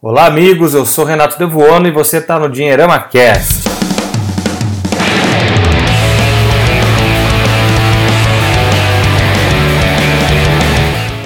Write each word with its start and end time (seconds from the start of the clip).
Olá, 0.00 0.26
amigos. 0.26 0.74
Eu 0.74 0.86
sou 0.86 1.04
Renato 1.04 1.36
Devuono 1.36 1.88
e 1.88 1.90
você 1.90 2.18
está 2.18 2.38
no 2.38 2.48
Dinheirama 2.48 3.00
Cast. 3.00 3.68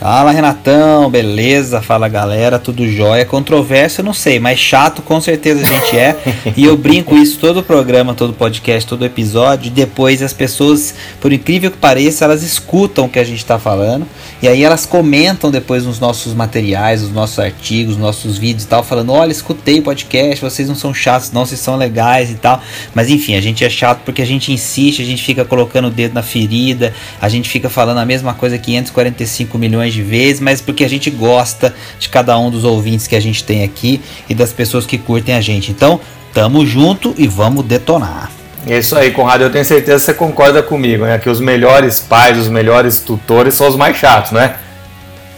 Fala 0.04 0.32
Renatão, 0.32 1.08
beleza? 1.08 1.80
Fala 1.80 2.08
galera, 2.08 2.58
tudo 2.58 2.86
jóia? 2.86 3.24
Controverso 3.24 4.02
eu 4.02 4.04
não 4.04 4.12
sei, 4.12 4.38
mas 4.38 4.58
chato 4.58 5.00
com 5.00 5.18
certeza 5.18 5.62
a 5.62 5.64
gente 5.64 5.96
é. 5.96 6.14
e 6.54 6.62
eu 6.62 6.76
brinco 6.76 7.16
isso 7.16 7.38
todo 7.38 7.62
programa, 7.62 8.12
todo 8.12 8.34
podcast, 8.34 8.86
todo 8.86 9.06
episódio. 9.06 9.70
Depois 9.70 10.20
as 10.20 10.34
pessoas, 10.34 10.94
por 11.22 11.32
incrível 11.32 11.70
que 11.70 11.78
pareça, 11.78 12.26
elas 12.26 12.42
escutam 12.42 13.06
o 13.06 13.08
que 13.08 13.18
a 13.18 13.24
gente 13.24 13.38
está 13.38 13.58
falando. 13.58 14.06
E 14.42 14.46
aí 14.46 14.62
elas 14.62 14.84
comentam 14.84 15.50
depois 15.50 15.86
nos 15.86 15.98
nossos 15.98 16.34
materiais, 16.34 17.00
nos 17.00 17.10
nossos 17.10 17.38
artigos, 17.38 17.94
nos 17.96 18.04
nossos 18.04 18.36
vídeos 18.36 18.64
e 18.64 18.68
tal, 18.68 18.84
falando: 18.84 19.10
olha, 19.10 19.32
escutei 19.32 19.78
o 19.78 19.82
podcast, 19.82 20.44
vocês 20.44 20.68
não 20.68 20.74
são 20.74 20.92
chatos, 20.92 21.32
não, 21.32 21.46
vocês 21.46 21.60
são 21.60 21.76
legais 21.76 22.30
e 22.30 22.34
tal. 22.34 22.60
Mas 22.94 23.08
enfim, 23.08 23.36
a 23.36 23.40
gente 23.40 23.64
é 23.64 23.70
chato 23.70 24.02
porque 24.04 24.20
a 24.20 24.26
gente 24.26 24.52
insiste, 24.52 25.00
a 25.00 25.06
gente 25.06 25.22
fica 25.22 25.46
colocando 25.46 25.88
o 25.88 25.90
dedo 25.90 26.12
na 26.12 26.22
ferida, 26.22 26.92
a 27.18 27.28
gente 27.30 27.48
fica 27.48 27.70
falando 27.70 27.96
a 27.96 28.04
mesma 28.04 28.34
coisa 28.34 28.58
545 28.58 29.56
milhões 29.56 29.93
de 29.94 30.02
vezes, 30.02 30.40
mas 30.40 30.60
porque 30.60 30.84
a 30.84 30.88
gente 30.88 31.10
gosta 31.10 31.74
de 31.98 32.08
cada 32.08 32.38
um 32.38 32.50
dos 32.50 32.64
ouvintes 32.64 33.06
que 33.06 33.16
a 33.16 33.20
gente 33.20 33.42
tem 33.42 33.64
aqui 33.64 34.00
e 34.28 34.34
das 34.34 34.52
pessoas 34.52 34.84
que 34.84 34.98
curtem 34.98 35.34
a 35.34 35.40
gente. 35.40 35.70
Então, 35.70 36.00
tamo 36.32 36.66
junto 36.66 37.14
e 37.16 37.26
vamos 37.26 37.64
detonar. 37.64 38.30
É 38.66 38.78
isso 38.78 38.96
aí, 38.96 39.10
Conrado. 39.10 39.42
Eu 39.42 39.50
tenho 39.50 39.64
certeza 39.64 39.98
que 39.98 40.04
você 40.06 40.14
concorda 40.14 40.62
comigo, 40.62 41.04
né? 41.04 41.18
Que 41.18 41.28
os 41.28 41.40
melhores 41.40 42.00
pais, 42.00 42.38
os 42.38 42.48
melhores 42.48 42.98
tutores 42.98 43.54
são 43.54 43.68
os 43.68 43.76
mais 43.76 43.96
chatos, 43.96 44.32
né? 44.32 44.56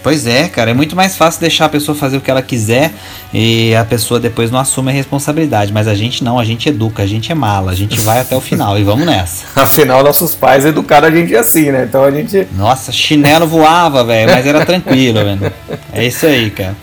Pois 0.07 0.25
é, 0.25 0.47
cara, 0.47 0.71
é 0.71 0.73
muito 0.73 0.95
mais 0.95 1.17
fácil 1.17 1.41
deixar 1.41 1.65
a 1.65 1.69
pessoa 1.69 1.93
fazer 1.93 2.17
o 2.17 2.21
que 2.21 2.31
ela 2.31 2.41
quiser 2.41 2.93
e 3.35 3.75
a 3.75 3.85
pessoa 3.85 4.21
depois 4.21 4.53
não 4.53 4.61
assume 4.61 4.93
a 4.93 4.95
responsabilidade. 4.95 5.73
Mas 5.73 5.89
a 5.89 5.97
gente 5.97 6.23
não, 6.23 6.39
a 6.39 6.45
gente 6.45 6.69
educa, 6.69 7.03
a 7.03 7.07
gente 7.09 7.33
é 7.33 7.35
mala, 7.35 7.73
a 7.73 7.75
gente 7.75 7.99
vai 8.03 8.21
até 8.21 8.37
o 8.37 8.41
final 8.41 8.79
e 8.79 8.85
vamos 8.85 9.05
nessa. 9.05 9.47
Afinal, 9.61 10.05
nossos 10.05 10.33
pais 10.33 10.65
educaram 10.65 11.09
a 11.09 11.11
gente 11.11 11.35
assim, 11.35 11.73
né? 11.73 11.87
Então 11.89 12.05
a 12.05 12.13
gente. 12.13 12.47
Nossa, 12.53 12.93
chinelo 12.93 13.49
voava, 13.49 14.05
velho, 14.05 14.31
mas 14.31 14.47
era 14.47 14.65
tranquilo, 14.65 15.25
velho. 15.25 15.53
É 15.93 16.07
isso 16.07 16.25
aí, 16.25 16.53
cara. 16.53 16.77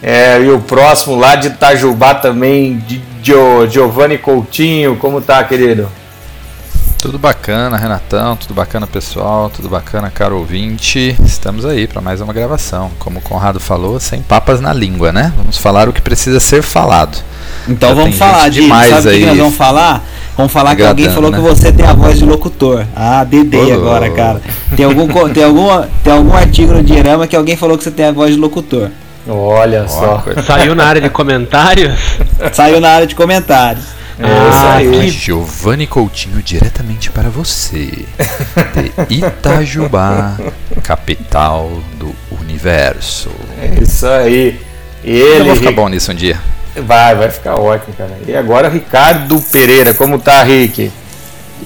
É, 0.00 0.40
e 0.40 0.48
o 0.48 0.60
próximo 0.60 1.16
lá 1.16 1.34
de 1.34 1.48
Itajubá 1.48 2.14
também, 2.14 2.78
de 2.78 3.02
Giovanni 3.68 4.18
Coutinho, 4.18 4.94
como 4.94 5.20
tá, 5.20 5.42
querido? 5.42 5.88
Tudo 7.00 7.16
bacana, 7.16 7.76
Renatão, 7.76 8.34
tudo 8.34 8.54
bacana, 8.54 8.84
pessoal, 8.84 9.48
tudo 9.48 9.68
bacana, 9.68 10.10
caro 10.10 10.36
ouvinte. 10.36 11.16
Estamos 11.24 11.64
aí 11.64 11.86
para 11.86 12.00
mais 12.00 12.20
uma 12.20 12.32
gravação. 12.32 12.90
Como 12.98 13.20
o 13.20 13.22
Conrado 13.22 13.60
falou, 13.60 14.00
sem 14.00 14.20
papas 14.20 14.60
na 14.60 14.72
língua, 14.72 15.12
né? 15.12 15.32
Vamos 15.36 15.56
falar 15.56 15.88
o 15.88 15.92
que 15.92 16.02
precisa 16.02 16.40
ser 16.40 16.60
falado. 16.60 17.16
Então 17.68 17.90
Já 17.90 17.94
vamos 17.94 18.16
falar 18.16 18.48
de 18.48 18.62
demais 18.62 18.88
sabe 18.88 19.10
aí. 19.10 19.20
que 19.20 19.26
nós 19.26 19.38
vamos 19.38 19.56
falar? 19.56 20.04
Vamos 20.36 20.50
falar 20.50 20.74
que 20.74 20.82
alguém 20.82 21.08
falou 21.08 21.30
né? 21.30 21.36
que 21.38 21.42
você 21.44 21.70
tem 21.70 21.86
a 21.86 21.92
voz 21.92 22.18
de 22.18 22.24
locutor. 22.24 22.84
Ah, 22.96 23.22
dedei 23.22 23.70
agora, 23.70 24.10
cara. 24.10 24.42
Tem 24.76 24.84
algum, 24.84 25.06
tem, 25.28 25.44
algum, 25.44 25.68
tem 26.02 26.12
algum 26.12 26.34
artigo 26.34 26.72
no 26.72 26.82
Dinheirama 26.82 27.28
que 27.28 27.36
alguém 27.36 27.56
falou 27.56 27.78
que 27.78 27.84
você 27.84 27.92
tem 27.92 28.06
a 28.06 28.12
voz 28.12 28.34
de 28.34 28.40
locutor. 28.40 28.90
Olha 29.28 29.86
só. 29.86 30.24
Saiu 30.44 30.74
na 30.74 30.84
área 30.84 31.00
de 31.00 31.10
comentários? 31.10 31.96
Saiu 32.52 32.80
na 32.80 32.90
área 32.90 33.06
de 33.06 33.14
comentários. 33.14 33.84
Ah, 34.20 34.78
que 34.80 35.08
Giovanni 35.08 35.86
Coutinho 35.86 36.42
diretamente 36.42 37.10
para 37.10 37.28
você, 37.28 38.04
de 39.08 39.14
Itajubá, 39.24 40.36
capital 40.82 41.70
do 41.98 42.12
universo. 42.40 43.30
É 43.60 43.80
isso 43.82 44.06
aí. 44.06 44.60
Ele 45.04 45.44
vai 45.44 45.56
ficar 45.56 45.72
bom 45.72 45.88
nisso 45.88 46.10
um 46.10 46.14
dia. 46.14 46.40
Vai, 46.74 47.14
vai 47.14 47.30
ficar 47.30 47.56
ótimo, 47.56 47.94
cara. 47.96 48.18
E 48.26 48.34
agora 48.34 48.68
Ricardo 48.68 49.40
Pereira, 49.52 49.94
como 49.94 50.18
tá, 50.18 50.42
Rick? 50.42 50.90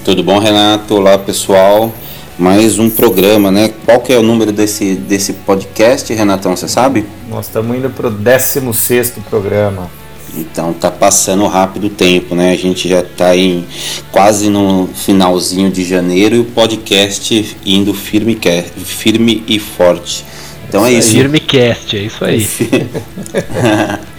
Tudo 0.05 0.23
bom, 0.23 0.37
Renato? 0.37 0.95
Olá, 0.95 1.17
pessoal. 1.17 1.91
Mais 2.37 2.77
um 2.77 2.89
programa, 2.89 3.51
né? 3.51 3.71
Qual 3.85 3.99
que 3.99 4.13
é 4.13 4.17
o 4.17 4.23
número 4.23 4.51
desse, 4.51 4.95
desse 4.95 5.33
podcast, 5.33 6.13
Renatão, 6.13 6.55
você 6.55 6.67
sabe? 6.67 7.05
Nós 7.29 7.47
estamos 7.47 7.75
indo 7.77 7.89
para 7.89 8.07
o 8.07 8.11
16 8.11 9.13
programa. 9.29 9.89
Então 10.35 10.73
tá 10.73 10.89
passando 10.89 11.45
rápido 11.47 11.87
o 11.87 11.89
tempo, 11.89 12.33
né? 12.35 12.51
A 12.51 12.57
gente 12.57 12.89
já 12.89 13.03
tá 13.03 13.35
em 13.35 13.65
quase 14.11 14.49
no 14.49 14.89
finalzinho 14.93 15.71
de 15.71 15.83
janeiro 15.83 16.35
e 16.35 16.39
o 16.39 16.45
podcast 16.45 17.55
indo 17.65 17.93
firme, 17.93 18.39
firme 18.83 19.43
e 19.47 19.59
forte. 19.59 20.25
Então 20.67 20.85
é 20.85 20.91
isso. 20.91 21.11
Firmecast, 21.11 21.95
é 21.95 21.99
isso 21.99 22.25
aí. 22.25 22.47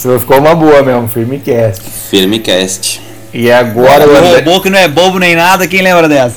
Isso 0.00 0.18
ficou 0.18 0.38
uma 0.38 0.54
boa 0.54 0.82
mesmo, 0.82 1.08
Firmecast. 1.08 1.82
Firmecast. 2.10 3.02
E 3.34 3.52
agora. 3.52 4.08
O 4.08 4.34
robô 4.34 4.58
que 4.62 4.70
não 4.70 4.78
é 4.78 4.88
bobo 4.88 5.18
nem 5.18 5.36
nada, 5.36 5.68
quem 5.68 5.82
lembra 5.82 6.08
dessa? 6.08 6.36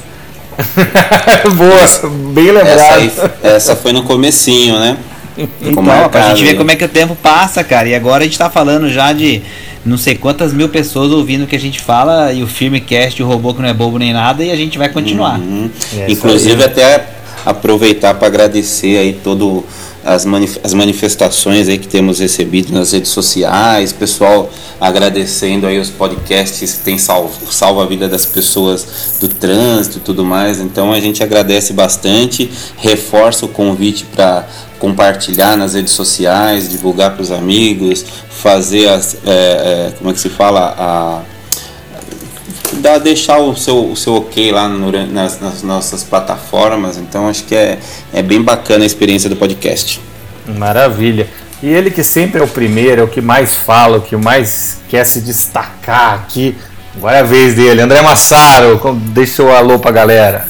boa, 1.56 2.10
bem 2.34 2.52
lembrado. 2.52 2.78
Essa, 2.78 3.26
aí, 3.26 3.32
essa 3.42 3.76
foi 3.76 3.94
no 3.94 4.04
comecinho, 4.04 4.78
né? 4.78 4.98
Então, 5.38 5.84
pra 6.10 6.30
gente 6.30 6.44
ver 6.44 6.56
como 6.56 6.72
é 6.72 6.76
que 6.76 6.86
o 6.86 6.90
tempo 6.90 7.16
passa, 7.16 7.64
cara. 7.64 7.88
E 7.88 7.96
agora 7.96 8.24
a 8.24 8.26
gente 8.26 8.38
tá 8.38 8.50
falando 8.50 8.90
já 8.90 9.12
de 9.14 9.42
não 9.86 9.98
sei 9.98 10.16
quantas 10.16 10.54
mil 10.54 10.70
pessoas 10.70 11.12
ouvindo 11.12 11.44
o 11.44 11.48
que 11.48 11.56
a 11.56 11.60
gente 11.60 11.80
fala 11.80 12.32
e 12.32 12.42
o 12.42 12.48
filme 12.48 12.80
cast, 12.80 13.22
o 13.22 13.28
robô 13.28 13.54
que 13.54 13.62
não 13.62 13.70
é 13.70 13.74
bobo 13.74 13.98
nem 13.98 14.14
nada, 14.14 14.44
e 14.44 14.52
a 14.52 14.56
gente 14.56 14.78
vai 14.78 14.90
continuar. 14.90 15.40
Uhum. 15.40 15.70
É 15.98 16.12
Inclusive 16.12 16.64
até 16.64 17.08
aproveitar 17.46 18.14
para 18.14 18.28
agradecer 18.28 18.98
aí 18.98 19.14
todo 19.14 19.66
as, 20.04 20.26
manif 20.26 20.60
as 20.64 20.74
manifestações 20.74 21.68
aí 21.68 21.78
que 21.78 21.88
temos 21.88 22.20
recebido 22.20 22.74
nas 22.74 22.92
redes 22.92 23.12
sociais, 23.12 23.92
pessoal 23.94 24.52
agradecendo 24.80 25.66
aí 25.66 25.80
os 25.80 25.90
podcasts 25.90 26.74
que 26.74 26.84
tem 26.84 26.98
salvo, 26.98 27.52
salvo 27.52 27.80
a 27.82 27.86
vida 27.86 28.10
das 28.10 28.26
pessoas 28.26 29.18
do 29.20 29.28
trânsito 29.30 30.00
e 30.00 30.02
tudo 30.02 30.26
mais. 30.26 30.60
Então 30.60 30.92
a 30.92 31.00
gente 31.00 31.24
agradece 31.24 31.72
bastante, 31.72 32.52
reforça 32.78 33.46
o 33.46 33.50
convite 33.50 34.06
para 34.06 34.46
compartilhar 34.80 35.56
nas 35.56 35.74
redes 35.74 35.94
sociais, 35.94 36.70
divulgar 36.70 37.14
para 37.14 37.22
os 37.22 37.32
amigos, 37.32 38.04
fazer 38.30 38.90
as, 38.90 39.16
é, 39.26 39.30
é, 39.30 39.94
como 39.98 40.10
é 40.10 40.14
que 40.14 40.20
se 40.20 40.30
fala 40.30 40.76
a 40.78 41.33
dá, 42.74 42.98
deixar 42.98 43.38
o 43.38 43.56
seu, 43.56 43.92
o 43.92 43.96
seu 43.96 44.16
ok 44.16 44.52
lá 44.52 44.68
no, 44.68 44.92
nas, 45.08 45.40
nas, 45.40 45.64
nossas 45.64 46.04
plataformas. 46.04 46.98
Então 46.98 47.28
acho 47.28 47.44
que 47.44 47.56
é, 47.56 47.80
é 48.14 48.22
bem 48.22 48.42
bacana 48.42 48.84
a 48.84 48.88
experiência 48.88 49.30
do 49.30 49.36
podcast. 49.36 50.02
Maravilha. 50.46 51.28
E 51.62 51.68
ele 51.68 51.90
que 51.90 52.04
sempre 52.04 52.42
é 52.42 52.44
o 52.44 52.48
primeiro, 52.48 53.02
é 53.02 53.04
o 53.04 53.08
que 53.08 53.22
mais 53.22 53.54
fala, 53.56 53.98
o 53.98 54.02
que 54.02 54.16
mais 54.16 54.80
quer 54.90 55.06
se 55.06 55.22
destacar 55.22 56.16
aqui. 56.16 56.56
Agora 56.96 57.18
é 57.18 57.20
a 57.22 57.24
vez 57.24 57.56
dele. 57.56 57.82
André 57.82 58.02
Massaro, 58.02 58.80
deixa 58.96 59.42
o 59.44 59.52
alô 59.52 59.80
pra 59.80 59.92
galera. 59.92 60.48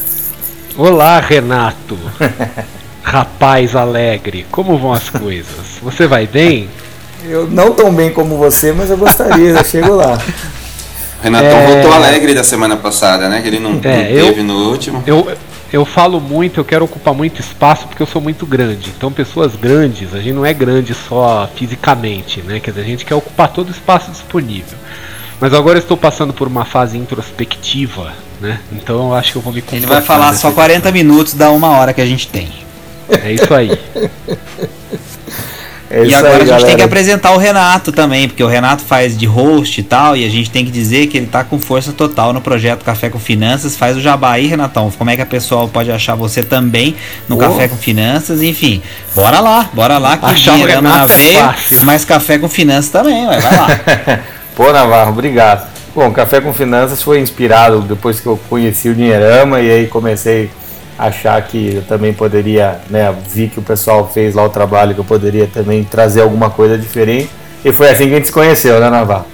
Olá, 0.76 1.20
Renato. 1.20 1.96
Rapaz 3.02 3.76
alegre, 3.76 4.46
como 4.50 4.78
vão 4.78 4.92
as 4.92 5.08
coisas? 5.08 5.78
Você 5.82 6.06
vai 6.06 6.26
bem? 6.26 6.68
Eu 7.26 7.46
não 7.46 7.70
tão 7.72 7.94
bem 7.94 8.10
como 8.10 8.36
você, 8.36 8.72
mas 8.72 8.90
eu 8.90 8.96
gostaria, 8.96 9.50
eu 9.50 9.64
chego 9.64 9.94
lá. 9.94 10.18
Renatão 11.24 11.58
é... 11.58 11.66
voltou 11.66 11.92
alegre 11.94 12.34
da 12.34 12.44
semana 12.44 12.76
passada, 12.76 13.30
né? 13.30 13.40
Que 13.40 13.48
ele 13.48 13.58
não, 13.58 13.70
é, 13.70 13.72
não 13.72 13.80
teve 13.80 14.40
eu, 14.40 14.44
no 14.44 14.68
último. 14.68 15.02
Eu, 15.06 15.34
eu 15.72 15.82
falo 15.86 16.20
muito, 16.20 16.60
eu 16.60 16.64
quero 16.66 16.84
ocupar 16.84 17.14
muito 17.14 17.40
espaço 17.40 17.88
porque 17.88 18.02
eu 18.02 18.06
sou 18.06 18.20
muito 18.20 18.44
grande. 18.44 18.92
Então, 18.94 19.10
pessoas 19.10 19.56
grandes, 19.56 20.14
a 20.14 20.18
gente 20.18 20.34
não 20.34 20.44
é 20.44 20.52
grande 20.52 20.92
só 20.92 21.48
fisicamente, 21.56 22.42
né? 22.42 22.60
Quer 22.60 22.72
dizer, 22.72 22.82
a 22.82 22.84
gente 22.84 23.06
quer 23.06 23.14
ocupar 23.14 23.48
todo 23.48 23.68
o 23.68 23.70
espaço 23.70 24.10
disponível. 24.10 24.76
Mas 25.40 25.54
agora 25.54 25.78
eu 25.78 25.82
estou 25.82 25.96
passando 25.96 26.34
por 26.34 26.46
uma 26.46 26.66
fase 26.66 26.98
introspectiva, 26.98 28.12
né? 28.38 28.60
Então 28.70 29.08
eu 29.08 29.14
acho 29.14 29.32
que 29.32 29.38
eu 29.38 29.42
vou 29.42 29.52
me 29.52 29.64
Ele 29.72 29.86
vai 29.86 30.02
falar 30.02 30.34
só 30.34 30.52
40 30.52 30.92
minutos 30.92 31.32
da 31.32 31.50
uma 31.50 31.70
hora 31.70 31.94
que 31.94 32.02
a 32.02 32.06
gente 32.06 32.28
tem. 32.28 32.50
É 33.08 33.32
isso 33.32 33.52
aí. 33.54 33.70
É 35.94 36.04
e 36.04 36.12
agora 36.12 36.32
aí, 36.32 36.34
a 36.34 36.38
gente 36.38 36.48
galera. 36.48 36.66
tem 36.66 36.76
que 36.76 36.82
apresentar 36.82 37.30
o 37.30 37.38
Renato 37.38 37.92
também, 37.92 38.26
porque 38.26 38.42
o 38.42 38.48
Renato 38.48 38.82
faz 38.82 39.16
de 39.16 39.26
host 39.26 39.80
e 39.80 39.84
tal, 39.84 40.16
e 40.16 40.26
a 40.26 40.28
gente 40.28 40.50
tem 40.50 40.64
que 40.64 40.72
dizer 40.72 41.06
que 41.06 41.16
ele 41.16 41.26
tá 41.28 41.44
com 41.44 41.56
força 41.56 41.92
total 41.92 42.32
no 42.32 42.40
projeto 42.40 42.84
Café 42.84 43.08
com 43.08 43.20
Finanças. 43.20 43.76
Faz 43.76 43.96
o 43.96 44.00
jabá 44.00 44.32
aí, 44.32 44.48
Renatão. 44.48 44.90
Como 44.90 45.08
é 45.08 45.14
que 45.14 45.22
a 45.22 45.26
pessoa 45.26 45.68
pode 45.68 45.92
achar 45.92 46.16
você 46.16 46.42
também 46.42 46.96
no 47.28 47.36
oh. 47.36 47.38
Café 47.38 47.68
com 47.68 47.76
Finanças? 47.76 48.42
Enfim, 48.42 48.82
bora 49.14 49.38
lá, 49.38 49.70
bora 49.72 49.96
lá 49.98 50.16
que 50.16 50.26
Achar 50.26 50.56
dinheiro 50.56 50.82
na 50.82 51.06
veia, 51.06 51.54
mas 51.84 52.04
Café 52.04 52.38
com 52.38 52.48
Finanças 52.48 52.90
também, 52.90 53.24
vai 53.26 53.40
lá. 53.40 53.68
Pô, 54.56 54.72
Navarro, 54.72 55.12
obrigado. 55.12 55.68
Bom, 55.94 56.10
Café 56.10 56.40
com 56.40 56.52
Finanças 56.52 57.00
foi 57.00 57.20
inspirado 57.20 57.82
depois 57.82 58.18
que 58.18 58.26
eu 58.26 58.36
conheci 58.50 58.88
o 58.88 58.94
Dinheirama 58.96 59.60
e 59.60 59.70
aí 59.70 59.86
comecei 59.86 60.50
achar 60.98 61.40
que 61.42 61.76
eu 61.76 61.82
também 61.82 62.12
poderia, 62.12 62.80
né, 62.88 63.14
vi 63.28 63.48
que 63.48 63.58
o 63.58 63.62
pessoal 63.62 64.08
fez 64.12 64.34
lá 64.34 64.44
o 64.44 64.48
trabalho 64.48 64.94
que 64.94 65.00
eu 65.00 65.04
poderia 65.04 65.46
também 65.46 65.84
trazer 65.84 66.22
alguma 66.22 66.50
coisa 66.50 66.78
diferente 66.78 67.30
e 67.64 67.72
foi 67.72 67.90
assim 67.90 68.06
que 68.06 68.12
a 68.12 68.16
gente 68.16 68.26
se 68.26 68.32
conheceu, 68.32 68.78
né, 68.78 68.90
Navarro? 68.90 69.24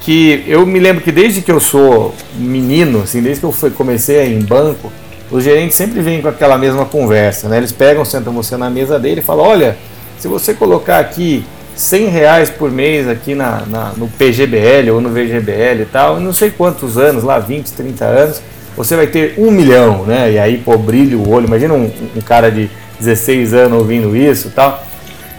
que 0.00 0.44
eu 0.46 0.64
me 0.66 0.78
lembro 0.78 1.02
que 1.02 1.12
desde 1.12 1.42
que 1.42 1.52
eu 1.52 1.60
sou 1.60 2.14
menino, 2.34 3.02
assim, 3.02 3.22
desde 3.22 3.40
que 3.40 3.46
eu 3.46 3.52
fui, 3.52 3.70
comecei 3.70 4.34
em 4.34 4.40
banco, 4.40 4.90
os 5.30 5.44
gerentes 5.44 5.76
sempre 5.76 6.00
vêm 6.00 6.20
com 6.20 6.28
aquela 6.28 6.58
mesma 6.58 6.84
conversa, 6.84 7.48
né? 7.48 7.58
Eles 7.58 7.70
pegam, 7.70 8.04
sentam 8.04 8.32
você 8.32 8.56
na 8.56 8.68
mesa 8.68 8.98
dele 8.98 9.20
e 9.20 9.22
falam, 9.22 9.44
olha, 9.44 9.76
se 10.18 10.26
você 10.26 10.54
colocar 10.54 10.98
aqui 10.98 11.44
100 11.76 12.08
reais 12.08 12.50
por 12.50 12.70
mês 12.70 13.08
aqui 13.08 13.34
na, 13.34 13.62
na, 13.66 13.92
no 13.96 14.08
PGBL 14.08 14.90
ou 14.92 15.00
no 15.00 15.10
VGBL 15.10 15.82
e 15.82 15.88
tal, 15.90 16.18
não 16.18 16.32
sei 16.32 16.50
quantos 16.50 16.98
anos, 16.98 17.22
lá 17.22 17.38
20, 17.38 17.72
30 17.72 18.04
anos, 18.04 18.42
você 18.76 18.96
vai 18.96 19.06
ter 19.06 19.34
um 19.38 19.50
milhão, 19.50 20.04
né? 20.04 20.32
E 20.32 20.38
aí, 20.38 20.58
pô, 20.58 20.76
brilha 20.76 21.16
o 21.16 21.30
olho. 21.30 21.46
Imagina 21.46 21.74
um, 21.74 21.90
um 22.16 22.20
cara 22.20 22.50
de 22.50 22.70
16 22.98 23.54
anos 23.54 23.78
ouvindo 23.78 24.16
isso 24.16 24.48
e 24.48 24.50
tal. 24.50 24.82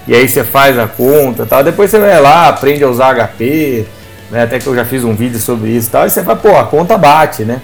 E 0.07 0.15
aí 0.15 0.27
você 0.27 0.43
faz 0.43 0.77
a 0.79 0.87
conta 0.87 1.45
tal. 1.45 1.63
Depois 1.63 1.89
você 1.89 1.99
vai 1.99 2.19
lá, 2.19 2.47
aprende 2.47 2.83
a 2.83 2.89
usar 2.89 3.15
HP, 3.15 3.85
né? 4.31 4.43
Até 4.43 4.57
que 4.57 4.65
eu 4.65 4.73
já 4.73 4.85
fiz 4.85 5.03
um 5.03 5.13
vídeo 5.13 5.39
sobre 5.39 5.71
isso 5.71 5.89
e 5.89 5.91
tal, 5.91 6.07
e 6.07 6.09
você 6.09 6.21
vai, 6.21 6.35
pô, 6.35 6.57
a 6.57 6.63
conta 6.63 6.97
bate, 6.97 7.43
né? 7.43 7.61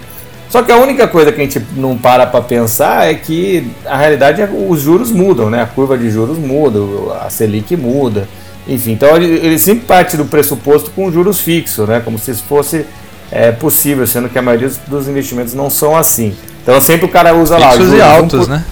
Só 0.50 0.62
que 0.62 0.72
a 0.72 0.76
única 0.76 1.06
coisa 1.06 1.30
que 1.32 1.40
a 1.40 1.44
gente 1.44 1.62
não 1.76 1.96
para 1.96 2.26
para 2.26 2.40
pensar 2.40 3.10
é 3.10 3.14
que 3.14 3.70
a 3.84 3.96
realidade 3.96 4.40
é 4.40 4.48
os 4.48 4.80
juros 4.80 5.10
mudam, 5.10 5.50
né? 5.50 5.62
A 5.62 5.66
curva 5.66 5.96
de 5.96 6.10
juros 6.10 6.38
muda, 6.38 6.78
a 7.20 7.28
Selic 7.28 7.76
muda, 7.76 8.28
enfim. 8.66 8.92
Então 8.92 9.14
ele, 9.16 9.26
ele 9.26 9.58
sempre 9.58 9.84
parte 9.84 10.16
do 10.16 10.24
pressuposto 10.24 10.90
com 10.90 11.10
juros 11.12 11.40
fixos, 11.40 11.86
né? 11.88 12.00
Como 12.02 12.18
se 12.18 12.30
isso 12.30 12.44
fosse 12.48 12.86
é, 13.30 13.52
possível, 13.52 14.06
sendo 14.06 14.28
que 14.28 14.38
a 14.38 14.42
maioria 14.42 14.70
dos 14.86 15.06
investimentos 15.06 15.52
não 15.52 15.68
são 15.68 15.94
assim. 15.94 16.34
Então 16.62 16.80
sempre 16.80 17.04
o 17.04 17.10
cara 17.10 17.34
usa 17.34 17.58
lá 17.58 17.76
juros 17.76 17.92
e 17.92 18.00
altos, 18.00 18.46
por... 18.46 18.48
né? 18.48 18.64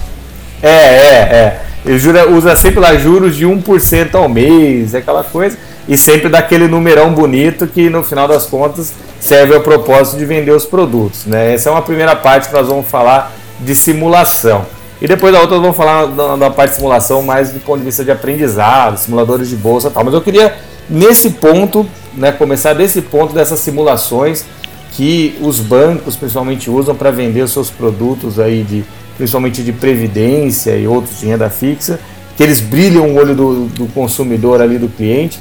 É, 0.63 0.69
é, 0.69 1.13
é. 1.13 1.61
Ele 1.85 2.35
usa 2.35 2.55
sempre 2.55 2.79
lá 2.79 2.95
juros 2.97 3.35
de 3.35 3.45
1% 3.45 4.15
ao 4.15 4.27
mês, 4.27 4.95
aquela 4.95 5.23
coisa 5.23 5.55
e 5.87 5.97
sempre 5.97 6.29
daquele 6.29 6.67
numerão 6.67 7.13
bonito 7.13 7.65
que 7.65 7.89
no 7.89 8.03
final 8.03 8.27
das 8.27 8.45
contas 8.45 8.93
serve 9.19 9.55
ao 9.55 9.61
propósito 9.61 10.17
de 10.17 10.25
vender 10.25 10.51
os 10.51 10.65
produtos. 10.65 11.25
Né? 11.25 11.53
Essa 11.53 11.69
é 11.69 11.71
uma 11.71 11.81
primeira 11.81 12.15
parte 12.15 12.49
que 12.49 12.53
nós 12.53 12.67
vamos 12.67 12.87
falar 12.87 13.31
de 13.59 13.73
simulação. 13.73 14.65
E 15.01 15.07
depois 15.07 15.31
da 15.31 15.39
outra 15.39 15.55
nós 15.55 15.61
vamos 15.61 15.77
falar 15.77 16.07
da, 16.07 16.35
da 16.35 16.49
parte 16.49 16.71
de 16.71 16.75
simulação 16.77 17.21
mais 17.21 17.51
do 17.51 17.59
ponto 17.59 17.79
de 17.79 17.85
vista 17.85 18.03
de 18.03 18.11
aprendizado, 18.11 18.97
simuladores 18.97 19.47
de 19.47 19.55
bolsa 19.55 19.87
e 19.87 19.91
tal. 19.91 20.03
Mas 20.03 20.13
eu 20.13 20.21
queria, 20.21 20.55
nesse 20.89 21.31
ponto, 21.31 21.85
né, 22.13 22.31
começar 22.31 22.73
desse 22.73 23.01
ponto 23.01 23.33
dessas 23.33 23.59
simulações 23.59 24.43
que 24.91 25.37
os 25.41 25.59
bancos 25.59 26.15
principalmente 26.15 26.69
usam 26.69 26.95
para 26.95 27.11
vender 27.11 27.43
os 27.43 27.51
seus 27.51 27.69
produtos 27.69 28.39
aí 28.39 28.63
de 28.63 28.83
principalmente 29.15 29.63
de 29.63 29.71
previdência 29.71 30.77
e 30.77 30.87
outros 30.87 31.19
de 31.19 31.25
renda 31.25 31.49
fixa, 31.49 31.99
que 32.35 32.43
eles 32.43 32.59
brilham 32.59 33.09
o 33.09 33.15
olho 33.15 33.33
do, 33.33 33.65
do 33.65 33.87
consumidor 33.87 34.61
ali 34.61 34.77
do 34.77 34.87
cliente 34.87 35.39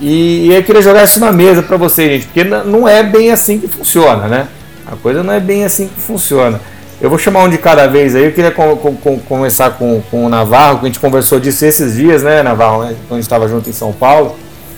e, 0.00 0.48
e 0.48 0.54
eu 0.54 0.62
queria 0.62 0.82
jogar 0.82 1.04
isso 1.04 1.18
na 1.20 1.32
mesa 1.32 1.62
para 1.62 1.76
vocês, 1.76 2.10
gente, 2.12 2.26
porque 2.26 2.44
não 2.44 2.86
é 2.86 3.02
bem 3.02 3.30
assim 3.30 3.58
que 3.58 3.68
funciona, 3.68 4.28
né? 4.28 4.48
A 4.86 4.94
coisa 4.96 5.22
não 5.22 5.32
é 5.32 5.40
bem 5.40 5.64
assim 5.64 5.88
que 5.88 6.00
funciona. 6.00 6.60
Eu 7.00 7.10
vou 7.10 7.18
chamar 7.18 7.44
um 7.44 7.48
de 7.48 7.58
cada 7.58 7.86
vez 7.86 8.14
aí. 8.14 8.24
Eu 8.24 8.32
queria 8.32 8.50
com, 8.50 8.76
com, 8.76 9.18
começar 9.20 9.70
com, 9.70 10.00
com 10.10 10.24
o 10.24 10.28
Navarro, 10.28 10.78
que 10.78 10.86
a 10.86 10.88
gente 10.88 11.00
conversou 11.00 11.38
disso 11.38 11.64
esses 11.64 11.94
dias, 11.94 12.22
né, 12.22 12.42
Navarro, 12.42 12.84
né, 12.84 12.94
quando 13.06 13.12
a 13.12 13.14
gente 13.16 13.24
estava 13.24 13.48
junto 13.48 13.68
em 13.68 13.72
São 13.72 13.92
Paulo. 13.92 14.36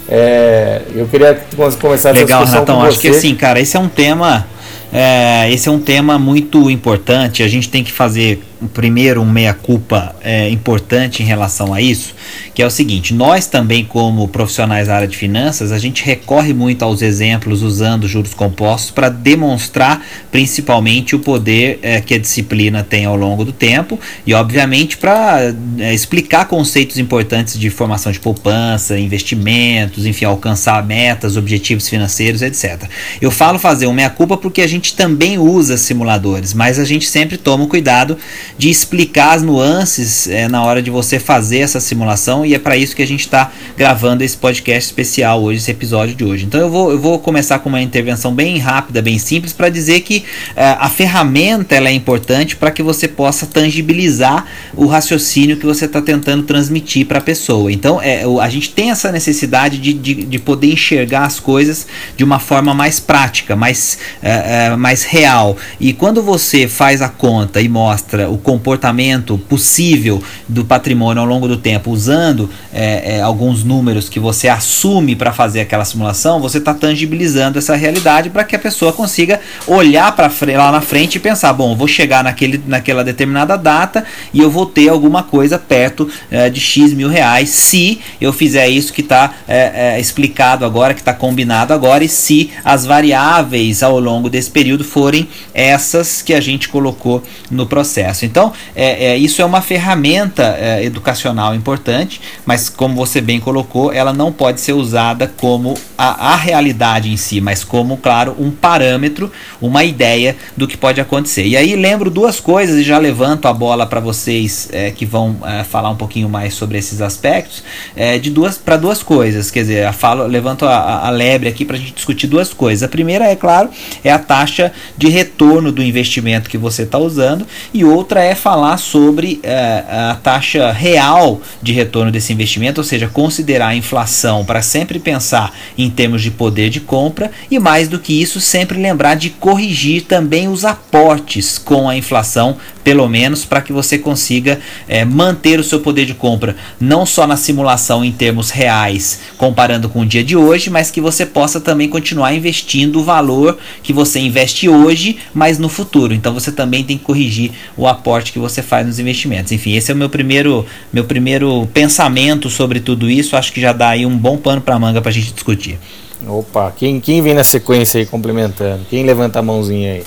É, 0.08 0.82
eu 0.94 1.06
queria 1.06 1.38
começar 1.78 1.78
Legal, 1.78 1.94
essa 1.94 2.12
discussão 2.12 2.44
Renatão, 2.44 2.82
acho 2.82 2.98
que 2.98 3.08
assim, 3.08 3.34
cara, 3.34 3.60
esse 3.60 3.76
é 3.76 3.80
um 3.80 3.88
tema. 3.88 4.46
É, 4.90 5.52
esse 5.52 5.68
é 5.68 5.72
um 5.72 5.78
tema 5.78 6.18
muito 6.18 6.70
importante. 6.70 7.42
A 7.42 7.48
gente 7.48 7.68
tem 7.68 7.84
que 7.84 7.92
fazer 7.92 8.42
primeiro 8.66 9.20
um 9.20 9.30
meia-culpa 9.30 10.16
é, 10.20 10.48
importante 10.50 11.22
em 11.22 11.26
relação 11.26 11.72
a 11.72 11.80
isso, 11.80 12.14
que 12.54 12.62
é 12.62 12.66
o 12.66 12.70
seguinte: 12.70 13.14
nós 13.14 13.46
também, 13.46 13.84
como 13.84 14.26
profissionais 14.28 14.88
da 14.88 14.96
área 14.96 15.08
de 15.08 15.16
finanças, 15.16 15.70
a 15.70 15.78
gente 15.78 16.04
recorre 16.04 16.52
muito 16.52 16.84
aos 16.84 17.02
exemplos 17.02 17.62
usando 17.62 18.08
juros 18.08 18.34
compostos 18.34 18.90
para 18.90 19.08
demonstrar 19.08 20.04
principalmente 20.32 21.14
o 21.14 21.18
poder 21.18 21.78
é, 21.82 22.00
que 22.00 22.14
a 22.14 22.18
disciplina 22.18 22.82
tem 22.82 23.04
ao 23.04 23.16
longo 23.16 23.44
do 23.44 23.52
tempo 23.52 23.98
e, 24.26 24.34
obviamente, 24.34 24.96
para 24.96 25.54
é, 25.78 25.94
explicar 25.94 26.46
conceitos 26.46 26.98
importantes 26.98 27.58
de 27.58 27.70
formação 27.70 28.10
de 28.10 28.18
poupança, 28.18 28.98
investimentos, 28.98 30.06
enfim, 30.06 30.24
alcançar 30.24 30.84
metas, 30.84 31.36
objetivos 31.36 31.88
financeiros, 31.88 32.42
etc. 32.42 32.84
Eu 33.20 33.30
falo 33.30 33.58
fazer 33.58 33.86
um 33.86 33.92
meia-culpa 33.92 34.36
porque 34.36 34.62
a 34.62 34.66
gente 34.66 34.94
também 34.94 35.38
usa 35.38 35.76
simuladores, 35.76 36.54
mas 36.54 36.78
a 36.78 36.84
gente 36.84 37.08
sempre 37.08 37.36
toma 37.36 37.66
cuidado 37.66 38.16
de 38.56 38.70
explicar 38.70 39.34
as 39.34 39.42
nuances 39.42 40.28
é, 40.28 40.48
na 40.48 40.62
hora 40.62 40.80
de 40.80 40.90
você 40.90 41.18
fazer 41.18 41.58
essa 41.58 41.80
simulação 41.80 42.44
e 42.44 42.54
é 42.54 42.58
para 42.58 42.76
isso 42.76 42.94
que 42.96 43.02
a 43.02 43.06
gente 43.06 43.20
está 43.20 43.50
gravando 43.76 44.24
esse 44.24 44.36
podcast 44.36 44.88
especial 44.88 45.42
hoje, 45.42 45.58
esse 45.58 45.70
episódio 45.70 46.14
de 46.14 46.24
hoje. 46.24 46.44
Então 46.44 46.60
eu 46.60 46.70
vou, 46.70 46.90
eu 46.90 46.98
vou 46.98 47.18
começar 47.18 47.58
com 47.58 47.68
uma 47.68 47.80
intervenção 47.80 48.34
bem 48.34 48.58
rápida, 48.58 49.02
bem 49.02 49.18
simples, 49.18 49.52
para 49.52 49.68
dizer 49.68 50.00
que 50.00 50.24
é, 50.56 50.76
a 50.78 50.88
ferramenta 50.88 51.74
ela 51.74 51.88
é 51.88 51.92
importante 51.92 52.56
para 52.56 52.70
que 52.70 52.82
você 52.82 53.06
possa 53.06 53.46
tangibilizar 53.46 54.46
o 54.74 54.86
raciocínio 54.86 55.56
que 55.56 55.66
você 55.66 55.84
está 55.84 56.00
tentando 56.00 56.42
transmitir 56.44 57.06
para 57.06 57.18
a 57.18 57.22
pessoa. 57.22 57.70
Então 57.70 58.00
é, 58.00 58.24
a 58.40 58.48
gente 58.48 58.70
tem 58.70 58.90
essa 58.90 59.12
necessidade 59.12 59.78
de, 59.78 59.92
de, 59.92 60.14
de, 60.14 60.38
poder 60.38 60.72
enxergar 60.72 61.24
as 61.24 61.40
coisas 61.40 61.86
de 62.16 62.24
uma 62.24 62.38
forma 62.38 62.72
mais 62.74 63.00
prática, 63.00 63.54
mais, 63.56 63.98
é, 64.22 64.74
mais 64.76 65.02
real. 65.02 65.56
E 65.80 65.92
quando 65.92 66.22
você 66.22 66.66
faz 66.68 67.02
a 67.02 67.08
conta 67.08 67.60
e 67.60 67.68
mostra 67.68 68.28
o 68.28 68.37
comportamento 68.38 69.38
possível 69.48 70.22
do 70.48 70.64
patrimônio 70.64 71.20
ao 71.20 71.28
longo 71.28 71.46
do 71.46 71.56
tempo, 71.56 71.90
usando 71.90 72.48
é, 72.72 73.16
é, 73.16 73.20
alguns 73.20 73.64
números 73.64 74.08
que 74.08 74.20
você 74.20 74.48
assume 74.48 75.14
para 75.14 75.32
fazer 75.32 75.60
aquela 75.60 75.84
simulação, 75.84 76.40
você 76.40 76.58
está 76.58 76.72
tangibilizando 76.72 77.58
essa 77.58 77.76
realidade 77.76 78.30
para 78.30 78.44
que 78.44 78.56
a 78.56 78.58
pessoa 78.58 78.92
consiga 78.92 79.40
olhar 79.66 80.14
para 80.14 80.30
lá 80.56 80.72
na 80.72 80.80
frente 80.80 81.16
e 81.16 81.20
pensar: 81.20 81.52
bom, 81.52 81.76
vou 81.76 81.88
chegar 81.88 82.24
naquele, 82.24 82.62
naquela 82.66 83.04
determinada 83.04 83.56
data 83.56 84.04
e 84.32 84.40
eu 84.40 84.50
vou 84.50 84.66
ter 84.66 84.88
alguma 84.88 85.22
coisa 85.22 85.58
perto 85.58 86.08
é, 86.30 86.48
de 86.48 86.60
X 86.60 86.92
mil 86.92 87.08
reais 87.08 87.50
se 87.50 88.00
eu 88.20 88.32
fizer 88.32 88.68
isso 88.68 88.92
que 88.92 89.00
está 89.00 89.34
é, 89.46 89.94
é, 89.96 90.00
explicado 90.00 90.64
agora, 90.64 90.94
que 90.94 91.00
está 91.00 91.12
combinado 91.12 91.72
agora, 91.72 92.04
e 92.04 92.08
se 92.08 92.50
as 92.64 92.84
variáveis 92.84 93.82
ao 93.82 93.98
longo 93.98 94.30
desse 94.30 94.50
período 94.50 94.84
forem 94.84 95.28
essas 95.52 96.22
que 96.22 96.34
a 96.34 96.40
gente 96.40 96.68
colocou 96.68 97.22
no 97.50 97.66
processo. 97.66 98.24
Então, 98.28 98.52
é, 98.76 99.06
é 99.06 99.16
isso 99.16 99.40
é 99.42 99.44
uma 99.44 99.60
ferramenta 99.60 100.56
é, 100.58 100.84
educacional 100.84 101.54
importante, 101.54 102.20
mas 102.44 102.68
como 102.68 102.94
você 102.94 103.20
bem 103.20 103.40
colocou, 103.40 103.92
ela 103.92 104.12
não 104.12 104.30
pode 104.32 104.60
ser 104.60 104.74
usada 104.74 105.32
como 105.36 105.74
a, 105.96 106.32
a 106.32 106.36
realidade 106.36 107.10
em 107.10 107.16
si, 107.16 107.40
mas 107.40 107.64
como, 107.64 107.96
claro, 107.96 108.36
um 108.38 108.50
parâmetro, 108.50 109.32
uma 109.60 109.82
ideia 109.84 110.36
do 110.56 110.68
que 110.68 110.76
pode 110.76 111.00
acontecer. 111.00 111.46
E 111.46 111.56
aí 111.56 111.74
lembro 111.74 112.10
duas 112.10 112.38
coisas 112.38 112.76
e 112.76 112.82
já 112.82 112.98
levanto 112.98 113.48
a 113.48 113.52
bola 113.52 113.86
para 113.86 114.00
vocês 114.00 114.68
é, 114.72 114.90
que 114.90 115.06
vão 115.06 115.36
é, 115.44 115.64
falar 115.64 115.90
um 115.90 115.96
pouquinho 115.96 116.28
mais 116.28 116.54
sobre 116.54 116.78
esses 116.78 117.00
aspectos, 117.00 117.64
é, 117.96 118.18
de 118.18 118.30
duas 118.30 118.58
para 118.58 118.76
duas 118.76 119.02
coisas. 119.02 119.50
Quer 119.50 119.60
dizer, 119.60 119.92
falo, 119.92 120.26
levanto 120.26 120.66
a, 120.66 121.06
a 121.06 121.10
lebre 121.10 121.48
aqui 121.48 121.64
para 121.64 121.76
a 121.76 121.78
gente 121.78 121.92
discutir 121.92 122.26
duas 122.26 122.52
coisas. 122.52 122.82
A 122.82 122.88
primeira, 122.88 123.24
é 123.24 123.36
claro, 123.36 123.70
é 124.04 124.10
a 124.10 124.18
taxa 124.18 124.72
de 124.96 125.08
retorno 125.08 125.72
do 125.72 125.82
investimento 125.82 126.50
que 126.50 126.58
você 126.58 126.82
está 126.82 126.98
usando, 126.98 127.46
e 127.72 127.84
outra 127.84 128.17
é 128.22 128.34
falar 128.34 128.76
sobre 128.76 129.40
é, 129.42 129.84
a 129.88 130.18
taxa 130.22 130.72
real 130.72 131.40
de 131.62 131.72
retorno 131.72 132.10
desse 132.10 132.32
investimento, 132.32 132.80
ou 132.80 132.84
seja, 132.84 133.08
considerar 133.08 133.68
a 133.68 133.74
inflação 133.76 134.44
para 134.44 134.62
sempre 134.62 134.98
pensar 134.98 135.54
em 135.76 135.88
termos 135.88 136.22
de 136.22 136.30
poder 136.30 136.70
de 136.70 136.80
compra 136.80 137.30
e 137.50 137.58
mais 137.58 137.88
do 137.88 137.98
que 137.98 138.20
isso, 138.20 138.40
sempre 138.40 138.80
lembrar 138.80 139.14
de 139.14 139.30
corrigir 139.30 140.02
também 140.02 140.48
os 140.48 140.64
aportes 140.64 141.58
com 141.58 141.88
a 141.88 141.96
inflação, 141.96 142.56
pelo 142.82 143.08
menos 143.08 143.44
para 143.44 143.60
que 143.60 143.72
você 143.72 143.98
consiga 143.98 144.58
é, 144.88 145.04
manter 145.04 145.60
o 145.60 145.64
seu 145.64 145.80
poder 145.80 146.06
de 146.06 146.14
compra, 146.14 146.56
não 146.80 147.04
só 147.04 147.26
na 147.26 147.36
simulação 147.36 148.04
em 148.04 148.10
termos 148.10 148.50
reais, 148.50 149.20
comparando 149.36 149.88
com 149.88 150.00
o 150.00 150.06
dia 150.06 150.24
de 150.24 150.36
hoje, 150.36 150.70
mas 150.70 150.90
que 150.90 151.00
você 151.00 151.26
possa 151.26 151.60
também 151.60 151.88
continuar 151.88 152.34
investindo 152.34 153.00
o 153.00 153.04
valor 153.04 153.58
que 153.82 153.92
você 153.92 154.18
investe 154.18 154.68
hoje, 154.68 155.18
mas 155.34 155.58
no 155.58 155.68
futuro. 155.68 156.14
Então 156.14 156.32
você 156.32 156.50
também 156.50 156.82
tem 156.82 156.96
que 156.96 157.04
corrigir 157.04 157.52
o 157.76 157.86
aporte 157.86 158.07
que 158.32 158.38
você 158.38 158.62
faz 158.62 158.86
nos 158.86 158.98
investimentos. 158.98 159.52
Enfim, 159.52 159.74
esse 159.74 159.90
é 159.90 159.94
o 159.94 159.96
meu 159.96 160.08
primeiro, 160.08 160.64
meu 160.92 161.04
primeiro 161.04 161.66
pensamento 161.72 162.50
sobre 162.50 162.80
tudo 162.80 163.08
isso. 163.10 163.36
Acho 163.36 163.52
que 163.52 163.60
já 163.60 163.72
dá 163.72 163.90
aí 163.90 164.04
um 164.04 164.16
bom 164.16 164.36
pano 164.36 164.60
para 164.60 164.78
manga 164.78 165.00
para 165.00 165.10
a 165.10 165.12
gente 165.12 165.32
discutir. 165.32 165.78
Opa, 166.26 166.72
quem, 166.76 167.00
quem 167.00 167.22
vem 167.22 167.34
na 167.34 167.44
sequência 167.44 168.00
aí 168.00 168.06
complementando? 168.06 168.84
Quem 168.90 169.04
levanta 169.04 169.38
a 169.38 169.42
mãozinha 169.42 169.92
aí? 169.92 170.04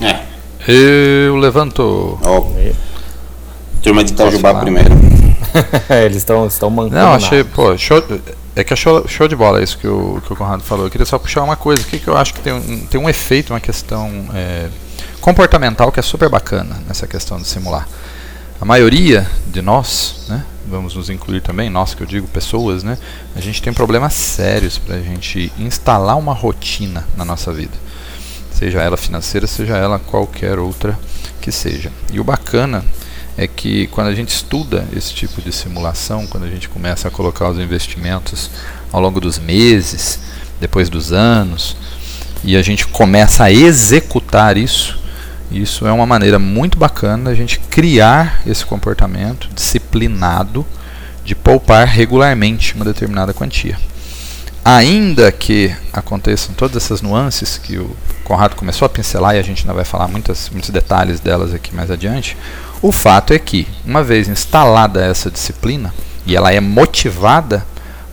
É. 0.00 0.20
Eu 0.68 1.36
levanto. 1.36 2.18
Oh. 2.22 2.70
Turma 3.82 4.04
de 4.04 4.12
Itajubá 4.12 4.54
primeiro. 4.54 4.90
Eles 6.04 6.18
estão 6.18 6.46
estão 6.46 6.70
mancando. 6.70 6.96
Não, 6.96 7.14
achei, 7.14 7.42
pô, 7.42 7.76
show, 7.78 8.02
é 8.54 8.62
que 8.62 8.72
é 8.72 8.76
show, 8.76 9.06
show 9.08 9.26
de 9.26 9.34
bola 9.34 9.62
isso 9.62 9.78
que 9.78 9.86
o, 9.86 10.20
que 10.26 10.32
o 10.32 10.36
Conrado 10.36 10.62
falou. 10.62 10.86
Eu 10.86 10.90
queria 10.90 11.06
só 11.06 11.18
puxar 11.18 11.42
uma 11.42 11.56
coisa 11.56 11.82
aqui 11.82 11.98
que 11.98 12.08
eu 12.08 12.16
acho 12.16 12.34
que 12.34 12.40
tem 12.40 12.52
um, 12.52 12.80
tem 12.86 13.00
um 13.00 13.08
efeito, 13.08 13.52
uma 13.52 13.60
questão 13.60 14.10
é, 14.34 14.68
comportamental 15.20 15.92
que 15.92 16.00
é 16.00 16.02
super 16.02 16.28
bacana 16.28 16.76
nessa 16.86 17.06
questão 17.06 17.38
de 17.38 17.46
simular. 17.46 17.88
A 18.60 18.64
maioria 18.64 19.26
de 19.46 19.62
nós, 19.62 20.26
né, 20.28 20.44
vamos 20.68 20.94
nos 20.94 21.08
incluir 21.08 21.40
também, 21.40 21.70
nós 21.70 21.94
que 21.94 22.02
eu 22.02 22.06
digo, 22.06 22.28
pessoas, 22.28 22.82
né, 22.82 22.98
a 23.34 23.40
gente 23.40 23.62
tem 23.62 23.72
problemas 23.72 24.12
sérios 24.12 24.76
para 24.76 24.96
a 24.96 25.00
gente 25.00 25.50
instalar 25.58 26.18
uma 26.18 26.34
rotina 26.34 27.06
na 27.16 27.24
nossa 27.24 27.52
vida. 27.52 27.72
Seja 28.52 28.82
ela 28.82 28.98
financeira, 28.98 29.46
seja 29.46 29.76
ela 29.76 29.98
qualquer 29.98 30.58
outra 30.58 30.98
que 31.40 31.50
seja. 31.50 31.90
E 32.12 32.20
o 32.20 32.24
bacana 32.24 32.84
é 33.36 33.46
que 33.46 33.86
quando 33.86 34.08
a 34.08 34.14
gente 34.14 34.28
estuda 34.28 34.86
esse 34.94 35.14
tipo 35.14 35.40
de 35.40 35.50
simulação, 35.50 36.26
quando 36.26 36.44
a 36.44 36.50
gente 36.50 36.68
começa 36.68 37.08
a 37.08 37.10
colocar 37.10 37.48
os 37.48 37.58
investimentos 37.58 38.50
ao 38.92 39.00
longo 39.00 39.18
dos 39.18 39.38
meses, 39.38 40.18
depois 40.60 40.90
dos 40.90 41.10
anos, 41.10 41.74
e 42.44 42.56
a 42.56 42.62
gente 42.62 42.86
começa 42.86 43.44
a 43.44 43.50
executar 43.50 44.58
isso, 44.58 44.99
isso 45.50 45.86
é 45.86 45.92
uma 45.92 46.06
maneira 46.06 46.38
muito 46.38 46.78
bacana 46.78 47.24
da 47.24 47.34
gente 47.34 47.58
criar 47.58 48.40
esse 48.46 48.64
comportamento 48.64 49.48
disciplinado 49.54 50.64
de 51.24 51.34
poupar 51.34 51.86
regularmente 51.86 52.74
uma 52.74 52.84
determinada 52.84 53.34
quantia. 53.34 53.78
Ainda 54.64 55.32
que 55.32 55.74
aconteçam 55.92 56.54
todas 56.54 56.84
essas 56.84 57.02
nuances 57.02 57.58
que 57.58 57.78
o 57.78 57.96
Conrado 58.24 58.54
começou 58.54 58.86
a 58.86 58.88
pincelar 58.88 59.34
e 59.34 59.38
a 59.38 59.42
gente 59.42 59.62
ainda 59.62 59.74
vai 59.74 59.84
falar 59.84 60.06
muitas, 60.06 60.48
muitos 60.50 60.70
detalhes 60.70 61.18
delas 61.18 61.52
aqui 61.52 61.74
mais 61.74 61.90
adiante, 61.90 62.36
o 62.80 62.92
fato 62.92 63.32
é 63.32 63.38
que, 63.38 63.66
uma 63.84 64.04
vez 64.04 64.28
instalada 64.28 65.04
essa 65.04 65.30
disciplina, 65.30 65.92
e 66.24 66.36
ela 66.36 66.52
é 66.52 66.60
motivada 66.60 67.66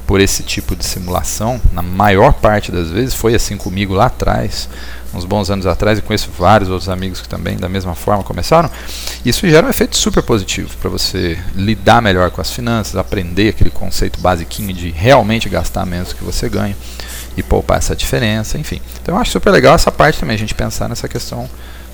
por 0.08 0.22
esse 0.22 0.42
tipo 0.42 0.74
de 0.74 0.86
simulação, 0.86 1.60
na 1.74 1.82
maior 1.82 2.32
parte 2.32 2.72
das 2.72 2.90
vezes, 2.90 3.14
foi 3.14 3.36
assim 3.36 3.58
comigo 3.58 3.94
lá 3.94 4.06
atrás, 4.06 4.70
uns 5.14 5.26
bons 5.26 5.50
anos 5.50 5.66
atrás, 5.66 6.00
e 6.00 6.02
conheço 6.02 6.30
vários 6.38 6.70
outros 6.70 6.88
amigos 6.88 7.20
que 7.20 7.28
também 7.28 7.58
da 7.58 7.68
mesma 7.68 7.94
forma 7.94 8.24
começaram. 8.24 8.72
Isso 9.26 9.48
gera 9.50 9.68
um 9.68 9.70
efeito 9.70 9.98
super 9.98 10.24
positivo 10.24 10.70
para 10.80 10.90
você 10.90 11.38
lidar 11.54 12.02
melhor 12.02 12.32
com 12.32 12.40
as 12.40 12.52
finanças, 12.52 12.96
aprender 12.96 13.50
aquele 13.50 13.70
conceito 13.70 14.20
basiquinho 14.22 14.74
de 14.74 14.90
realmente 14.92 15.50
gastar 15.50 15.86
menos 15.86 16.10
do 16.10 16.16
que 16.16 16.24
você 16.24 16.48
ganha 16.48 16.76
e 17.36 17.44
poupar 17.44 17.78
essa 17.78 17.96
diferença, 17.96 18.58
enfim. 18.58 18.82
Então 19.02 19.16
eu 19.16 19.22
acho 19.22 19.32
super 19.32 19.52
legal 19.52 19.76
essa 19.76 19.92
parte 19.92 20.20
também, 20.20 20.36
a 20.36 20.40
gente 20.40 20.56
pensar 20.56 20.88
nessa 20.88 21.10
questão 21.10 21.50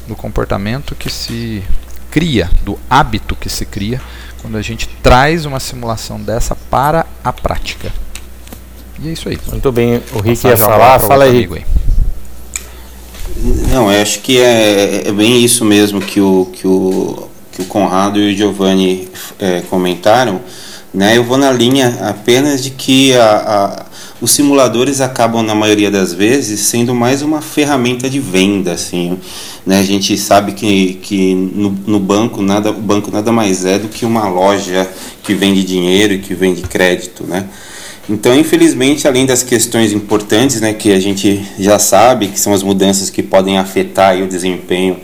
do 0.07 0.15
comportamento 0.15 0.93
que 0.93 1.09
se 1.09 1.63
cria, 2.13 2.47
do 2.63 2.77
hábito 2.87 3.35
que 3.35 3.49
se 3.49 3.65
cria 3.65 3.99
quando 4.39 4.55
a 4.55 4.61
gente 4.61 4.87
traz 5.01 5.47
uma 5.47 5.59
simulação 5.59 6.21
dessa 6.21 6.55
para 6.55 7.07
a 7.23 7.33
prática. 7.33 7.91
E 9.01 9.09
é 9.09 9.13
isso 9.13 9.27
aí. 9.27 9.39
Muito 9.47 9.71
bem, 9.71 9.99
o 10.13 10.19
Rick 10.19 10.45
ia 10.45 10.55
falar, 10.55 10.99
fala 10.99 11.23
aí. 11.23 11.49
aí. 11.51 11.65
Não, 13.67 13.91
eu 13.91 13.99
acho 13.99 14.19
que 14.19 14.39
é, 14.39 15.07
é, 15.07 15.11
bem 15.11 15.43
isso 15.43 15.65
mesmo 15.65 15.99
que 15.99 16.21
o, 16.21 16.51
que 16.53 16.67
o, 16.67 17.29
que 17.51 17.63
o 17.63 17.65
Conrado 17.65 18.19
e 18.19 18.31
o 18.31 18.37
Giovanni 18.37 19.09
é, 19.39 19.61
comentaram. 19.61 20.39
Né? 20.93 21.17
Eu 21.17 21.23
vou 21.23 21.39
na 21.39 21.51
linha 21.51 21.97
apenas 22.01 22.63
de 22.63 22.69
que 22.69 23.15
a, 23.15 23.25
a, 23.25 23.85
os 24.23 24.31
simuladores 24.31 25.01
acabam, 25.01 25.43
na 25.43 25.53
maioria 25.53 25.91
das 25.91 26.13
vezes, 26.13 26.61
sendo 26.61 26.95
mais 26.95 27.21
uma 27.21 27.41
ferramenta 27.41 28.09
de 28.09 28.21
venda. 28.21 28.71
Assim, 28.71 29.19
né? 29.65 29.81
A 29.81 29.83
gente 29.83 30.17
sabe 30.17 30.53
que, 30.53 30.93
que 31.01 31.35
no, 31.35 31.69
no 31.85 31.99
banco, 31.99 32.41
nada, 32.41 32.71
o 32.71 32.81
banco 32.81 33.11
nada 33.11 33.33
mais 33.33 33.65
é 33.65 33.77
do 33.77 33.89
que 33.89 34.05
uma 34.05 34.29
loja 34.29 34.89
que 35.23 35.33
vende 35.33 35.61
dinheiro 35.65 36.13
e 36.13 36.19
que 36.19 36.33
vende 36.33 36.61
crédito. 36.61 37.25
Né? 37.25 37.49
Então, 38.09 38.33
infelizmente, 38.33 39.09
além 39.09 39.25
das 39.25 39.43
questões 39.43 39.91
importantes, 39.91 40.61
né, 40.61 40.71
que 40.71 40.93
a 40.93 41.01
gente 41.01 41.43
já 41.59 41.77
sabe, 41.77 42.29
que 42.29 42.39
são 42.39 42.53
as 42.53 42.63
mudanças 42.63 43.09
que 43.09 43.21
podem 43.21 43.57
afetar 43.57 44.15
o 44.15 44.25
desempenho 44.25 45.01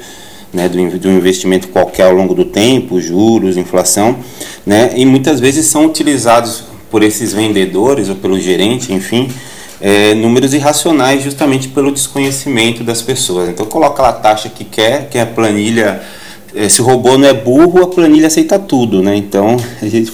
né, 0.54 0.70
do, 0.70 0.98
do 0.98 1.10
investimento 1.10 1.68
qualquer 1.68 2.06
ao 2.06 2.14
longo 2.14 2.34
do 2.34 2.46
tempo, 2.46 3.02
juros, 3.02 3.58
inflação, 3.58 4.16
né, 4.66 4.94
e 4.96 5.06
muitas 5.06 5.42
vezes 5.42 5.66
são 5.66 5.88
utilizados 5.88 6.69
por 6.90 7.04
esses 7.04 7.34
vendedores 7.34 8.10
ou 8.10 8.16
pelo 8.16 8.40
gerente, 8.40 8.94
enfim, 8.94 9.30
é, 9.82 10.14
números 10.16 10.54
irracionais 10.54 11.24
justamente 11.24 11.68
pelo 11.70 11.92
desconhecimento 11.92 12.84
das 12.84 13.02
pessoas. 13.02 13.50
Então, 13.50 13.66
coloca 13.66 14.02
lá 14.02 14.10
a 14.10 14.14
taxa 14.14 14.50
que 14.50 14.64
quer, 14.64 15.10
que 15.10 15.18
a 15.18 15.26
planilha 15.26 16.02
é, 16.54 16.68
se 16.68 16.82
o 16.82 16.86
robô 16.86 17.18
não 17.18 17.28
é 17.28 17.34
burro, 17.34 17.84
a 17.84 17.88
planilha 17.88 18.28
aceita 18.28 18.58
tudo, 18.58 19.04
né? 19.04 19.16
Então, 19.16 19.58
a 19.82 19.86
gente, 19.86 20.12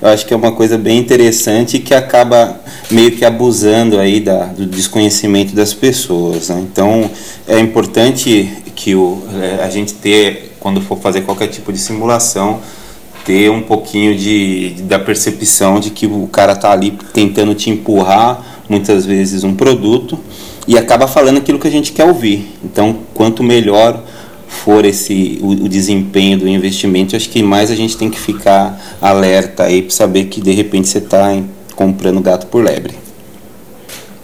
eu 0.00 0.08
acho 0.08 0.24
que 0.26 0.32
é 0.32 0.36
uma 0.36 0.52
coisa 0.52 0.78
bem 0.78 0.98
interessante 0.98 1.78
que 1.78 1.92
acaba 1.94 2.58
meio 2.90 3.12
que 3.12 3.24
abusando 3.24 3.98
aí 3.98 4.20
da, 4.20 4.46
do 4.46 4.64
desconhecimento 4.64 5.54
das 5.54 5.74
pessoas. 5.74 6.48
Né? 6.48 6.60
Então, 6.60 7.10
é 7.46 7.58
importante 7.58 8.50
que 8.74 8.94
o, 8.94 9.22
é, 9.40 9.62
a 9.62 9.68
gente 9.68 9.94
ter, 9.94 10.56
quando 10.60 10.80
for 10.80 10.98
fazer 10.98 11.22
qualquer 11.22 11.48
tipo 11.48 11.72
de 11.72 11.78
simulação, 11.78 12.60
ter 13.26 13.50
um 13.50 13.60
pouquinho 13.60 14.16
de, 14.16 14.76
da 14.84 15.00
percepção 15.00 15.80
de 15.80 15.90
que 15.90 16.06
o 16.06 16.28
cara 16.28 16.52
está 16.52 16.70
ali 16.70 16.92
tentando 17.12 17.54
te 17.54 17.68
empurrar, 17.68 18.40
muitas 18.68 19.04
vezes, 19.04 19.42
um 19.42 19.54
produto 19.54 20.18
e 20.66 20.78
acaba 20.78 21.06
falando 21.06 21.38
aquilo 21.38 21.58
que 21.58 21.66
a 21.66 21.70
gente 21.70 21.92
quer 21.92 22.04
ouvir. 22.04 22.48
Então, 22.64 23.00
quanto 23.12 23.42
melhor 23.42 24.02
for 24.48 24.84
esse 24.84 25.38
o, 25.42 25.48
o, 25.48 25.68
desempenho 25.68 26.38
do 26.38 26.48
investimento, 26.48 27.16
acho 27.16 27.28
que 27.28 27.42
mais 27.42 27.70
a 27.70 27.74
gente 27.74 27.96
tem 27.96 28.08
que 28.08 28.18
ficar 28.18 28.80
alerta 29.02 29.64
aí 29.64 29.82
para 29.82 29.90
saber 29.90 30.26
que 30.26 30.40
de 30.40 30.52
repente 30.52 30.88
você 30.88 30.98
está 30.98 31.36
comprando 31.74 32.20
gato 32.20 32.46
por 32.46 32.64
lebre. 32.64 32.94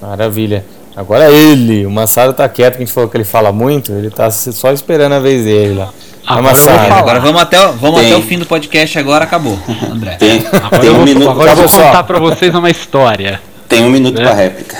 Maravilha. 0.00 0.64
Agora 0.94 1.30
ele, 1.30 1.86
o 1.86 1.90
Massaro 1.90 2.32
tá 2.32 2.48
quieto, 2.48 2.76
que 2.76 2.82
a 2.82 2.86
gente 2.86 2.94
falou 2.94 3.08
que 3.08 3.16
ele 3.16 3.24
fala 3.24 3.50
muito, 3.50 3.92
ele 3.92 4.10
tá 4.10 4.30
só 4.30 4.72
esperando 4.72 5.12
a 5.12 5.18
vez 5.18 5.44
dele 5.44 5.74
lá. 5.74 5.92
Agora, 6.26 6.54
vamos, 6.54 6.92
agora 6.92 7.20
vamos, 7.20 7.42
até, 7.42 7.66
vamos 7.72 8.00
até 8.00 8.16
o 8.16 8.22
fim 8.22 8.38
do 8.38 8.46
podcast 8.46 8.96
agora, 8.98 9.24
acabou, 9.24 9.58
André. 9.90 10.14
Tem, 10.16 10.46
agora 10.52 10.78
tem 10.78 10.90
um 10.90 11.06
eu 11.06 11.18
vou, 11.18 11.30
agora 11.30 11.50
eu 11.50 11.56
vou 11.56 11.68
contar 11.68 12.04
para 12.04 12.18
vocês 12.20 12.54
uma 12.54 12.70
história. 12.70 13.40
Tem 13.68 13.84
um 13.84 13.90
minuto 13.90 14.18
né? 14.18 14.24
para 14.24 14.34
réplica. 14.34 14.76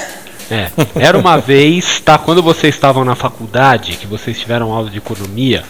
É, 0.51 0.69
era 0.97 1.19
uma 1.19 1.39
vez, 1.39 2.01
tá? 2.01 2.19
Quando 2.19 2.43
vocês 2.43 2.75
estavam 2.75 3.05
na 3.05 3.15
faculdade, 3.15 3.97
que 3.97 4.07
vocês 4.07 4.39
tiveram 4.39 4.71
aula 4.71 4.91
de 4.91 4.99
economia. 4.99 5.65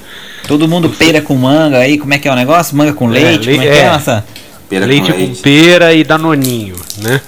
Todo 0.47 0.69
mundo 0.69 0.89
você... 0.89 1.05
pera 1.05 1.23
com 1.23 1.37
manga 1.37 1.79
aí, 1.79 1.97
como 1.99 2.13
é 2.13 2.19
que 2.19 2.29
é 2.29 2.33
o 2.33 2.35
negócio? 2.35 2.77
Manga 2.77 2.93
com 2.93 3.07
leite? 3.07 3.49
É, 3.49 3.53
le... 3.53 3.59
como 3.59 3.69
é, 3.69 3.73
que 3.73 3.79
é, 3.79 3.83
é 3.83 3.87
essa? 3.87 4.25
Pera 4.69 4.85
leite 4.85 5.13
com, 5.13 5.19
leite. 5.19 5.37
com 5.37 5.43
pera 5.43 5.95
e 5.95 6.05
danoninho, 6.05 6.77
né? 6.99 7.21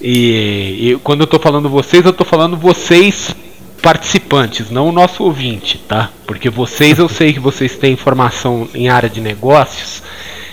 E, 0.00 0.90
e, 0.92 0.98
quando 1.02 1.22
eu 1.22 1.26
tô 1.26 1.38
falando 1.38 1.68
vocês, 1.68 2.04
eu 2.04 2.12
tô 2.12 2.24
falando 2.24 2.56
vocês 2.56 3.34
participantes, 3.82 4.70
não 4.70 4.88
o 4.88 4.92
nosso 4.92 5.24
ouvinte, 5.24 5.78
tá? 5.78 6.10
Porque 6.26 6.50
vocês, 6.50 6.98
eu 6.98 7.08
sei 7.08 7.32
que 7.32 7.40
vocês 7.40 7.76
têm 7.76 7.96
formação 7.96 8.68
em 8.74 8.88
área 8.88 9.08
de 9.08 9.20
negócios, 9.20 10.02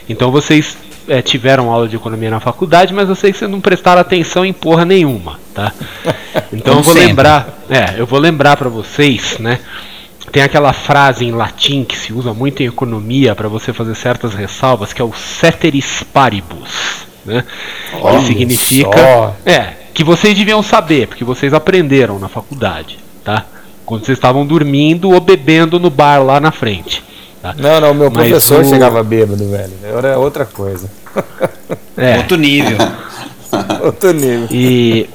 então 0.08 0.32
vocês 0.32 0.78
é, 1.08 1.22
tiveram 1.22 1.72
aula 1.72 1.88
de 1.88 1.96
economia 1.96 2.30
na 2.30 2.40
faculdade, 2.40 2.94
mas 2.94 3.10
eu 3.10 3.16
sei 3.16 3.32
que 3.32 3.38
vocês 3.38 3.50
não 3.50 3.62
prestaram 3.62 4.02
atenção 4.02 4.46
em 4.46 4.54
porra 4.54 4.86
nenhuma, 4.86 5.40
tá? 5.54 5.72
Então 6.52 6.78
eu 6.78 6.84
vou 6.84 6.94
sempre. 6.94 7.08
lembrar, 7.08 7.64
é, 7.70 7.96
eu 8.00 8.06
vou 8.06 8.20
lembrar 8.20 8.58
para 8.58 8.70
vocês, 8.70 9.38
né? 9.40 9.60
Tem 10.32 10.44
aquela 10.44 10.72
frase 10.72 11.26
em 11.26 11.32
latim 11.32 11.84
que 11.84 11.98
se 11.98 12.14
usa 12.14 12.34
muito 12.34 12.62
em 12.62 12.68
economia 12.68 13.36
para 13.36 13.48
você 13.48 13.74
fazer 13.74 13.96
certas 13.96 14.34
ressalvas, 14.34 14.94
que 14.94 15.02
é 15.02 15.06
o 15.06 15.14
ceteris 15.14 16.04
paribus, 16.14 17.06
né? 17.26 17.44
Olha 18.02 18.20
que 18.20 18.26
significa 18.26 18.98
só. 18.98 19.36
é 19.46 19.74
que 19.94 20.04
vocês 20.04 20.36
deviam 20.36 20.64
saber, 20.64 21.08
porque 21.08 21.24
vocês 21.24 21.54
aprenderam 21.54 22.18
na 22.18 22.28
faculdade, 22.28 22.98
tá? 23.24 23.46
Quando 23.86 24.06
vocês 24.06 24.18
estavam 24.18 24.46
dormindo 24.46 25.12
ou 25.12 25.20
bebendo 25.20 25.80
no 25.80 25.90
bar 25.90 26.24
lá 26.24 26.40
na 26.40 26.52
frente. 26.52 27.04
Tá? 27.42 27.54
Não, 27.58 27.82
não, 27.82 27.94
meu 27.94 28.10
Mas 28.10 28.30
professor 28.30 28.62
o... 28.62 28.70
chegava 28.70 29.04
bêbado, 29.04 29.50
velho. 29.50 29.74
Era 29.84 30.18
outra 30.18 30.46
coisa. 30.46 30.90
É. 31.98 32.18
Outro 32.18 32.38
nível. 32.38 32.78
outro 33.84 34.14
nível. 34.14 34.48
E, 34.50 35.10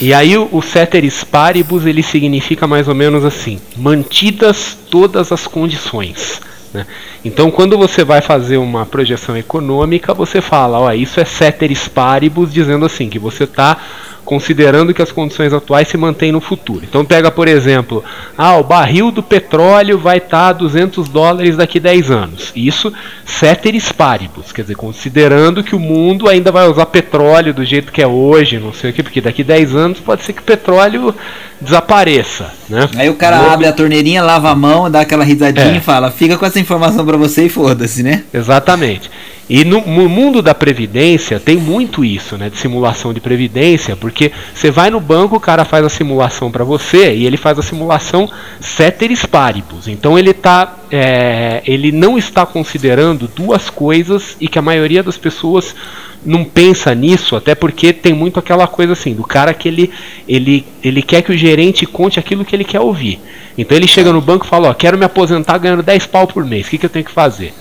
e 0.00 0.12
aí 0.12 0.36
o, 0.36 0.48
o 0.50 0.60
ceteris 0.60 1.22
paribus 1.22 1.86
ele 1.86 2.02
significa 2.02 2.66
mais 2.66 2.88
ou 2.88 2.94
menos 2.94 3.24
assim: 3.24 3.60
mantidas 3.76 4.76
todas 4.90 5.30
as 5.30 5.46
condições. 5.46 6.40
Né? 6.76 6.86
Então, 7.24 7.50
quando 7.50 7.78
você 7.78 8.04
vai 8.04 8.20
fazer 8.20 8.58
uma 8.58 8.84
projeção 8.84 9.36
econômica, 9.36 10.12
você 10.12 10.42
fala, 10.42 10.78
ó, 10.78 10.92
isso 10.92 11.18
é 11.18 11.24
ceteris 11.24 11.88
paribus, 11.88 12.52
dizendo 12.52 12.84
assim 12.84 13.08
que 13.08 13.18
você 13.18 13.44
está 13.44 13.78
considerando 14.26 14.92
que 14.92 15.00
as 15.00 15.12
condições 15.12 15.52
atuais 15.52 15.86
se 15.88 15.96
mantêm 15.96 16.32
no 16.32 16.40
futuro. 16.40 16.82
Então 16.82 17.04
pega, 17.04 17.30
por 17.30 17.46
exemplo, 17.46 18.04
ah, 18.36 18.56
o 18.56 18.64
barril 18.64 19.12
do 19.12 19.22
petróleo 19.22 19.98
vai 19.98 20.18
estar 20.18 20.28
tá 20.28 20.48
a 20.48 20.52
200 20.52 21.08
dólares 21.08 21.56
daqui 21.56 21.78
a 21.78 21.82
10 21.82 22.10
anos. 22.10 22.52
Isso 22.54 22.92
ceteris 23.24 23.92
paribus, 23.92 24.52
quer 24.52 24.62
dizer, 24.62 24.74
considerando 24.74 25.62
que 25.62 25.76
o 25.76 25.78
mundo 25.78 26.28
ainda 26.28 26.50
vai 26.50 26.68
usar 26.68 26.86
petróleo 26.86 27.54
do 27.54 27.64
jeito 27.64 27.92
que 27.92 28.02
é 28.02 28.06
hoje, 28.06 28.58
não 28.58 28.72
sei 28.72 28.90
o 28.90 28.92
que, 28.92 29.02
porque 29.02 29.20
daqui 29.20 29.42
a 29.42 29.44
10 29.44 29.74
anos 29.76 30.00
pode 30.00 30.24
ser 30.24 30.32
que 30.32 30.40
o 30.40 30.44
petróleo 30.44 31.14
desapareça, 31.60 32.52
né? 32.68 32.88
Aí 32.96 33.08
o 33.08 33.14
cara 33.14 33.38
Logo... 33.38 33.50
abre 33.50 33.66
a 33.66 33.72
torneirinha, 33.72 34.22
lava 34.22 34.50
a 34.50 34.54
mão, 34.54 34.90
dá 34.90 35.00
aquela 35.00 35.24
risadinha 35.24 35.74
é. 35.74 35.76
e 35.76 35.80
fala: 35.80 36.10
"Fica 36.10 36.36
com 36.36 36.44
essa 36.44 36.58
informação 36.66 37.06
para 37.06 37.16
você 37.16 37.46
e 37.46 37.48
foda-se", 37.48 38.02
né? 38.02 38.24
Exatamente. 38.34 39.08
E 39.48 39.64
no, 39.64 39.80
no, 39.86 40.08
mundo 40.08 40.42
da 40.42 40.52
previdência 40.52 41.38
tem 41.38 41.56
muito 41.56 42.04
isso, 42.04 42.36
né, 42.36 42.50
de 42.50 42.58
simulação 42.58 43.14
de 43.14 43.20
previdência, 43.20 43.94
porque 43.94 44.32
você 44.52 44.72
vai 44.72 44.90
no 44.90 45.00
banco, 45.00 45.36
o 45.36 45.40
cara 45.40 45.64
faz 45.64 45.84
a 45.84 45.88
simulação 45.88 46.50
para 46.50 46.64
você 46.64 47.14
e 47.14 47.24
ele 47.24 47.36
faz 47.36 47.56
a 47.56 47.62
simulação 47.62 48.28
ceteris 48.60 49.24
paribus. 49.24 49.86
Então 49.86 50.18
ele 50.18 50.32
tá, 50.32 50.76
é, 50.90 51.62
ele 51.64 51.92
não 51.92 52.18
está 52.18 52.44
considerando 52.44 53.28
duas 53.28 53.70
coisas 53.70 54.36
e 54.40 54.48
que 54.48 54.58
a 54.58 54.62
maioria 54.62 55.02
das 55.02 55.16
pessoas 55.16 55.76
não 56.24 56.44
pensa 56.44 56.92
nisso, 56.92 57.36
até 57.36 57.54
porque 57.54 57.92
tem 57.92 58.12
muito 58.12 58.40
aquela 58.40 58.66
coisa 58.66 58.94
assim, 58.94 59.14
do 59.14 59.22
cara 59.22 59.54
que 59.54 59.68
ele, 59.68 59.92
ele, 60.26 60.66
ele 60.82 61.00
quer 61.00 61.22
que 61.22 61.30
o 61.30 61.36
gerente 61.36 61.86
conte 61.86 62.18
aquilo 62.18 62.44
que 62.44 62.56
ele 62.56 62.64
quer 62.64 62.80
ouvir. 62.80 63.20
Então 63.56 63.76
ele 63.76 63.86
chega 63.86 64.12
no 64.12 64.20
banco 64.20 64.44
e 64.44 64.48
fala, 64.48 64.70
ó, 64.70 64.74
quero 64.74 64.98
me 64.98 65.04
aposentar 65.04 65.56
ganhando 65.58 65.84
10 65.84 66.06
pau 66.06 66.26
por 66.26 66.44
mês, 66.44 66.66
o 66.66 66.70
que, 66.70 66.78
que 66.78 66.86
eu 66.86 66.90
tenho 66.90 67.04
que 67.04 67.12
fazer? 67.12 67.54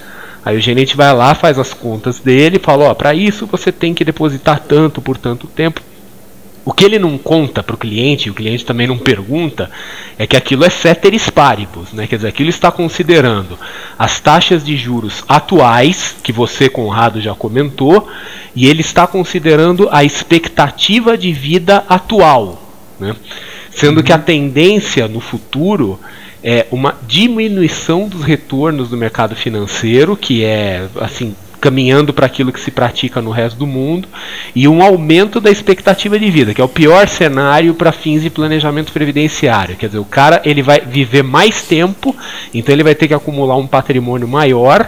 Aí 0.45 0.55
o 0.55 0.61
gerente 0.61 0.95
vai 0.95 1.11
lá, 1.11 1.33
faz 1.33 1.57
as 1.57 1.73
contas 1.73 2.19
dele 2.19 2.57
e 2.57 2.63
fala: 2.63 2.85
Ó, 2.85 2.93
para 2.93 3.15
isso 3.15 3.47
você 3.47 3.71
tem 3.71 3.95
que 3.95 4.05
depositar 4.05 4.59
tanto 4.59 5.01
por 5.01 5.17
tanto 5.17 5.47
tempo. 5.47 5.81
O 6.63 6.73
que 6.73 6.83
ele 6.83 6.97
não 6.97 7.15
conta 7.15 7.61
para 7.61 7.75
o 7.75 7.77
cliente, 7.77 8.27
e 8.27 8.31
o 8.31 8.33
cliente 8.33 8.65
também 8.65 8.87
não 8.87 8.97
pergunta, 8.97 9.69
é 10.17 10.25
que 10.25 10.35
aquilo 10.35 10.65
é 10.65 10.69
ceteris 10.69 11.29
paribus, 11.29 11.93
né? 11.93 12.07
quer 12.07 12.15
dizer, 12.15 12.27
aquilo 12.27 12.49
está 12.49 12.71
considerando 12.71 13.57
as 13.99 14.19
taxas 14.19 14.65
de 14.65 14.75
juros 14.75 15.23
atuais, 15.27 16.15
que 16.23 16.31
você, 16.31 16.67
Conrado, 16.67 17.21
já 17.21 17.35
comentou, 17.35 18.09
e 18.55 18.67
ele 18.67 18.81
está 18.81 19.05
considerando 19.05 19.87
a 19.91 20.03
expectativa 20.03 21.15
de 21.15 21.31
vida 21.31 21.83
atual. 21.87 22.59
Né? 22.99 23.15
Sendo 23.69 24.01
que 24.01 24.11
a 24.11 24.17
tendência 24.17 25.07
no 25.07 25.19
futuro 25.19 25.99
é 26.47 26.67
uma 26.71 26.95
diminuição 27.07 28.07
dos 28.07 28.23
retornos 28.23 28.91
do 28.91 28.95
mercado 28.95 29.35
financeiro, 29.35 30.15
que 30.15 30.45
é 30.45 30.87
assim 31.01 31.35
caminhando 31.59 32.13
para 32.13 32.27
aquilo 32.27 32.53
que 32.53 32.59
se 32.59 32.69
pratica 32.69 33.19
no 33.19 33.31
resto 33.31 33.57
do 33.57 33.65
mundo, 33.65 34.07
e 34.55 34.67
um 34.67 34.83
aumento 34.83 35.41
da 35.41 35.49
expectativa 35.49 36.19
de 36.19 36.29
vida, 36.29 36.53
que 36.53 36.61
é 36.61 36.63
o 36.63 36.69
pior 36.69 37.07
cenário 37.07 37.73
para 37.73 37.91
fins 37.91 38.21
de 38.21 38.29
planejamento 38.29 38.93
previdenciário. 38.93 39.75
Quer 39.75 39.87
dizer, 39.87 39.97
o 39.97 40.05
cara 40.05 40.39
ele 40.45 40.61
vai 40.61 40.81
viver 40.81 41.23
mais 41.23 41.63
tempo, 41.63 42.15
então 42.53 42.71
ele 42.71 42.83
vai 42.83 42.93
ter 42.93 43.07
que 43.07 43.15
acumular 43.15 43.57
um 43.57 43.65
patrimônio 43.65 44.27
maior 44.27 44.87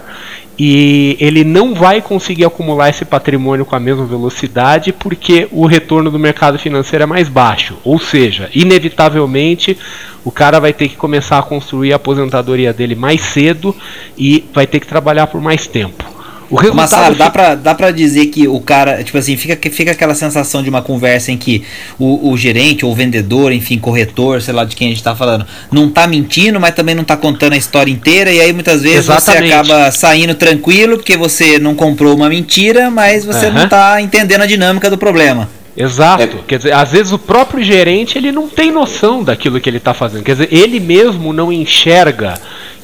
e 0.59 1.15
ele 1.19 1.43
não 1.43 1.75
vai 1.75 2.01
conseguir 2.01 2.45
acumular 2.45 2.89
esse 2.89 3.05
patrimônio 3.05 3.65
com 3.65 3.75
a 3.75 3.79
mesma 3.79 4.05
velocidade 4.05 4.91
porque 4.91 5.47
o 5.51 5.67
retorno 5.67 6.09
do 6.09 6.17
mercado 6.17 6.57
financeiro 6.57 7.03
é 7.03 7.05
mais 7.05 7.29
baixo. 7.29 7.77
Ou 7.83 7.99
seja, 7.99 8.49
inevitavelmente 8.53 9.77
o 10.25 10.31
cara 10.31 10.59
vai 10.59 10.73
ter 10.73 10.89
que 10.89 10.95
começar 10.95 11.37
a 11.37 11.43
construir 11.43 11.93
a 11.93 11.97
aposentadoria 11.97 12.73
dele 12.73 12.95
mais 12.95 13.21
cedo 13.21 13.75
e 14.17 14.43
vai 14.53 14.65
ter 14.65 14.79
que 14.79 14.87
trabalhar 14.87 15.27
por 15.27 15.39
mais 15.39 15.67
tempo. 15.67 16.16
O 16.49 16.55
resultado 16.55 16.75
Mas 16.75 16.89
sabe, 16.89 17.15
dá, 17.17 17.29
pra, 17.29 17.55
dá 17.55 17.75
pra 17.75 17.91
dizer 17.91 18.27
que 18.27 18.47
o 18.47 18.59
cara, 18.59 19.03
tipo 19.03 19.17
assim, 19.17 19.35
fica, 19.35 19.57
fica 19.69 19.91
aquela 19.91 20.15
sensação 20.15 20.63
de 20.63 20.69
uma 20.69 20.81
conversa 20.81 21.31
em 21.31 21.37
que 21.37 21.63
o, 21.99 22.31
o 22.31 22.37
gerente 22.37 22.85
ou 22.85 22.91
o 22.91 22.95
vendedor, 22.95 23.51
enfim, 23.51 23.77
corretor, 23.77 24.41
sei 24.41 24.53
lá 24.53 24.63
de 24.63 24.75
quem 24.75 24.87
a 24.87 24.91
gente 24.91 25.03
tá 25.03 25.15
falando, 25.15 25.45
não 25.71 25.89
tá 25.89 26.07
mentindo, 26.07 26.59
mas 26.59 26.73
também 26.73 26.95
não 26.95 27.03
tá 27.03 27.17
contando 27.17 27.53
a 27.53 27.57
história 27.57 27.91
inteira, 27.91 28.31
e 28.31 28.39
aí 28.39 28.53
muitas 28.53 28.81
vezes 28.81 28.99
Exatamente. 28.99 29.47
você 29.47 29.53
acaba 29.53 29.91
saindo 29.91 30.35
tranquilo 30.35 30.97
porque 30.97 31.17
você 31.17 31.59
não 31.59 31.75
comprou 31.75 32.15
uma 32.15 32.29
mentira, 32.29 32.89
mas 32.89 33.25
você 33.25 33.47
uhum. 33.47 33.53
não 33.53 33.69
tá 33.69 34.01
entendendo 34.01 34.41
a 34.41 34.45
dinâmica 34.45 34.89
do 34.89 34.97
problema. 34.97 35.49
Exato. 35.77 36.23
É. 36.23 36.29
Quer 36.47 36.57
dizer, 36.57 36.73
às 36.73 36.91
vezes 36.91 37.13
o 37.13 37.19
próprio 37.19 37.63
gerente 37.63 38.17
ele 38.17 38.31
não 38.31 38.47
tem 38.47 38.71
noção 38.71 39.23
daquilo 39.23 39.59
que 39.59 39.69
ele 39.69 39.77
está 39.77 39.93
fazendo. 39.93 40.23
Quer 40.23 40.31
dizer, 40.31 40.49
ele 40.51 40.79
mesmo 40.79 41.31
não 41.31 41.53
enxerga 41.53 42.33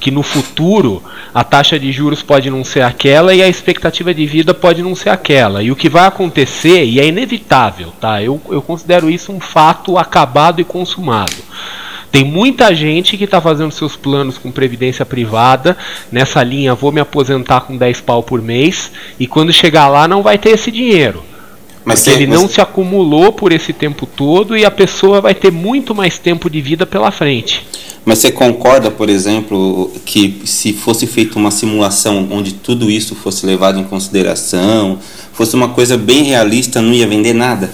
que 0.03 0.11
no 0.11 0.21
futuro 0.21 1.01
a 1.33 1.45
taxa 1.45 1.79
de 1.79 1.89
juros 1.89 2.21
pode 2.21 2.49
não 2.49 2.61
ser 2.61 2.81
aquela 2.81 3.33
e 3.33 3.41
a 3.41 3.47
expectativa 3.47 4.13
de 4.13 4.25
vida 4.25 4.53
pode 4.53 4.81
não 4.81 4.93
ser 4.95 5.09
aquela. 5.09 5.63
E 5.63 5.71
o 5.71 5.77
que 5.77 5.87
vai 5.87 6.05
acontecer, 6.05 6.83
e 6.83 6.99
é 6.99 7.07
inevitável, 7.07 7.93
tá? 8.01 8.21
Eu, 8.21 8.39
eu 8.49 8.61
considero 8.61 9.09
isso 9.09 9.31
um 9.31 9.39
fato 9.39 9.97
acabado 9.97 10.59
e 10.59 10.65
consumado. 10.65 11.37
Tem 12.11 12.25
muita 12.25 12.75
gente 12.75 13.15
que 13.15 13.23
está 13.23 13.39
fazendo 13.39 13.71
seus 13.71 13.95
planos 13.95 14.37
com 14.37 14.51
previdência 14.51 15.05
privada, 15.05 15.77
nessa 16.11 16.43
linha 16.43 16.75
vou 16.75 16.91
me 16.91 16.99
aposentar 16.99 17.61
com 17.61 17.77
10 17.77 18.01
pau 18.01 18.21
por 18.21 18.41
mês, 18.41 18.91
e 19.17 19.25
quando 19.25 19.53
chegar 19.53 19.87
lá 19.87 20.05
não 20.05 20.21
vai 20.21 20.37
ter 20.37 20.49
esse 20.49 20.69
dinheiro. 20.69 21.23
Mas 21.85 22.03
porque 22.03 22.23
ele 22.23 22.27
não 22.27 22.45
se 22.49 22.59
acumulou 22.59 23.31
por 23.31 23.53
esse 23.53 23.71
tempo 23.71 24.05
todo 24.05 24.57
e 24.57 24.65
a 24.65 24.71
pessoa 24.71 25.21
vai 25.21 25.33
ter 25.33 25.51
muito 25.51 25.95
mais 25.95 26.19
tempo 26.19 26.49
de 26.49 26.59
vida 26.59 26.85
pela 26.85 27.09
frente. 27.09 27.65
Mas 28.05 28.19
você 28.19 28.31
concorda, 28.31 28.91
por 28.91 29.09
exemplo, 29.09 29.91
que 30.05 30.41
se 30.45 30.73
fosse 30.73 31.07
feita 31.07 31.39
uma 31.39 31.51
simulação 31.51 32.27
onde 32.31 32.53
tudo 32.53 32.91
isso 32.91 33.15
fosse 33.15 33.45
levado 33.45 33.79
em 33.79 33.83
consideração, 33.83 34.99
fosse 35.31 35.55
uma 35.55 35.69
coisa 35.69 35.97
bem 35.97 36.23
realista, 36.23 36.81
não 36.81 36.93
ia 36.93 37.07
vender 37.07 37.33
nada? 37.33 37.71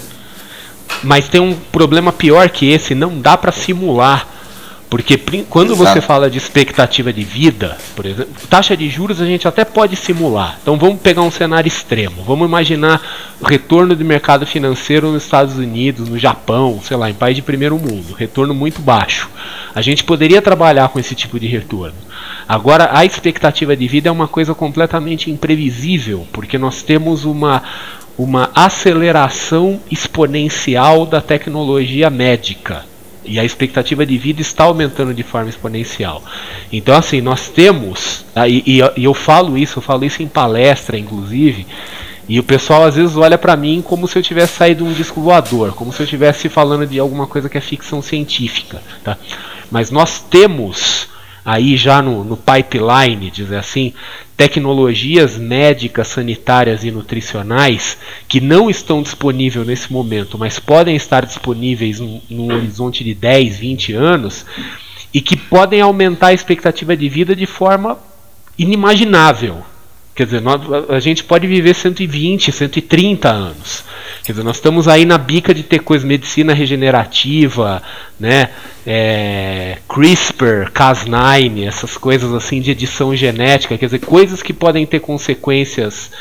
Mas 1.04 1.28
tem 1.28 1.42
um 1.42 1.56
problema 1.72 2.12
pior 2.12 2.50
que 2.50 2.70
esse, 2.70 2.94
não 2.94 3.20
dá 3.20 3.36
para 3.38 3.52
simular 3.52 4.28
porque 4.90 5.20
quando 5.48 5.74
Exato. 5.74 5.94
você 5.94 6.02
fala 6.02 6.32
de 6.32 6.40
expectativa 6.40 7.14
de 7.14 7.24
vida, 7.24 7.78
por 7.96 8.08
exemplo, 8.08 8.34
taxa 8.50 8.76
de 8.76 8.90
juros 8.90 9.22
a 9.22 9.26
gente 9.26 9.48
até 9.48 9.64
pode 9.64 9.96
simular. 9.96 10.58
Então 10.62 10.78
vamos 10.78 11.00
pegar 11.00 11.22
um 11.22 11.30
cenário 11.30 11.68
extremo. 11.68 12.24
Vamos 12.24 12.48
imaginar 12.48 13.00
retorno 13.46 13.96
do 13.96 14.04
mercado 14.04 14.48
financeiro 14.48 15.12
nos 15.12 15.24
Estados 15.24 15.58
Unidos, 15.58 16.10
no 16.10 16.18
Japão, 16.18 16.80
sei 16.84 16.98
lá, 16.98 17.08
em 17.08 17.14
país 17.14 17.36
de 17.36 17.44
primeiro 17.44 17.78
mundo, 17.78 18.14
retorno 18.14 18.54
muito 18.56 18.82
baixo. 18.82 19.30
A 19.76 19.82
gente 19.82 20.04
poderia 20.04 20.42
trabalhar 20.42 20.90
com 20.90 21.00
esse 21.00 21.14
tipo 21.14 21.40
de 21.40 21.46
retorno. 21.46 21.96
Agora, 22.48 22.90
a 22.92 23.06
expectativa 23.06 23.76
de 23.76 23.88
vida 23.88 24.10
é 24.10 24.12
uma 24.12 24.28
coisa 24.28 24.56
completamente 24.56 25.30
imprevisível, 25.30 26.26
porque 26.34 26.58
nós 26.58 26.82
temos 26.82 27.26
uma 27.26 27.62
uma 28.18 28.52
aceleração 28.54 29.80
exponencial 29.90 31.06
da 31.06 31.22
tecnologia 31.22 32.10
médica 32.10 32.89
E 33.26 33.40
a 33.40 33.44
expectativa 33.44 34.06
de 34.06 34.18
vida 34.18 34.42
está 34.42 34.64
aumentando 34.64 35.14
de 35.14 35.24
forma 35.24 35.50
exponencial. 35.50 36.24
Então, 36.72 36.96
assim, 36.96 37.22
nós 37.22 37.50
temos, 37.50 38.26
ah, 38.36 38.48
e, 38.48 38.64
e, 38.66 39.04
eu 39.04 39.14
falo 39.14 39.58
isso, 39.58 39.80
eu 39.80 39.84
falo 39.84 40.06
isso 40.06 40.24
em 40.24 40.28
palestra, 40.28 40.98
inclusive, 40.98 41.68
e 42.30 42.40
o 42.40 42.44
pessoal 42.44 42.84
às 42.84 42.96
vezes 42.96 43.18
olha 43.18 43.40
para 43.40 43.58
mim 43.58 43.82
como 43.82 44.08
se 44.08 44.18
eu 44.18 44.22
tivesse 44.22 44.58
saído 44.58 44.86
um 44.86 44.94
disco 44.94 45.20
voador, 45.20 45.74
como 45.74 45.92
se 45.92 46.00
eu 46.00 46.04
estivesse 46.04 46.48
falando 46.48 46.86
de 46.86 47.00
alguma 47.00 47.26
coisa 47.26 47.50
que 47.50 47.58
é 47.58 47.62
ficção 47.62 48.04
científica, 48.04 48.82
tá? 49.04 49.18
Mas 49.72 49.90
nós 49.90 50.22
temos 50.22 51.08
aí 51.44 51.76
já 51.76 52.02
no, 52.02 52.24
no 52.24 52.38
pipeline, 52.38 53.32
dizer 53.32 53.58
assim, 53.58 53.94
tecnologias 54.40 55.38
médicas, 55.38 56.08
sanitárias 56.08 56.86
e 56.86 56.92
nutricionais 56.92 57.98
que 58.26 58.40
não 58.40 58.70
estão 58.70 59.04
disponíveis 59.04 59.68
nesse 59.68 59.92
momento, 59.92 60.38
mas 60.38 60.58
podem 60.58 60.96
estar 60.96 61.26
disponíveis 61.26 62.00
num, 62.00 62.50
horizonte 62.50 63.04
de 63.04 63.14
10, 63.14 63.60
20 63.60 63.92
anos 63.92 64.46
e 65.14 65.20
que 65.20 65.36
podem 65.36 65.82
aumentar 65.82 66.28
a 66.28 66.34
expectativa 66.34 66.96
de 66.96 67.10
vida 67.10 67.36
de 67.36 67.46
forma 67.46 68.00
inimaginável. 68.58 69.62
Quer 70.16 70.24
dizer, 70.24 70.42
nós, 70.42 70.62
a 70.88 71.02
gente 71.02 71.22
pode 71.22 71.46
viver 71.46 71.76
120, 71.76 72.50
130 72.50 73.30
anos. 73.30 73.84
Quer 74.30 74.34
dizer, 74.34 74.44
nós 74.44 74.58
estamos 74.58 74.88
aí 74.88 75.06
na 75.06 75.18
bica 75.18 75.56
de 75.56 75.64
ter 75.64 75.80
coisa 75.80 76.06
medicina 76.06 76.54
regenerativa, 76.54 77.82
né? 78.20 78.50
É, 78.86 79.80
CRISPR, 79.90 80.70
Cas9, 80.72 81.68
essas 81.68 81.98
coisas 81.98 82.32
assim 82.32 82.62
de 82.62 82.70
edição 82.70 83.16
genética, 83.16 83.76
quer 83.76 83.88
dizer, 83.88 83.98
coisas 83.98 84.44
que 84.44 84.54
podem 84.54 84.86
ter 84.86 85.00
consequências 85.00 86.12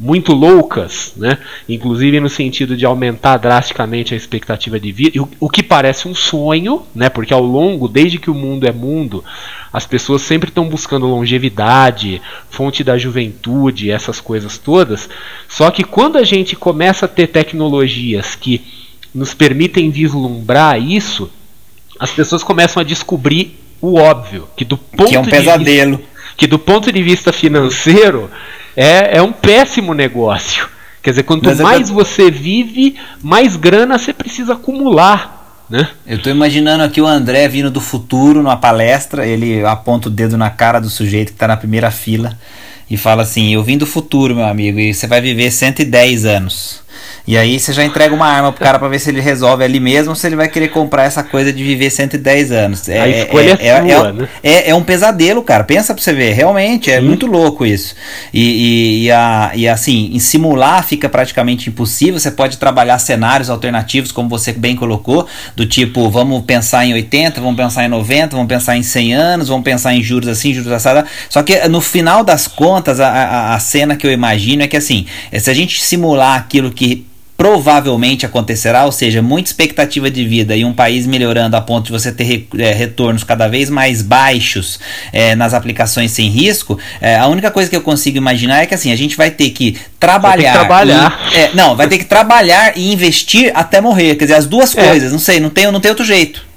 muito 0.00 0.32
loucas, 0.32 1.12
né? 1.16 1.38
inclusive 1.68 2.20
no 2.20 2.28
sentido 2.28 2.76
de 2.76 2.86
aumentar 2.86 3.36
drasticamente 3.36 4.14
a 4.14 4.16
expectativa 4.16 4.78
de 4.78 4.92
vida, 4.92 5.20
o, 5.20 5.28
o 5.40 5.50
que 5.50 5.62
parece 5.62 6.06
um 6.06 6.14
sonho, 6.14 6.82
né? 6.94 7.08
porque 7.08 7.34
ao 7.34 7.42
longo, 7.42 7.88
desde 7.88 8.18
que 8.18 8.30
o 8.30 8.34
mundo 8.34 8.66
é 8.66 8.72
mundo, 8.72 9.24
as 9.72 9.86
pessoas 9.86 10.22
sempre 10.22 10.48
estão 10.48 10.68
buscando 10.68 11.06
longevidade, 11.06 12.22
fonte 12.50 12.82
da 12.82 12.96
juventude, 12.96 13.90
essas 13.90 14.20
coisas 14.20 14.58
todas. 14.58 15.08
Só 15.48 15.70
que 15.70 15.84
quando 15.84 16.16
a 16.16 16.24
gente 16.24 16.56
começa 16.56 17.06
a 17.06 17.08
ter 17.08 17.28
tecnologias 17.28 18.34
que 18.34 18.64
nos 19.14 19.34
permitem 19.34 19.90
vislumbrar 19.90 20.80
isso, 20.80 21.30
as 21.98 22.10
pessoas 22.10 22.42
começam 22.42 22.80
a 22.80 22.84
descobrir 22.84 23.58
o 23.80 23.98
óbvio, 23.98 24.48
que 24.56 24.64
do 24.64 24.76
ponto 24.76 25.10
que 25.10 25.16
é 25.16 25.20
um 25.20 25.24
pesadelo. 25.24 25.96
Vista, 25.98 26.12
que 26.36 26.46
do 26.46 26.58
ponto 26.58 26.92
de 26.92 27.02
vista 27.02 27.32
financeiro 27.32 28.30
é, 28.76 29.18
é 29.18 29.22
um 29.22 29.32
péssimo 29.32 29.92
negócio. 29.92 30.68
Quer 31.02 31.10
dizer, 31.10 31.22
quanto 31.24 31.46
Mas 31.46 31.60
mais 31.60 31.90
você 31.90 32.30
vive, 32.30 32.96
mais 33.22 33.56
grana 33.56 33.98
você 33.98 34.12
precisa 34.12 34.54
acumular. 34.54 35.37
Né? 35.68 35.88
Eu 36.06 36.16
estou 36.16 36.32
imaginando 36.32 36.82
aqui 36.82 37.00
o 37.00 37.06
André 37.06 37.46
vindo 37.46 37.70
do 37.70 37.80
futuro 37.80 38.42
numa 38.42 38.56
palestra, 38.56 39.26
ele 39.26 39.64
aponta 39.64 40.08
o 40.08 40.10
dedo 40.10 40.36
na 40.36 40.48
cara 40.48 40.80
do 40.80 40.88
sujeito 40.88 41.28
que 41.28 41.34
está 41.34 41.46
na 41.46 41.56
primeira 41.56 41.90
fila 41.90 42.38
e 42.90 42.96
fala 42.96 43.22
assim: 43.22 43.54
Eu 43.54 43.62
vim 43.62 43.76
do 43.76 43.86
futuro, 43.86 44.34
meu 44.34 44.46
amigo, 44.46 44.78
e 44.78 44.94
você 44.94 45.06
vai 45.06 45.20
viver 45.20 45.50
110 45.50 46.24
anos. 46.24 46.80
E 47.28 47.36
aí 47.36 47.60
você 47.60 47.74
já 47.74 47.84
entrega 47.84 48.14
uma 48.14 48.26
arma 48.26 48.50
pro 48.50 48.64
cara 48.64 48.78
para 48.78 48.88
ver 48.88 48.98
se 48.98 49.10
ele 49.10 49.20
resolve 49.20 49.62
ali 49.62 49.78
mesmo 49.78 50.12
ou 50.12 50.16
se 50.16 50.26
ele 50.26 50.34
vai 50.34 50.48
querer 50.48 50.68
comprar 50.68 51.04
essa 51.04 51.22
coisa 51.22 51.52
de 51.52 51.62
viver 51.62 51.90
110 51.90 52.52
anos. 52.52 52.88
É, 52.88 53.00
a 53.02 53.06
escolha 53.06 53.58
é, 53.60 53.66
é, 53.66 53.68
é 53.68 53.82
sua, 53.82 54.08
é, 54.08 54.12
né? 54.14 54.28
é, 54.42 54.70
é, 54.70 54.74
um 54.74 54.82
pesadelo, 54.82 55.42
cara. 55.42 55.62
Pensa 55.62 55.92
pra 55.92 56.02
você 56.02 56.14
ver. 56.14 56.32
Realmente, 56.32 56.90
é 56.90 56.98
Sim. 56.98 57.04
muito 57.04 57.26
louco 57.26 57.66
isso. 57.66 57.94
E, 58.32 58.40
e, 58.40 59.04
e, 59.04 59.10
a, 59.10 59.52
e 59.54 59.68
assim, 59.68 60.10
em 60.14 60.18
simular 60.18 60.82
fica 60.82 61.06
praticamente 61.06 61.68
impossível. 61.68 62.18
Você 62.18 62.30
pode 62.30 62.56
trabalhar 62.56 62.98
cenários 62.98 63.50
alternativos, 63.50 64.10
como 64.10 64.26
você 64.26 64.50
bem 64.50 64.74
colocou, 64.74 65.26
do 65.54 65.66
tipo, 65.66 66.08
vamos 66.08 66.42
pensar 66.46 66.86
em 66.86 66.94
80, 66.94 67.42
vamos 67.42 67.58
pensar 67.58 67.84
em 67.84 67.88
90, 67.88 68.36
vamos 68.36 68.48
pensar 68.48 68.74
em 68.74 68.82
100 68.82 69.12
anos, 69.12 69.48
vamos 69.48 69.64
pensar 69.64 69.92
em 69.92 70.02
juros 70.02 70.30
assim, 70.30 70.54
juros 70.54 70.72
assim. 70.72 70.88
Só 71.28 71.42
que 71.42 71.68
no 71.68 71.82
final 71.82 72.24
das 72.24 72.48
contas, 72.48 73.00
a, 73.00 73.08
a, 73.10 73.54
a 73.54 73.58
cena 73.58 73.96
que 73.96 74.06
eu 74.06 74.10
imagino 74.10 74.62
é 74.62 74.66
que 74.66 74.78
assim, 74.78 75.04
se 75.38 75.50
a 75.50 75.52
gente 75.52 75.82
simular 75.82 76.38
aquilo 76.38 76.70
que 76.70 77.06
provavelmente 77.38 78.26
acontecerá, 78.26 78.84
ou 78.84 78.90
seja, 78.90 79.22
muita 79.22 79.48
expectativa 79.48 80.10
de 80.10 80.26
vida 80.26 80.56
e 80.56 80.64
um 80.64 80.72
país 80.72 81.06
melhorando 81.06 81.56
a 81.56 81.60
ponto 81.60 81.86
de 81.86 81.92
você 81.92 82.10
ter 82.10 82.48
é, 82.58 82.72
retornos 82.72 83.22
cada 83.22 83.46
vez 83.46 83.70
mais 83.70 84.02
baixos 84.02 84.80
é, 85.12 85.36
nas 85.36 85.54
aplicações 85.54 86.10
sem 86.10 86.28
risco, 86.28 86.76
é, 87.00 87.16
a 87.16 87.28
única 87.28 87.48
coisa 87.52 87.70
que 87.70 87.76
eu 87.76 87.80
consigo 87.80 88.16
imaginar 88.16 88.64
é 88.64 88.66
que 88.66 88.74
assim, 88.74 88.90
a 88.90 88.96
gente 88.96 89.16
vai 89.16 89.30
ter 89.30 89.50
que 89.50 89.78
trabalhar. 90.00 90.50
Que 90.50 90.58
trabalhar. 90.58 91.30
E, 91.32 91.36
é, 91.36 91.50
não, 91.54 91.76
vai 91.76 91.86
ter 91.86 91.98
que 91.98 92.06
trabalhar 92.06 92.76
e 92.76 92.92
investir 92.92 93.52
até 93.54 93.80
morrer. 93.80 94.16
Quer 94.16 94.24
dizer, 94.24 94.34
as 94.34 94.46
duas 94.46 94.76
é. 94.76 94.88
coisas, 94.88 95.12
não 95.12 95.20
sei, 95.20 95.38
não 95.38 95.48
tem, 95.48 95.70
não 95.70 95.80
tem 95.80 95.90
outro 95.92 96.04
jeito. 96.04 96.47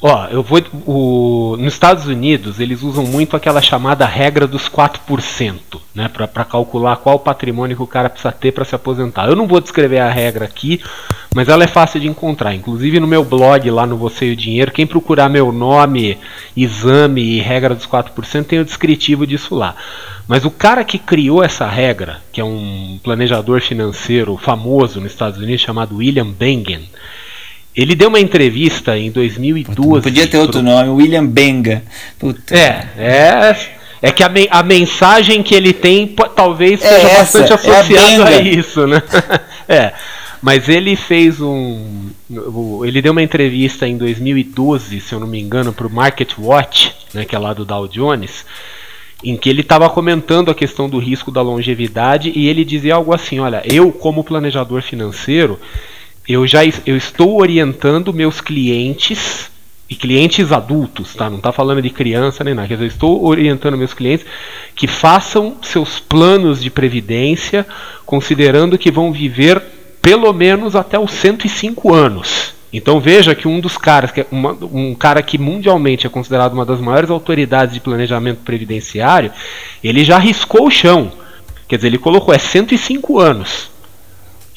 Ó, 0.00 0.26
eu 0.26 0.44
vou. 0.44 0.62
O, 0.86 1.56
nos 1.58 1.72
Estados 1.72 2.06
Unidos, 2.06 2.60
eles 2.60 2.82
usam 2.82 3.04
muito 3.04 3.36
aquela 3.36 3.60
chamada 3.60 4.06
regra 4.06 4.46
dos 4.46 4.68
4%, 4.68 5.80
né? 5.92 6.08
Para 6.08 6.44
calcular 6.44 6.96
qual 6.98 7.18
patrimônio 7.18 7.76
que 7.76 7.82
o 7.82 7.86
cara 7.86 8.08
precisa 8.08 8.30
ter 8.30 8.52
para 8.52 8.64
se 8.64 8.76
aposentar. 8.76 9.26
Eu 9.26 9.34
não 9.34 9.48
vou 9.48 9.60
descrever 9.60 9.98
a 9.98 10.08
regra 10.08 10.44
aqui, 10.44 10.80
mas 11.34 11.48
ela 11.48 11.64
é 11.64 11.66
fácil 11.66 11.98
de 11.98 12.06
encontrar. 12.06 12.54
Inclusive 12.54 13.00
no 13.00 13.08
meu 13.08 13.24
blog 13.24 13.68
lá 13.72 13.86
no 13.86 13.96
Você 13.96 14.26
e 14.26 14.32
o 14.34 14.36
Dinheiro, 14.36 14.70
quem 14.70 14.86
procurar 14.86 15.28
meu 15.28 15.50
nome, 15.50 16.16
exame 16.56 17.20
e 17.20 17.40
regra 17.40 17.74
dos 17.74 17.86
4%, 17.86 18.44
tem 18.44 18.60
o 18.60 18.64
descritivo 18.64 19.26
disso 19.26 19.56
lá. 19.56 19.74
Mas 20.28 20.44
o 20.44 20.50
cara 20.50 20.84
que 20.84 20.98
criou 20.98 21.42
essa 21.42 21.66
regra, 21.66 22.22
que 22.30 22.40
é 22.40 22.44
um 22.44 23.00
planejador 23.02 23.60
financeiro 23.62 24.36
famoso 24.36 25.00
nos 25.00 25.10
Estados 25.10 25.40
Unidos 25.40 25.60
chamado 25.60 25.96
William 25.96 26.30
Bengen, 26.30 26.88
ele 27.78 27.94
deu 27.94 28.08
uma 28.08 28.18
entrevista 28.18 28.98
em 28.98 29.08
2012. 29.08 30.02
Podia 30.02 30.26
ter 30.26 30.36
outro 30.36 30.60
pro... 30.60 30.68
nome, 30.68 30.88
William 30.88 31.24
Benga. 31.24 31.84
Puta. 32.18 32.52
É, 32.52 32.88
é. 32.98 33.56
É 34.02 34.10
que 34.10 34.24
a, 34.24 34.28
me 34.28 34.48
a 34.50 34.64
mensagem 34.64 35.44
que 35.44 35.54
ele 35.54 35.72
tem 35.72 36.08
talvez 36.34 36.82
é 36.82 36.88
seja 36.88 37.08
essa, 37.08 37.38
bastante 37.38 37.52
associada 37.52 38.30
é 38.30 38.34
a, 38.34 38.38
a 38.38 38.42
isso, 38.42 38.84
né? 38.84 39.00
é. 39.68 39.92
Mas 40.42 40.68
ele 40.68 40.96
fez 40.96 41.40
um. 41.40 42.10
Ele 42.84 43.00
deu 43.00 43.12
uma 43.12 43.22
entrevista 43.22 43.86
em 43.86 43.96
2012, 43.96 45.00
se 45.00 45.12
eu 45.12 45.20
não 45.20 45.26
me 45.28 45.40
engano, 45.40 45.72
para 45.72 45.86
o 45.86 45.90
Market 45.90 46.32
Watch, 46.36 46.92
né, 47.14 47.24
que 47.24 47.34
é 47.34 47.38
lá 47.38 47.52
do 47.52 47.64
Dow 47.64 47.88
Jones, 47.88 48.44
em 49.22 49.36
que 49.36 49.48
ele 49.48 49.62
estava 49.62 49.88
comentando 49.88 50.50
a 50.50 50.54
questão 50.54 50.88
do 50.88 50.98
risco 50.98 51.30
da 51.30 51.42
longevidade 51.42 52.32
e 52.34 52.48
ele 52.48 52.64
dizia 52.64 52.96
algo 52.96 53.14
assim: 53.14 53.38
olha, 53.38 53.62
eu, 53.64 53.92
como 53.92 54.24
planejador 54.24 54.82
financeiro, 54.82 55.58
eu 56.28 56.46
já 56.46 56.60
eu 56.84 56.96
estou 56.96 57.40
orientando 57.40 58.12
meus 58.12 58.40
clientes 58.40 59.50
e 59.88 59.94
clientes 59.94 60.52
adultos, 60.52 61.14
tá? 61.14 61.30
Não 61.30 61.38
está 61.38 61.50
falando 61.50 61.80
de 61.80 61.88
criança 61.88 62.44
nem 62.44 62.54
nada. 62.54 62.74
Eu 62.74 62.84
estou 62.84 63.24
orientando 63.24 63.78
meus 63.78 63.94
clientes 63.94 64.26
que 64.74 64.86
façam 64.86 65.56
seus 65.62 65.98
planos 65.98 66.62
de 66.62 66.68
previdência, 66.68 67.66
considerando 68.04 68.76
que 68.76 68.90
vão 68.90 69.10
viver 69.10 69.62
pelo 70.02 70.30
menos 70.32 70.76
até 70.76 70.98
os 70.98 71.10
105 71.12 71.94
anos. 71.94 72.52
Então 72.70 73.00
veja 73.00 73.34
que 73.34 73.48
um 73.48 73.60
dos 73.60 73.78
caras, 73.78 74.10
que 74.10 74.20
é 74.20 74.26
uma, 74.30 74.52
um 74.52 74.94
cara 74.94 75.22
que 75.22 75.38
mundialmente 75.38 76.06
é 76.06 76.10
considerado 76.10 76.52
uma 76.52 76.66
das 76.66 76.80
maiores 76.80 77.08
autoridades 77.08 77.72
de 77.72 77.80
planejamento 77.80 78.40
previdenciário, 78.44 79.32
ele 79.82 80.04
já 80.04 80.18
riscou 80.18 80.66
o 80.66 80.70
chão. 80.70 81.10
Quer 81.66 81.76
dizer, 81.76 81.88
ele 81.88 81.98
colocou 81.98 82.34
é 82.34 82.38
105 82.38 83.18
anos. 83.18 83.70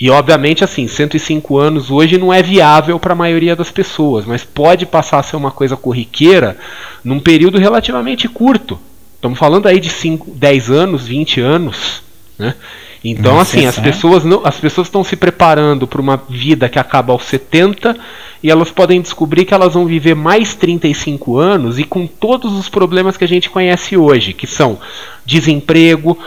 E 0.02 0.10
obviamente, 0.10 0.64
assim, 0.64 0.88
105 0.88 1.60
anos 1.60 1.92
hoje 1.92 2.18
não 2.18 2.34
é 2.34 2.42
viável 2.42 3.00
para 3.00 3.14
a 3.14 3.16
maioria 3.16 3.56
das 3.56 3.70
pessoas, 3.70 4.26
mas 4.26 4.44
pode 4.44 4.84
passar 4.84 5.20
a 5.20 5.24
ser 5.24 5.36
uma 5.36 5.52
coisa 5.52 5.78
corriqueira 5.78 6.58
num 7.04 7.20
período 7.20 7.60
relativamente 7.60 8.28
curto. 8.28 8.80
Estamos 9.14 9.38
falando 9.38 9.68
aí 9.68 9.80
de 9.80 9.90
5, 9.90 10.32
10 10.32 10.72
anos, 10.72 11.06
20 11.06 11.40
anos, 11.40 12.02
né? 12.36 12.56
Então, 13.04 13.36
Nossa, 13.36 13.56
assim, 13.56 13.68
as 13.68 13.78
pessoas 13.78 14.24
não, 14.24 14.42
as 14.44 14.60
pessoas 14.60 14.88
estão 14.88 15.04
se 15.04 15.16
preparando 15.16 15.86
para 15.86 16.02
uma 16.02 16.20
vida 16.28 16.68
que 16.68 16.80
acaba 16.80 17.14
aos 17.14 17.24
70 17.26 17.96
e 18.42 18.50
elas 18.50 18.72
podem 18.72 19.02
descobrir 19.02 19.46
que 19.46 19.54
elas 19.54 19.76
vão 19.76 19.86
viver 19.86 20.16
mais 20.16 20.56
35 20.56 21.38
anos 21.38 21.78
e 21.78 21.84
com 21.84 22.08
todos 22.08 22.54
os 22.54 22.68
problemas 22.68 23.18
que 23.18 23.24
a 23.24 23.28
gente 23.28 23.52
conhece 23.52 23.96
hoje, 23.96 24.34
que 24.34 24.48
são 24.48 24.80
desemprego, 25.26 26.18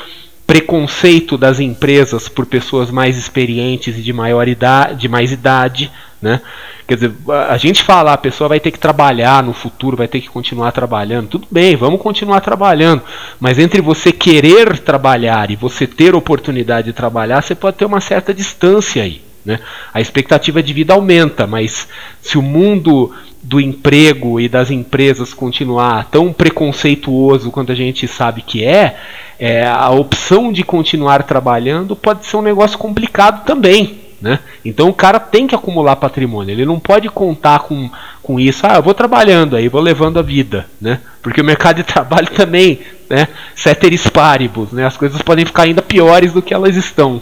preconceito 0.47 1.39
das 1.39 1.61
empresas 1.61 2.29
por 2.29 2.47
pessoas 2.47 2.91
mais 2.91 3.17
experientes 3.17 3.99
e 3.99 4.03
de 4.03 4.13
maior 4.13 4.47
idade, 4.47 5.01
de 5.01 5.09
mais 5.09 5.33
idade, 5.33 5.91
né? 6.21 6.41
Quer 6.87 6.95
dizer, 6.97 7.13
a 7.49 7.57
gente 7.57 7.83
fala, 7.83 8.13
a 8.13 8.19
pessoa 8.19 8.49
vai 8.49 8.61
ter 8.61 8.71
que 8.71 8.79
trabalhar 8.79 9.43
no 9.43 9.55
futuro, 9.55 9.97
vai 9.97 10.07
ter 10.07 10.21
que 10.21 10.29
continuar 10.29 10.71
trabalhando. 10.71 11.29
Tudo 11.29 11.47
bem, 11.51 11.77
vamos 11.77 12.01
continuar 12.01 12.41
trabalhando. 12.41 13.03
Mas 13.41 13.59
entre 13.59 13.81
você 13.81 14.13
querer 14.13 14.79
trabalhar 14.79 15.51
e 15.51 15.57
você 15.57 15.87
ter 15.87 16.15
oportunidade 16.15 16.89
de 16.89 16.93
trabalhar, 16.93 17.41
você 17.41 17.55
pode 17.55 17.79
ter 17.79 17.87
uma 17.87 18.03
certa 18.03 18.35
distância 18.35 19.03
aí. 19.03 19.23
Né? 19.45 19.61
A 19.93 20.01
expectativa 20.01 20.63
de 20.63 20.75
vida 20.75 20.93
aumenta, 20.93 21.47
mas 21.47 21.89
se 22.21 22.37
o 22.37 22.43
mundo 22.43 23.15
do 23.43 23.61
emprego 23.61 24.41
e 24.41 24.49
das 24.49 24.71
empresas 24.71 25.35
continuar 25.35 26.09
tão 26.11 26.33
preconceituoso 26.33 27.51
quanto 27.51 27.73
a 27.73 27.75
gente 27.75 28.09
sabe 28.09 28.41
que 28.41 28.65
é, 28.65 28.97
é, 29.39 29.67
a 29.67 29.91
opção 29.91 30.53
de 30.53 30.63
continuar 30.63 31.23
trabalhando 31.23 31.97
pode 31.97 32.27
ser 32.27 32.37
um 32.37 32.43
negócio 32.43 32.79
complicado 32.79 33.45
também. 33.45 34.01
Né? 34.21 34.39
Então 34.65 34.89
o 34.89 34.95
cara 34.95 35.21
tem 35.21 35.47
que 35.47 35.55
acumular 35.55 35.97
patrimônio, 35.97 36.53
ele 36.53 36.65
não 36.65 36.81
pode 36.81 37.09
contar 37.11 37.61
com, 37.61 37.91
com 38.23 38.41
isso. 38.41 38.67
Ah, 38.67 38.77
eu 38.77 38.83
vou 38.83 38.95
trabalhando 38.95 39.55
aí, 39.55 39.69
vou 39.69 39.83
levando 39.83 40.19
a 40.19 40.23
vida, 40.23 40.67
né? 40.81 41.01
Porque 41.23 41.43
o 41.43 41.45
mercado 41.45 41.77
de 41.77 41.83
trabalho 41.83 42.29
também, 42.35 42.81
né? 43.11 43.29
Ceteris 43.55 44.07
paribus, 44.07 44.73
né? 44.73 44.87
As 44.87 44.97
coisas 44.97 45.21
podem 45.21 45.45
ficar 45.45 45.65
ainda 45.65 45.83
piores 45.83 46.33
do 46.33 46.41
que 46.41 46.55
elas 46.55 46.75
estão. 46.75 47.21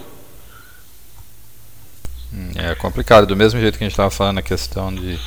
É 2.54 2.74
complicado. 2.76 3.26
Do 3.26 3.36
mesmo 3.36 3.60
jeito 3.60 3.76
que 3.76 3.84
a 3.84 3.86
gente 3.86 3.92
estava 3.92 4.10
falando 4.10 4.38
a 4.38 4.42
questão 4.42 4.94
de 4.94 5.18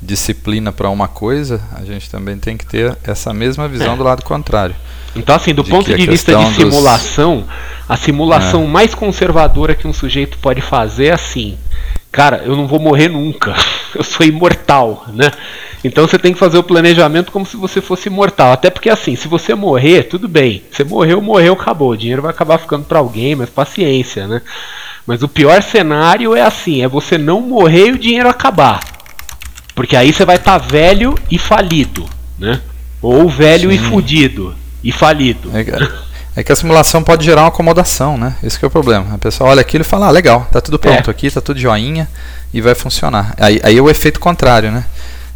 disciplina 0.00 0.72
para 0.72 0.88
uma 0.88 1.08
coisa, 1.08 1.60
a 1.74 1.84
gente 1.84 2.10
também 2.10 2.38
tem 2.38 2.56
que 2.56 2.64
ter 2.64 2.96
essa 3.04 3.34
mesma 3.34 3.68
visão 3.68 3.94
é. 3.94 3.96
do 3.96 4.02
lado 4.02 4.24
contrário. 4.24 4.74
Então, 5.18 5.34
assim, 5.34 5.52
do 5.52 5.62
de 5.64 5.70
ponto 5.70 5.94
de 5.94 6.06
vista 6.06 6.34
de 6.36 6.54
simulação, 6.54 7.38
dos... 7.38 7.48
a 7.88 7.96
simulação 7.96 8.64
é. 8.64 8.66
mais 8.66 8.94
conservadora 8.94 9.74
que 9.74 9.86
um 9.86 9.92
sujeito 9.92 10.38
pode 10.38 10.60
fazer 10.60 11.06
é 11.06 11.12
assim: 11.12 11.58
cara, 12.10 12.42
eu 12.44 12.56
não 12.56 12.66
vou 12.66 12.78
morrer 12.78 13.08
nunca, 13.08 13.54
eu 13.94 14.04
sou 14.04 14.24
imortal, 14.24 15.04
né? 15.12 15.30
Então 15.82 16.06
você 16.06 16.18
tem 16.18 16.32
que 16.32 16.38
fazer 16.38 16.58
o 16.58 16.62
planejamento 16.62 17.30
como 17.30 17.46
se 17.46 17.56
você 17.56 17.80
fosse 17.80 18.08
imortal. 18.08 18.52
Até 18.52 18.68
porque 18.68 18.90
assim, 18.90 19.14
se 19.14 19.28
você 19.28 19.54
morrer, 19.54 20.04
tudo 20.04 20.26
bem. 20.26 20.62
Você 20.70 20.82
morreu, 20.82 21.20
morreu, 21.22 21.52
acabou. 21.52 21.90
O 21.90 21.96
dinheiro 21.96 22.22
vai 22.22 22.32
acabar 22.32 22.58
ficando 22.58 22.84
para 22.84 22.98
alguém, 22.98 23.36
mas 23.36 23.48
paciência, 23.48 24.26
né? 24.26 24.42
Mas 25.06 25.22
o 25.22 25.28
pior 25.28 25.62
cenário 25.62 26.34
é 26.34 26.42
assim, 26.42 26.82
é 26.82 26.88
você 26.88 27.16
não 27.16 27.40
morrer 27.40 27.88
e 27.88 27.92
o 27.92 27.98
dinheiro 27.98 28.28
acabar. 28.28 28.80
Porque 29.74 29.94
aí 29.94 30.12
você 30.12 30.24
vai 30.24 30.36
estar 30.36 30.58
tá 30.58 30.66
velho 30.66 31.14
e 31.30 31.38
falido, 31.38 32.04
né? 32.36 32.60
Ou 33.00 33.28
velho 33.28 33.70
Sim. 33.70 33.76
e 33.76 33.78
fudido 33.78 34.54
e 34.88 34.92
falido. 34.92 35.50
É, 35.54 36.40
é, 36.40 36.42
que 36.42 36.50
a 36.50 36.56
simulação 36.56 37.02
pode 37.02 37.22
gerar 37.22 37.42
uma 37.42 37.48
acomodação, 37.48 38.16
né? 38.16 38.34
Esse 38.42 38.58
é 38.64 38.66
o 38.66 38.70
problema. 38.70 39.14
A 39.14 39.18
pessoa 39.18 39.50
olha 39.50 39.60
aquilo 39.60 39.82
e 39.82 39.84
fala, 39.84 40.06
ah, 40.06 40.10
legal, 40.10 40.48
tá 40.50 40.62
tudo 40.62 40.78
pronto 40.78 41.08
é. 41.08 41.10
aqui, 41.10 41.30
tá 41.30 41.42
tudo 41.42 41.60
joinha 41.60 42.08
e 42.54 42.62
vai 42.62 42.74
funcionar. 42.74 43.34
Aí, 43.38 43.60
aí 43.62 43.76
é 43.76 43.82
o 43.82 43.90
efeito 43.90 44.18
contrário, 44.18 44.70
né? 44.70 44.86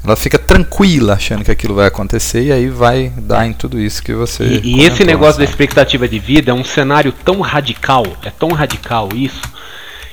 Ela 0.02 0.16
fica 0.16 0.38
tranquila 0.38 1.12
achando 1.12 1.44
que 1.44 1.50
aquilo 1.50 1.74
vai 1.74 1.86
acontecer 1.86 2.44
e 2.44 2.50
aí 2.50 2.68
vai 2.68 3.12
dar 3.14 3.46
em 3.46 3.52
tudo 3.52 3.78
isso 3.78 4.02
que 4.02 4.14
você. 4.14 4.42
E, 4.42 4.80
e 4.80 4.84
esse 4.84 5.04
negócio 5.04 5.34
sabe? 5.34 5.44
da 5.44 5.50
expectativa 5.50 6.08
de 6.08 6.18
vida 6.18 6.50
é 6.50 6.54
um 6.54 6.64
cenário 6.64 7.12
tão 7.12 7.40
radical, 7.40 8.04
é 8.24 8.30
tão 8.30 8.48
radical 8.52 9.10
isso, 9.14 9.42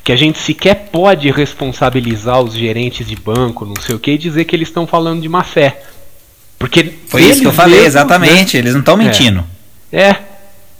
que 0.04 0.12
a 0.12 0.18
gente 0.18 0.38
sequer 0.38 0.90
pode 0.92 1.32
responsabilizar 1.32 2.42
os 2.42 2.54
gerentes 2.54 3.08
de 3.08 3.16
banco, 3.16 3.66
não 3.66 3.82
sei 3.82 3.96
o 3.96 4.00
que, 4.00 4.12
e 4.12 4.18
dizer 4.18 4.44
que 4.44 4.56
eles 4.56 4.68
estão 4.68 4.86
falando 4.86 5.22
de 5.22 5.30
má 5.30 5.44
fé. 5.44 5.82
Porque 6.60 6.94
foi 7.08 7.24
isso 7.24 7.40
que 7.40 7.48
eu 7.48 7.54
falei, 7.54 7.80
mesmos, 7.80 7.96
exatamente. 7.96 8.58
Né? 8.58 8.60
Eles 8.60 8.74
não 8.74 8.82
estão 8.82 8.98
mentindo. 8.98 9.44
É. 9.92 10.10
é. 10.10 10.20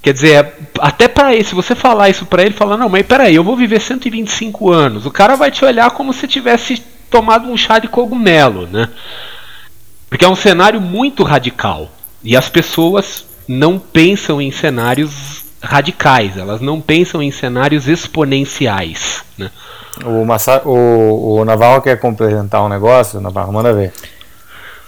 Quer 0.02 0.14
dizer, 0.14 0.54
até 0.80 1.08
para 1.08 1.34
ele, 1.34 1.44
se 1.44 1.56
você 1.56 1.76
falar 1.76 2.10
isso 2.10 2.26
para 2.26 2.44
ele, 2.44 2.54
falar, 2.54 2.78
não, 2.78 2.88
mas 2.88 3.06
peraí, 3.06 3.36
eu 3.36 3.44
vou 3.44 3.56
viver 3.56 3.82
125 3.82 4.72
anos. 4.72 5.06
O 5.06 5.12
cara 5.12 5.36
vai 5.36 5.52
te 5.52 5.64
olhar 5.66 5.92
como 5.92 6.14
se 6.14 6.28
tivesse 6.28 6.82
tomado 7.10 7.50
um 7.50 7.58
chá 7.58 7.80
de 7.80 7.88
cogumelo, 7.88 8.68
né? 8.68 8.88
Porque 10.10 10.24
é 10.24 10.28
um 10.28 10.36
cenário 10.36 10.80
muito 10.80 11.24
radical. 11.24 11.90
E 12.24 12.36
as 12.36 12.50
pessoas 12.50 13.26
não 13.48 13.80
pensam 13.80 14.42
em 14.42 14.52
cenários 14.52 15.44
radicais, 15.62 16.38
elas 16.38 16.62
não 16.62 16.80
pensam 16.80 17.22
em 17.22 17.32
cenários 17.32 17.88
exponenciais. 17.88 19.24
Né? 19.38 19.52
O, 20.06 20.24
Massa, 20.24 20.62
o, 20.66 21.40
o 21.40 21.46
Navarro 21.46 21.82
quer 21.82 22.00
complementar 22.00 22.64
um 22.64 22.70
negócio, 22.70 23.20
Navarro, 23.20 23.52
manda 23.52 23.74
ver. 23.74 23.92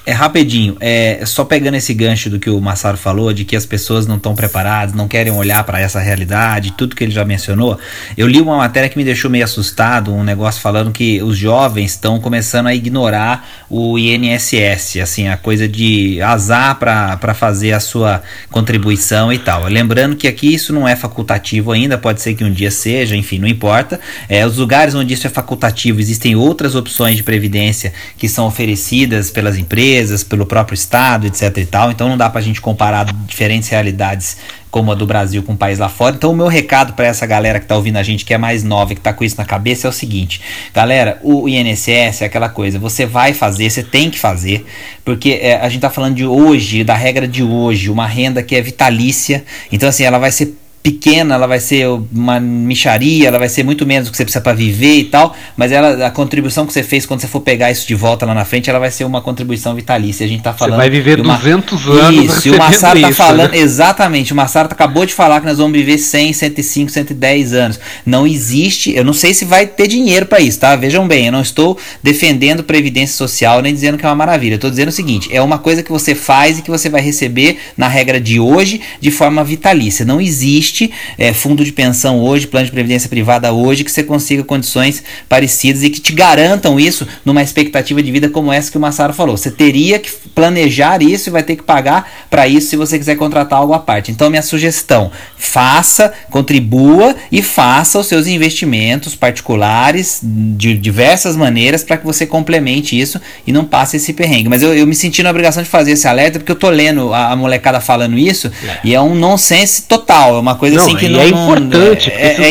É 0.04 0.14
rapidinho, 0.14 0.76
é 0.80 1.24
só 1.28 1.46
pegando 1.46 1.76
esse 1.76 1.94
gancho 1.94 2.28
do 2.28 2.40
que 2.40 2.50
o 2.50 2.60
Massaro 2.60 2.98
falou, 2.98 3.32
de 3.32 3.46
que 3.46 3.56
as 3.56 3.68
pessoas 3.68 4.08
não 4.08 4.16
estão 4.16 4.34
preparadas, 4.34 4.96
não 4.96 5.08
querem 5.08 5.32
olhar 5.32 5.64
para 5.64 5.80
essa 5.80 6.00
realidade, 6.00 6.74
tudo 6.76 6.96
que 6.96 7.04
ele 7.04 7.12
já 7.12 7.24
mencionou. 7.24 7.78
Eu 8.18 8.28
li 8.28 8.42
uma 8.42 8.58
matéria 8.58 8.90
que 8.90 8.98
me 8.98 9.04
deixou 9.04 9.30
meio 9.30 9.44
assustado, 9.44 10.12
um 10.12 10.24
negócio 10.24 10.60
falando 10.60 10.92
que 10.92 11.22
os 11.22 11.38
jovens 11.38 11.92
estão 11.92 12.20
começando 12.20 12.66
a 12.66 12.74
ignorar 12.74 13.48
o 13.70 13.96
INSS, 14.00 15.02
assim, 15.04 15.28
a 15.28 15.38
coisa 15.38 15.68
de 15.68 16.20
azar 16.20 16.80
para 16.80 17.36
fazer 17.36 17.74
a 17.74 17.80
sua 17.80 18.24
contribuição 18.50 19.32
e 19.32 19.38
tal. 19.38 19.66
Lembrando 19.66 20.16
que 20.16 20.28
aqui 20.28 20.52
isso 20.52 20.74
não 20.74 20.88
é 20.88 20.96
facultativo 20.96 21.72
ainda, 21.72 21.96
pode 21.96 22.22
ser 22.22 22.34
que 22.34 22.44
um 22.44 22.52
dia 22.52 22.72
seja, 22.72 23.16
enfim, 23.16 23.38
não 23.38 23.48
importa. 23.48 24.00
É, 24.28 24.48
os 24.48 24.58
lugares 24.58 24.96
onde 24.96 25.14
isso 25.14 25.28
é 25.28 25.30
facultativo, 25.30 26.00
existem 26.00 26.36
outras 26.36 26.74
opções 26.74 27.18
de 27.18 27.22
previdência 27.22 27.94
que 28.18 28.28
são 28.28 28.48
oferecidas 28.48 29.30
pelas 29.30 29.60
empresas 29.60 29.91
empresas, 29.92 30.24
pelo 30.24 30.46
próprio 30.46 30.74
Estado, 30.74 31.28
etc 31.28 31.58
e 31.58 31.66
tal. 31.66 31.92
Então 31.92 32.08
não 32.08 32.18
dá 32.18 32.30
para 32.30 32.40
a 32.40 32.44
gente 32.44 32.62
comparar 32.62 33.06
diferentes 33.26 33.68
realidades 33.68 34.38
como 34.70 34.90
a 34.90 34.96
do 34.96 35.06
Brasil 35.06 35.44
com 35.44 35.52
o 35.52 35.58
país 35.58 35.80
lá 35.80 35.90
fora. 35.90 36.16
Então 36.16 36.32
o 36.32 36.36
meu 36.36 36.48
recado 36.48 36.94
para 36.94 37.06
essa 37.06 37.26
galera 37.26 37.60
que 37.60 37.66
está 37.66 37.76
ouvindo 37.76 37.98
a 37.98 38.04
gente, 38.04 38.24
que 38.24 38.34
é 38.34 38.38
mais 38.38 38.64
nova, 38.64 38.94
que 38.94 39.02
está 39.02 39.12
com 39.12 39.26
isso 39.26 39.36
na 39.38 39.44
cabeça, 39.44 39.88
é 39.88 39.90
o 39.90 39.94
seguinte. 39.94 40.42
Galera, 40.74 41.20
o 41.22 41.50
INSS 41.50 42.22
é 42.22 42.26
aquela 42.26 42.48
coisa, 42.48 42.80
você 42.80 43.06
vai 43.06 43.34
fazer, 43.34 43.70
você 43.70 43.84
tem 43.84 44.10
que 44.10 44.18
fazer, 44.18 44.66
porque 45.04 45.40
é, 45.42 45.58
a 45.58 45.66
gente 45.66 45.80
está 45.80 45.90
falando 45.90 46.16
de 46.16 46.26
hoje, 46.26 46.86
da 46.86 46.96
regra 46.96 47.28
de 47.28 47.44
hoje, 47.44 47.90
uma 47.90 48.08
renda 48.08 48.42
que 48.42 48.56
é 48.56 48.62
vitalícia. 48.62 49.44
Então 49.70 49.90
assim, 49.90 50.06
ela 50.06 50.18
vai 50.18 50.32
ser 50.32 50.58
pequena, 50.84 51.36
ela 51.36 51.48
vai 51.48 51.60
ser 51.60 51.88
uma 51.88 52.40
micharia, 52.40 53.28
ela 53.28 53.38
vai 53.38 53.50
ser 53.50 53.64
muito 53.64 53.86
menos 53.86 54.08
do 54.08 54.12
que 54.12 54.18
você 54.18 54.24
precisa 54.24 54.42
para 54.42 54.54
viver 54.54 54.96
e 54.98 55.04
tal, 55.06 55.36
mas 55.56 55.72
ela, 55.72 56.08
a 56.08 56.12
contribuição 56.12 56.66
que 56.66 56.74
você 56.74 56.82
fez 56.82 57.06
quando 57.06 57.22
você 57.22 57.28
for 57.28 57.42
pegar 57.42 57.70
isso 57.70 57.88
de 57.88 57.94
volta 57.94 58.26
lá 58.26 58.34
na 58.34 58.46
frente, 58.46 58.70
ela 58.70 58.80
vai 58.80 58.90
ser 58.90 59.04
uma 59.04 59.22
contribuição 59.22 59.76
vitalícia. 59.76 60.26
A 60.26 60.30
gente 60.30 60.42
tá 60.42 60.54
falando. 60.54 60.76
Você 60.76 60.78
vai 60.78 60.90
viver 60.90 61.20
uma... 61.20 61.38
200 61.38 61.88
anos. 61.88 62.38
Isso, 62.38 62.48
e 62.48 62.52
o 62.52 62.58
Massaro 62.58 63.00
tá 63.00 63.12
falando, 63.12 63.52
né? 63.52 63.60
exatamente, 63.60 64.34
o 64.34 64.36
Massaro 64.36 64.70
acabou 64.72 65.06
de 65.06 65.14
falar 65.14 65.40
que 65.40 65.46
nós 65.46 65.58
vamos 65.58 65.74
viver 65.74 65.98
100, 65.98 66.34
105, 66.34 66.92
110 66.92 67.54
anos. 67.54 67.80
Não 68.06 68.26
existe, 68.26 68.96
eu 68.96 69.04
não 69.04 69.14
sei 69.14 69.34
se 69.34 69.46
vai 69.46 69.68
ter 69.68 69.88
dinheiro 69.88 70.26
para 70.26 70.40
isso, 70.40 70.60
tá? 70.60 70.76
Vejam 70.76 71.08
bem, 71.08 71.28
eu 71.28 71.32
não 71.32 71.42
estou 71.42 71.78
defendendo 72.02 72.64
previdência 72.64 73.16
social 73.16 73.62
nem 73.62 73.74
dizendo 73.74 73.98
que 73.98 74.06
é 74.06 74.10
uma 74.10 74.16
maravilha. 74.16 74.56
Eu 74.56 74.60
tô 74.60 74.70
dizendo 74.70 74.90
o 74.90 74.92
seguinte, 74.92 75.30
é 75.32 75.42
uma 75.42 75.60
coisa 75.60 75.84
que 75.84 75.92
você 75.92 76.16
faz 76.16 76.58
e 76.58 76.62
que 76.62 76.72
você 76.72 76.90
vai 76.90 77.02
receber 77.02 77.60
na 77.78 77.88
regra 77.88 78.20
de 78.20 78.40
hoje 78.40 78.82
de 79.00 79.12
forma 79.12 79.44
vitalícia. 79.44 80.04
Não 80.06 80.20
existe 80.20 80.71
existe 80.72 80.92
é, 81.18 81.34
fundo 81.34 81.64
de 81.64 81.72
pensão 81.72 82.20
hoje, 82.22 82.48
plano 82.48 82.66
de 82.66 82.72
previdência 82.72 83.10
privada 83.10 83.52
hoje, 83.52 83.84
que 83.84 83.92
você 83.92 84.04
consiga 84.04 84.44
condições 84.44 85.04
parecidas 85.28 85.84
e 85.84 85.90
que 85.90 86.00
te 86.00 86.14
garantam 86.14 86.80
isso 86.80 87.08
numa 87.26 87.44
expectativa 87.44 88.02
de 88.02 88.12
vida 88.12 88.30
como 88.30 88.52
essa 88.52 88.72
que 88.72 88.78
o 88.78 88.82
Massaro 88.82 89.14
falou. 89.14 89.36
Você 89.38 89.52
teria 89.52 90.00
que 90.00 90.10
planejar 90.34 91.02
isso 91.04 91.30
e 91.30 91.32
vai 91.32 91.44
ter 91.44 91.58
que 91.58 91.64
pagar 91.64 92.10
para 92.30 92.48
isso 92.48 92.70
se 92.70 92.76
você 92.76 92.98
quiser 92.98 93.16
contratar 93.16 93.60
algo 93.60 93.74
à 93.74 93.80
parte. 93.80 94.12
Então, 94.12 94.30
minha 94.30 94.42
sugestão: 94.42 95.12
faça, 95.38 96.14
contribua 96.30 97.16
e 97.32 97.42
faça 97.42 98.00
os 98.00 98.08
seus 98.08 98.28
investimentos 98.28 99.16
particulares 99.16 100.20
de 100.24 100.74
diversas 100.78 101.36
maneiras 101.36 101.84
para 101.84 101.98
que 101.98 102.06
você 102.06 102.26
complemente 102.26 103.00
isso 103.00 103.20
e 103.46 103.52
não 103.52 103.66
passe 103.66 103.98
esse 103.98 104.14
perrengue. 104.14 104.50
Mas 104.50 104.62
eu, 104.62 104.74
eu 104.74 104.88
me 104.88 104.96
senti 104.96 105.22
na 105.22 105.30
obrigação 105.30 105.62
de 105.62 105.70
fazer 105.70 105.92
esse 105.92 106.08
alerta 106.08 106.40
porque 106.40 106.52
eu 106.52 106.56
tô 106.56 106.70
lendo 106.70 107.14
a, 107.14 107.32
a 107.32 107.36
molecada 107.36 107.80
falando 107.82 108.18
isso 108.18 108.52
é. 108.64 108.80
e 108.84 108.96
é 108.96 109.02
um 109.02 109.16
nonsense 109.16 109.84
total. 109.84 110.01
É 110.38 110.40
uma 110.40 110.56
coisa 110.56 110.78
não, 110.78 110.86
assim 110.86 110.96
que 110.96 111.08
não. 111.08 111.20
é 111.20 111.28
importante, 111.28 112.10
é, 112.12 112.30
porque 112.30 112.42
é, 112.42 112.48
é 112.48 112.50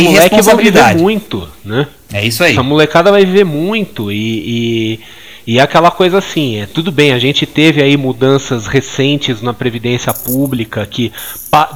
viver 0.56 0.96
muito, 0.96 1.48
né? 1.64 1.86
É 2.12 2.26
isso 2.26 2.42
aí. 2.42 2.52
Essa 2.52 2.62
molecada 2.62 3.10
vai 3.10 3.24
viver 3.24 3.44
muito 3.44 4.10
e, 4.10 4.16
e 4.96 5.00
e 5.50 5.58
é 5.58 5.62
aquela 5.62 5.90
coisa 5.90 6.18
assim, 6.18 6.58
é 6.58 6.66
tudo 6.66 6.92
bem, 6.92 7.12
a 7.12 7.18
gente 7.18 7.44
teve 7.44 7.82
aí 7.82 7.96
mudanças 7.96 8.68
recentes 8.68 9.42
na 9.42 9.52
previdência 9.52 10.14
pública 10.14 10.86
que 10.86 11.12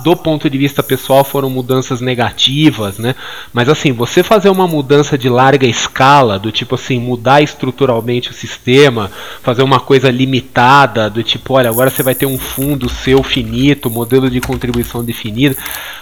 do 0.05 0.15
ponto 0.15 0.49
de 0.49 0.57
vista 0.57 0.81
pessoal 0.81 1.25
foram 1.25 1.51
mudanças 1.51 2.01
negativas, 2.01 2.99
né? 2.99 3.17
Mas 3.53 3.69
assim, 3.69 3.91
você 3.91 4.23
fazer 4.23 4.49
uma 4.49 4.69
mudança 4.69 5.19
de 5.19 5.29
larga 5.29 5.67
escala, 5.67 6.39
do 6.39 6.53
tipo 6.53 6.77
assim, 6.77 7.01
mudar 7.01 7.43
estruturalmente 7.43 8.31
o 8.31 8.33
sistema, 8.33 9.11
fazer 9.43 9.65
uma 9.65 9.81
coisa 9.81 10.09
limitada, 10.09 11.11
do 11.11 11.25
tipo, 11.25 11.55
olha, 11.55 11.69
agora 11.69 11.91
você 11.91 12.05
vai 12.05 12.15
ter 12.15 12.27
um 12.27 12.39
fundo 12.39 12.89
seu 12.89 13.25
finito, 13.25 13.91
modelo 13.91 14.31
de 14.31 14.41
contribuição 14.41 15.05
definido. 15.05 15.57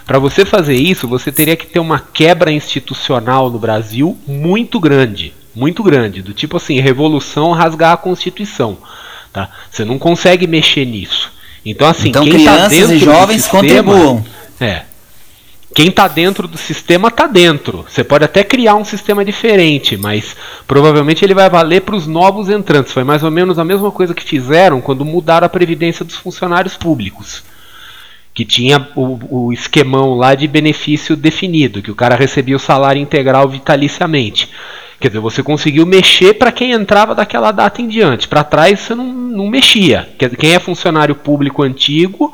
Para 0.05 0.19
você 0.19 0.45
fazer 0.45 0.75
isso, 0.75 1.09
você 1.09 1.33
teria 1.33 1.57
que 1.57 1.67
ter 1.67 1.81
uma 1.81 1.99
quebra 1.99 2.53
institucional 2.53 3.49
no 3.49 3.59
Brasil 3.59 4.19
muito 4.27 4.79
grande 4.79 5.33
muito 5.55 5.83
grande, 5.83 6.23
do 6.23 6.33
tipo 6.33 6.57
assim, 6.57 6.81
revolução 6.81 7.53
rasgar 7.53 7.93
a 7.93 7.97
Constituição, 7.97 8.79
tá? 9.33 9.51
Você 9.71 9.85
não 9.85 9.99
consegue 9.99 10.47
mexer 10.47 10.85
nisso. 10.85 11.31
Então 11.65 11.89
assim, 11.89 12.09
então, 12.09 12.25
quem 12.25 12.45
tá 12.45 12.69
dentro 12.69 12.95
e 12.95 12.99
jovens 12.99 13.43
sistema, 13.43 13.61
contribuam. 13.61 14.25
É. 14.61 14.83
Quem 15.75 15.89
está 15.89 16.07
dentro 16.07 16.47
do 16.47 16.59
sistema 16.59 17.09
está 17.09 17.27
dentro. 17.27 17.87
Você 17.89 18.05
pode 18.05 18.25
até 18.25 18.45
criar 18.45 18.75
um 18.75 18.85
sistema 18.85 19.25
diferente, 19.25 19.97
mas 19.97 20.37
provavelmente 20.67 21.25
ele 21.25 21.35
vai 21.35 21.49
valer 21.49 21.81
para 21.81 21.97
os 21.97 22.07
novos 22.07 22.51
entrantes. 22.51 22.93
Foi 22.93 23.05
mais 23.05 23.23
ou 23.23 23.31
menos 23.31 23.59
a 23.59 23.65
mesma 23.65 23.91
coisa 23.91 24.15
que 24.15 24.23
fizeram 24.23 24.81
quando 24.81 25.05
mudaram 25.05 25.47
a 25.47 25.51
previdência 25.51 26.05
dos 26.05 26.17
funcionários 26.17 26.77
públicos 26.77 27.43
que 28.35 28.45
tinha 28.45 28.89
o, 28.97 29.47
o, 29.47 29.53
esquemão 29.53 30.15
lá 30.15 30.35
de 30.35 30.49
benefício 30.49 31.15
definido, 31.17 31.83
que 31.83 31.91
o 31.91 31.95
cara 31.95 32.17
recebia 32.17 32.57
o 32.57 32.61
salário 32.61 33.01
integral 33.01 33.49
vitaliciamente. 33.49 34.49
Quer 35.03 35.09
dizer, 35.09 35.19
você 35.19 35.43
conseguiu 35.43 35.85
mexer 35.85 36.35
para 36.35 36.53
quem 36.53 36.71
entrava 36.71 37.13
daquela 37.13 37.51
data 37.51 37.83
em 37.83 37.89
diante. 37.89 38.29
Para 38.29 38.45
trás 38.45 38.79
você 38.79 38.95
não, 38.95 39.13
não 39.13 39.49
mexia. 39.49 40.09
Quer 40.17 40.27
dizer, 40.27 40.37
quem 40.37 40.55
é 40.55 40.61
funcionário 40.61 41.17
público 41.17 41.65
antigo 41.65 42.33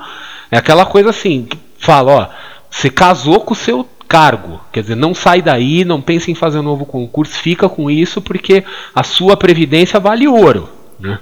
é 0.50 0.59
aquela 0.59 0.85
coisa 0.85 1.09
assim, 1.09 1.46
que 1.48 1.59
fala, 1.78 2.12
ó, 2.12 2.28
você 2.70 2.90
casou 2.90 3.40
com 3.40 3.54
o 3.54 3.57
seu 3.57 3.88
cargo. 4.07 4.61
Quer 4.70 4.83
dizer, 4.83 4.96
não 4.96 5.14
sai 5.14 5.40
daí, 5.40 5.83
não 5.83 6.02
pense 6.02 6.31
em 6.31 6.35
fazer 6.35 6.59
um 6.59 6.62
novo 6.62 6.85
concurso, 6.85 7.38
fica 7.38 7.70
com 7.70 7.90
isso 7.90 8.20
porque 8.20 8.62
a 8.94 9.02
sua 9.02 9.35
previdência 9.35 9.98
vale 9.98 10.28
ouro. 10.28 10.68
Né? 11.00 11.18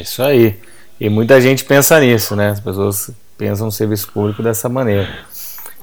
Isso 0.00 0.22
aí. 0.22 0.60
E 1.00 1.08
muita 1.08 1.40
gente 1.40 1.64
pensa 1.64 1.98
nisso, 1.98 2.36
né? 2.36 2.50
As 2.50 2.60
pessoas 2.60 3.10
pensam 3.36 3.66
no 3.66 3.72
serviço 3.72 4.12
público 4.12 4.44
dessa 4.44 4.68
maneira. 4.68 5.08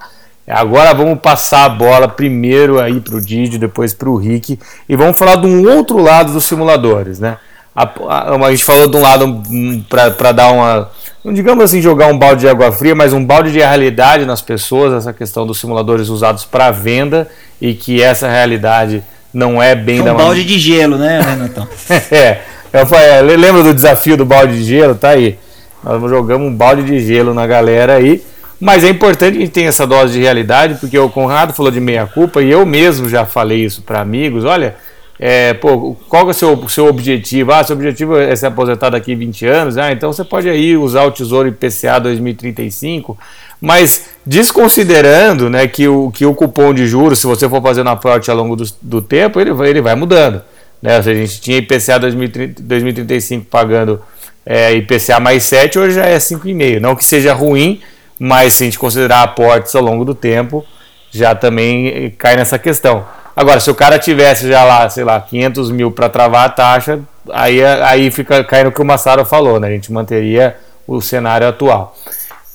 Agora 0.48 0.94
vamos 0.94 1.20
passar 1.20 1.66
a 1.66 1.70
bola 1.70 2.08
primeiro 2.08 2.80
aí 2.80 3.00
para 3.00 3.16
o 3.16 3.22
Didi, 3.22 3.58
depois 3.58 3.94
para 3.94 4.10
o 4.10 4.18
Rick 4.18 4.60
e 4.90 4.96
vamos 4.96 5.18
falar 5.18 5.38
de 5.38 5.48
um 5.48 5.68
outro 5.70 5.98
lado 5.98 6.34
dos 6.34 6.46
simuladores, 6.46 7.20
né? 7.20 7.38
A, 7.76 7.84
a, 7.84 8.36
a 8.36 8.52
gente 8.52 8.66
falou 8.66 8.88
de 8.88 8.98
um 8.98 9.02
lado 9.02 9.26
hum, 9.26 9.84
para 9.90 10.32
dar 10.32 10.52
uma, 10.52 10.92
digamos 11.32 11.64
assim, 11.64 11.82
jogar 11.82 12.08
um 12.08 12.18
balde 12.18 12.42
de 12.42 12.50
água 12.50 12.72
fria, 12.72 12.94
mas 12.94 13.14
um 13.14 13.26
balde 13.26 13.52
de 13.52 13.60
realidade 13.60 14.26
nas 14.26 14.42
pessoas, 14.42 14.94
essa 14.94 15.14
questão 15.14 15.48
dos 15.48 15.60
simuladores 15.60 16.10
usados 16.10 16.44
para 16.44 16.70
venda 16.72 17.28
e 17.60 17.74
que 17.74 18.02
essa 18.02 18.30
realidade 18.30 19.02
não 19.34 19.64
é 19.64 19.74
bem 19.74 20.02
um 20.02 20.06
da 20.06 20.14
balde 20.14 20.44
de 20.44 20.60
gelo, 20.60 20.98
né, 20.98 21.22
Renatão? 21.22 21.68
é, 22.12 22.42
eu, 22.72 22.82
eu, 23.30 23.38
lembra 23.38 23.64
do 23.64 23.74
desafio 23.74 24.18
do 24.18 24.26
balde 24.26 24.58
de 24.58 24.64
gelo? 24.66 24.94
Tá 24.94 25.10
aí. 25.10 25.40
Nós 25.84 26.02
jogamos 26.10 26.48
um 26.48 26.56
balde 26.56 26.84
de 26.84 27.00
gelo 27.00 27.34
na 27.34 27.46
galera 27.46 27.96
aí. 27.96 28.24
Mas 28.60 28.84
é 28.84 28.90
importante 28.90 29.34
que 29.34 29.40
a 29.40 29.42
gente 29.42 29.52
tenha 29.52 29.68
essa 29.68 29.86
dose 29.86 30.14
de 30.14 30.20
realidade, 30.20 30.76
porque 30.76 30.98
o 30.98 31.10
Conrado 31.10 31.54
falou 31.54 31.72
de 31.72 31.82
meia-culpa 31.82 32.42
e 32.42 32.50
eu 32.50 32.66
mesmo 32.66 33.10
já 33.10 33.26
falei 33.26 33.66
isso 33.66 33.82
para 33.82 34.00
amigos. 34.00 34.46
Olha, 34.46 34.76
é, 35.20 35.54
pô, 35.54 35.96
qual 36.08 36.28
é 36.28 36.32
o 36.32 36.34
seu, 36.34 36.70
seu 36.70 36.88
objetivo? 36.88 37.52
Ah, 37.52 37.64
seu 37.64 37.76
objetivo 37.76 38.18
é 38.18 38.36
se 38.36 38.46
aposentar 38.46 38.90
daqui 38.90 39.16
20 39.16 39.46
anos? 39.46 39.78
Ah, 39.78 39.92
então 39.92 40.12
você 40.12 40.24
pode 40.24 40.50
aí 40.50 40.78
usar 40.78 41.04
o 41.04 41.12
Tesouro 41.12 41.48
IPCA 41.50 42.00
2035, 42.00 43.18
mas 43.60 44.10
desconsiderando 44.26 45.50
né, 45.50 45.68
que, 45.68 45.88
o, 45.88 46.10
que 46.12 46.26
o 46.26 46.34
cupom 46.34 46.74
de 46.74 46.88
juros, 46.88 47.20
se 47.20 47.28
você 47.28 47.48
for 47.48 47.62
fazendo 47.62 47.90
aporte 47.90 48.32
ao 48.32 48.38
longo 48.38 48.56
do, 48.56 48.66
do 48.82 49.02
tempo, 49.02 49.40
ele 49.40 49.54
vai, 49.54 49.70
ele 49.70 49.82
vai 49.82 49.96
mudando. 49.96 50.42
Né? 50.82 50.98
A 50.98 51.02
gente 51.02 51.40
tinha 51.40 51.58
IPCA 51.58 52.00
2030, 52.00 52.62
2035 52.64 53.46
pagando 53.50 54.02
é, 54.46 54.74
IPCA 54.74 55.20
mais 55.20 55.44
7, 55.44 55.80
hoje 55.80 55.96
já 55.96 56.06
é 56.06 56.18
5,5. 56.18 56.80
Não 56.80 56.96
que 56.96 57.06
seja 57.06 57.34
ruim, 57.34 57.82
mas 58.20 58.54
se 58.54 58.64
a 58.64 58.66
gente 58.66 58.80
considerar 58.80 59.24
aportes 59.24 59.74
ao 59.76 59.82
longo 59.82 60.04
do 60.04 60.14
tempo, 60.14 60.66
já 61.12 61.36
também 61.36 62.14
cai 62.18 62.36
nessa 62.36 62.58
questão. 62.58 63.06
Agora, 63.36 63.60
se 63.60 63.70
o 63.72 63.76
cara 63.76 63.98
tivesse 63.98 64.48
já 64.48 64.64
lá, 64.64 64.88
sei 64.90 65.04
lá, 65.04 65.20
500 65.20 65.72
mil 65.72 65.92
para 65.92 66.08
travar 66.08 66.46
a 66.46 66.50
taxa, 66.50 67.00
aí, 67.32 67.64
aí 67.64 68.12
fica 68.12 68.44
caindo 68.44 68.68
o 68.68 68.72
que 68.72 68.82
o 68.82 68.86
Massaro 68.86 69.26
falou, 69.26 69.60
né? 69.60 69.68
A 69.68 69.72
gente 69.72 69.92
manteria 69.92 70.56
o 70.88 71.02
cenário 71.02 71.48
atual. 71.48 71.96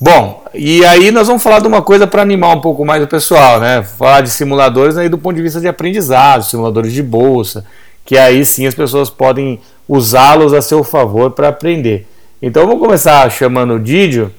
Bom, 0.00 0.44
e 0.54 0.84
aí 0.84 1.10
nós 1.10 1.26
vamos 1.26 1.42
falar 1.42 1.58
de 1.58 1.66
uma 1.66 1.82
coisa 1.82 2.06
para 2.06 2.22
animar 2.22 2.54
um 2.54 2.60
pouco 2.60 2.84
mais 2.84 3.02
o 3.02 3.08
pessoal, 3.08 3.58
né? 3.58 3.82
Falar 3.82 4.20
de 4.20 4.30
simuladores 4.30 4.96
aí 4.96 5.08
do 5.08 5.18
ponto 5.18 5.34
de 5.34 5.42
vista 5.42 5.60
de 5.60 5.66
aprendizado, 5.66 6.44
simuladores 6.44 6.92
de 6.92 7.02
bolsa, 7.02 7.64
que 8.08 8.16
aí 8.16 8.42
sim 8.42 8.66
as 8.66 8.74
pessoas 8.74 9.10
podem 9.10 9.60
usá-los 9.86 10.54
a 10.54 10.62
seu 10.62 10.82
favor 10.82 11.32
para 11.32 11.48
aprender. 11.48 12.08
Então 12.40 12.66
vamos 12.66 12.80
começar 12.80 13.30
chamando 13.30 13.74
o 13.74 13.78
Didio, 13.78 14.32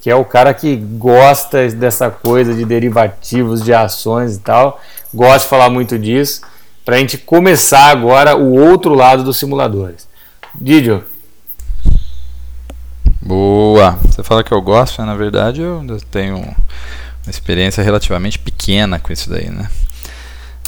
que 0.00 0.08
é 0.08 0.14
o 0.14 0.24
cara 0.24 0.54
que 0.54 0.76
gosta 0.76 1.68
dessa 1.70 2.08
coisa 2.08 2.54
de 2.54 2.64
derivativos 2.64 3.64
de 3.64 3.74
ações 3.74 4.36
e 4.36 4.38
tal, 4.38 4.80
gosta 5.12 5.40
de 5.40 5.46
falar 5.46 5.70
muito 5.70 5.98
disso, 5.98 6.42
para 6.84 6.94
a 6.94 6.98
gente 7.00 7.18
começar 7.18 7.90
agora 7.90 8.36
o 8.36 8.56
outro 8.56 8.94
lado 8.94 9.24
dos 9.24 9.38
simuladores. 9.38 10.06
Didio. 10.54 11.02
Boa! 13.20 13.98
Você 14.04 14.22
fala 14.22 14.44
que 14.44 14.52
eu 14.52 14.62
gosto, 14.62 14.98
mas 14.98 15.08
na 15.08 15.16
verdade 15.16 15.60
eu 15.60 15.84
tenho 16.12 16.36
uma 16.36 16.54
experiência 17.26 17.82
relativamente 17.82 18.38
pequena 18.38 19.00
com 19.00 19.12
isso 19.12 19.28
daí, 19.28 19.50
né? 19.50 19.68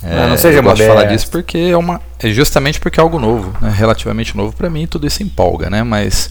É, 0.03 0.27
não 0.27 0.37
seja 0.37 0.59
eu 0.59 0.63
gosto 0.63 0.77
de 0.77 0.87
falar 0.87 1.05
disso 1.05 1.31
porque 1.31 1.57
é 1.57 1.77
uma 1.77 2.01
é 2.19 2.29
justamente 2.29 2.79
porque 2.79 3.01
é 3.01 3.03
algo 3.03 3.19
novo, 3.19 3.57
né? 3.61 3.73
relativamente 3.75 4.37
novo 4.37 4.55
para 4.55 4.69
mim, 4.69 4.87
tudo 4.87 5.07
isso 5.07 5.23
empolga, 5.23 5.71
né? 5.71 5.83
Mas 5.83 6.31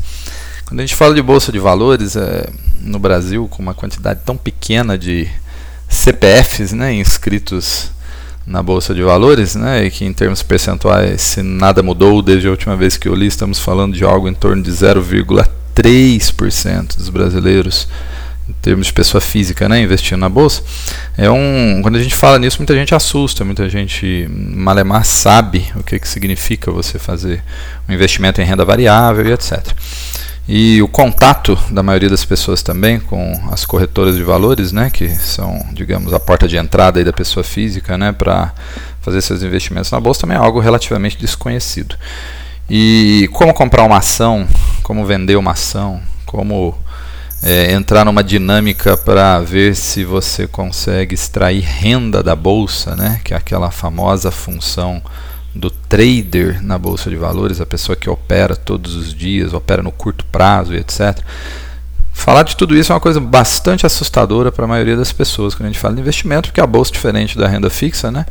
quando 0.65 0.80
a 0.80 0.84
gente 0.84 0.95
fala 0.95 1.13
de 1.13 1.21
bolsa 1.21 1.51
de 1.51 1.60
valores 1.60 2.15
é, 2.15 2.47
no 2.82 2.99
Brasil 2.99 3.47
com 3.49 3.62
uma 3.62 3.73
quantidade 3.73 4.21
tão 4.25 4.38
pequena 4.38 4.97
de 4.97 5.28
CPFs, 5.88 6.73
né, 6.73 6.93
inscritos 6.93 7.91
na 8.45 8.62
bolsa 8.62 8.93
de 8.93 9.01
valores, 9.01 9.56
né, 9.56 9.86
e 9.86 9.91
que 9.91 10.06
em 10.06 10.13
termos 10.13 10.43
percentuais, 10.43 11.21
se 11.21 11.41
nada 11.41 11.82
mudou 11.82 12.21
desde 12.21 12.47
a 12.47 12.51
última 12.51 12.75
vez 12.75 12.97
que 12.97 13.08
eu 13.08 13.15
li, 13.15 13.28
estamos 13.28 13.60
falando 13.60 13.95
de 13.95 14.04
algo 14.04 14.28
em 14.28 14.34
torno 14.34 14.62
de 14.62 14.71
0,3% 14.71 16.97
dos 16.97 17.10
brasileiros 17.10 17.88
em 18.47 18.53
termos 18.62 18.88
de 18.88 18.93
pessoa 18.93 19.19
física, 19.19 19.67
né, 19.67 19.81
investindo 19.81 20.19
na 20.19 20.29
bolsa, 20.29 20.63
é 21.17 21.29
um, 21.29 21.79
quando 21.81 21.95
a 21.95 22.03
gente 22.03 22.15
fala 22.15 22.38
nisso, 22.38 22.58
muita 22.60 22.75
gente 22.75 22.93
assusta, 22.93 23.43
muita 23.43 23.67
gente 23.67 24.27
malemar 24.29 25.03
sabe 25.05 25.65
o 25.75 25.84
que, 25.84 25.99
que 25.99 26.08
significa 26.08 26.71
você 26.71 26.99
fazer 26.99 27.43
um 27.89 27.93
investimento 27.93 28.41
em 28.41 28.45
renda 28.45 28.63
variável 28.63 29.25
e 29.25 29.31
etc. 29.31 29.65
E 30.47 30.79
o 30.79 30.88
contato 30.88 31.58
da 31.71 31.81
maioria 31.81 32.10
das 32.10 32.23
pessoas 32.23 32.62
também 32.62 32.99
com 32.99 33.49
as 33.51 33.65
corretoras 33.65 34.15
de 34.15 34.23
valores, 34.23 34.71
né, 34.71 34.91
que 34.91 35.10
são, 35.10 35.65
digamos, 35.73 36.13
a 36.13 36.19
porta 36.19 36.47
de 36.47 36.55
entrada 36.55 37.03
da 37.03 37.13
pessoa 37.13 37.43
física, 37.43 37.97
né, 37.97 38.12
para 38.12 38.53
fazer 39.01 39.21
seus 39.21 39.41
investimentos 39.41 39.89
na 39.89 39.99
bolsa 39.99 40.21
também 40.21 40.38
é 40.38 40.39
algo 40.39 40.60
relativamente 40.60 41.17
desconhecido. 41.17 41.95
E 42.69 43.27
como 43.34 43.53
comprar 43.55 43.84
uma 43.84 43.97
ação, 43.97 44.47
como 44.84 45.05
vender 45.05 45.36
uma 45.36 45.51
ação, 45.51 45.99
como 46.25 46.77
é, 47.45 47.71
entrar 47.73 48.03
numa 48.03 48.23
dinâmica 48.23 48.97
para 48.97 49.39
ver 49.39 49.75
se 49.75 50.03
você 50.03 50.47
consegue 50.47 51.13
extrair 51.13 51.62
renda 51.62 52.23
da 52.23 52.36
bolsa, 52.36 52.95
né? 52.95 53.21
que 53.23 53.36
é 53.36 53.38
aquela 53.38 53.69
famosa 53.69 54.31
função 54.31 54.99
do 55.53 55.69
trader 55.69 56.60
na 56.63 56.79
bolsa 56.79 57.08
de 57.08 57.15
valores, 57.15 57.62
a 57.62 57.65
pessoa 57.65 57.95
que 57.95 58.10
opera 58.10 58.55
todos 58.55 58.95
os 58.95 59.13
dias, 59.13 59.53
opera 59.53 59.84
no 59.84 59.91
curto 59.91 60.25
prazo 60.25 60.73
e 60.73 60.77
etc. 60.77 61.19
Falar 62.12 62.41
de 62.43 62.58
tudo 62.58 62.75
isso 62.75 62.91
é 62.91 62.95
uma 62.95 62.99
coisa 62.99 63.19
bastante 63.19 63.86
assustadora 63.86 64.51
para 64.51 64.65
a 64.65 64.67
maioria 64.67 64.97
das 64.97 65.13
pessoas 65.13 65.53
quando 65.53 65.67
a 65.67 65.71
gente 65.71 65.79
fala 65.79 65.93
de 65.93 66.01
investimento, 66.01 66.49
porque 66.49 66.60
a 66.60 66.65
bolsa, 66.65 66.91
diferente 66.91 67.38
da 67.38 67.47
renda 67.47 67.69
fixa, 67.69 68.10
né? 68.10 68.25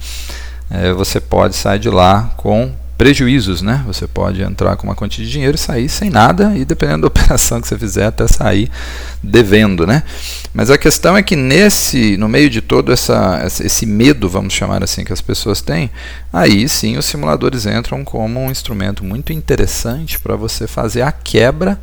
É, 0.68 0.92
você 0.92 1.20
pode 1.20 1.55
sair 1.55 1.79
de 1.79 1.88
lá 1.88 2.33
com 2.37 2.72
prejuízos, 2.96 3.61
né? 3.61 3.83
Você 3.87 4.07
pode 4.07 4.42
entrar 4.42 4.76
com 4.76 4.87
uma 4.87 4.94
quantia 4.94 5.24
de 5.24 5.30
dinheiro 5.30 5.57
e 5.57 5.59
sair 5.59 5.88
sem 5.88 6.11
nada 6.11 6.57
e 6.57 6.64
dependendo 6.64 7.02
da 7.02 7.07
operação 7.09 7.61
que 7.61 7.66
você 7.66 7.78
fizer 7.78 8.07
até 8.07 8.26
sair 8.26 8.70
devendo, 9.22 9.87
né? 9.87 10.02
Mas 10.52 10.70
a 10.70 10.78
questão 10.78 11.16
é 11.16 11.22
que 11.22 11.35
nesse, 11.35 12.16
no 12.16 12.28
meio 12.28 12.48
de 12.48 12.61
todo 12.61 12.92
essa, 12.92 13.42
esse 13.44 13.85
medo, 13.85 14.28
vamos 14.28 14.52
chamar 14.52 14.83
assim, 14.85 15.04
que 15.04 15.12
as 15.12 15.20
pessoas 15.20 15.61
têm, 15.61 15.90
aí 16.33 16.68
sim 16.68 16.96
os 16.96 17.04
simuladores 17.04 17.66
entram 17.66 18.04
como 18.04 18.40
um 18.40 18.50
instrumento 18.50 19.04
muito 19.04 19.33
interessante 19.33 20.18
para 20.18 20.37
você 20.37 20.66
fazer 20.66 21.02
a 21.02 21.11
quebra 21.11 21.80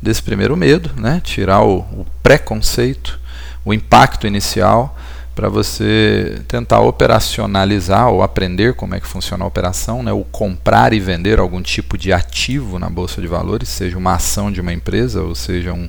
desse 0.00 0.22
primeiro 0.22 0.56
medo, 0.56 0.90
né? 0.96 1.20
Tirar 1.24 1.62
o, 1.62 1.78
o 1.78 2.06
preconceito, 2.22 3.18
o 3.64 3.72
impacto 3.72 4.26
inicial 4.26 4.98
para 5.34 5.48
você 5.48 6.40
tentar 6.46 6.80
operacionalizar 6.80 8.08
ou 8.08 8.22
aprender 8.22 8.74
como 8.74 8.94
é 8.94 9.00
que 9.00 9.06
funciona 9.06 9.44
a 9.44 9.46
operação, 9.46 10.02
né, 10.02 10.12
ou 10.12 10.24
comprar 10.24 10.92
e 10.92 11.00
vender 11.00 11.38
algum 11.38 11.62
tipo 11.62 11.96
de 11.96 12.12
ativo 12.12 12.78
na 12.78 12.90
bolsa 12.90 13.20
de 13.20 13.26
valores, 13.26 13.68
seja 13.68 13.96
uma 13.96 14.14
ação 14.14 14.52
de 14.52 14.60
uma 14.60 14.72
empresa 14.72 15.22
ou 15.22 15.34
seja 15.34 15.72
um 15.72 15.88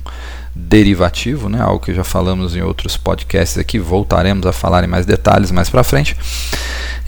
derivativo, 0.54 1.48
né, 1.48 1.60
algo 1.60 1.84
que 1.84 1.92
já 1.92 2.04
falamos 2.04 2.56
em 2.56 2.62
outros 2.62 2.96
podcasts 2.96 3.58
aqui, 3.58 3.78
voltaremos 3.78 4.46
a 4.46 4.52
falar 4.52 4.82
em 4.84 4.86
mais 4.88 5.04
detalhes 5.04 5.50
mais 5.50 5.68
para 5.68 5.84
frente. 5.84 6.16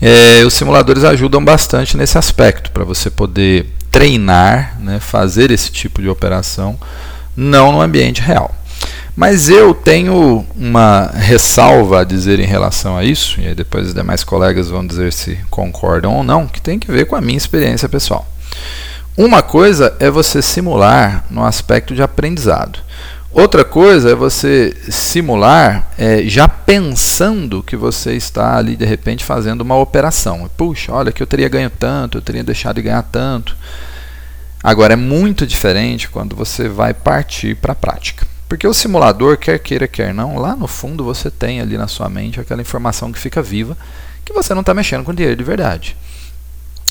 É, 0.03 0.45
os 0.45 0.53
simuladores 0.53 1.05
ajudam 1.05 1.43
bastante 1.43 1.97
nesse 1.97 2.19
aspecto 2.19 2.71
para 2.71 2.85
você 2.85 3.09
poder 3.09 3.67
treinar, 3.91 4.79
né, 4.79 5.01
fazer 5.01 5.51
esse 5.51 5.71
tipo 5.71 6.03
de 6.03 6.09
operação 6.09 6.79
não 7.35 7.73
no 7.73 7.81
ambiente 7.81 8.21
real. 8.21 8.55
Mas 9.17 9.49
eu 9.49 9.73
tenho 9.73 10.45
uma 10.55 11.11
ressalva 11.15 12.03
a 12.03 12.05
dizer 12.05 12.39
em 12.39 12.45
relação 12.45 12.99
a 12.99 13.03
isso, 13.03 13.41
e 13.41 13.49
aí 13.49 13.55
depois 13.55 13.89
os 13.89 13.95
demais 13.95 14.23
colegas 14.23 14.69
vão 14.69 14.87
dizer 14.87 15.11
se 15.11 15.39
concordam 15.49 16.15
ou 16.15 16.23
não, 16.23 16.47
que 16.47 16.61
tem 16.61 16.79
que 16.79 16.93
ver 16.93 17.07
com 17.07 17.17
a 17.17 17.21
minha 17.23 17.39
experiência 17.39 17.89
pessoal. 17.89 18.29
Uma 19.17 19.43
coisa 19.43 19.97
é 19.99 20.11
você 20.11 20.43
simular 20.43 21.25
no 21.31 21.43
aspecto 21.43 21.95
de 21.95 22.03
aprendizado. 22.03 22.81
Outra 23.33 23.65
coisa 23.65 24.11
é 24.11 24.15
você 24.15 24.77
simular 24.91 25.91
é, 25.97 26.23
já 26.27 26.47
pensando 26.47 27.63
que 27.63 27.77
você 27.77 28.13
está 28.13 28.59
ali 28.59 28.77
de 28.77 28.85
repente 28.85 29.25
fazendo 29.25 29.63
uma 29.63 29.77
operação. 29.77 30.51
Puxa, 30.59 30.93
olha 30.93 31.11
que 31.13 31.23
eu 31.23 31.27
teria 31.27 31.49
ganho 31.49 31.71
tanto, 31.71 32.19
eu 32.19 32.23
teria 32.23 32.45
deixado 32.45 32.77
de 32.77 32.83
ganhar 32.83 33.03
tanto. 33.03 33.57
Agora 34.63 34.93
é 34.93 34.97
muito 34.97 35.47
diferente 35.47 36.09
quando 36.11 36.37
você 36.37 36.69
vai 36.69 36.93
partir 36.93 37.57
para 37.57 37.73
a 37.73 37.77
prática. 37.77 38.26
Porque 38.49 38.67
o 38.67 38.75
simulador, 38.75 39.37
quer 39.37 39.59
queira, 39.59 39.89
quer 39.89 40.15
não, 40.15 40.37
lá 40.37 40.55
no 40.55 40.69
fundo 40.69 41.05
você 41.05 41.31
tem 41.31 41.61
ali 41.61 41.77
na 41.77 41.89
sua 41.89 42.09
mente 42.09 42.41
aquela 42.41 42.63
informação 42.63 43.13
que 43.13 43.19
fica 43.19 43.43
viva, 43.43 43.77
que 44.25 44.33
você 44.33 44.55
não 44.55 44.61
está 44.61 44.73
mexendo 44.73 45.05
com 45.05 45.15
dinheiro 45.15 45.37
de 45.37 45.45
verdade. 45.45 45.97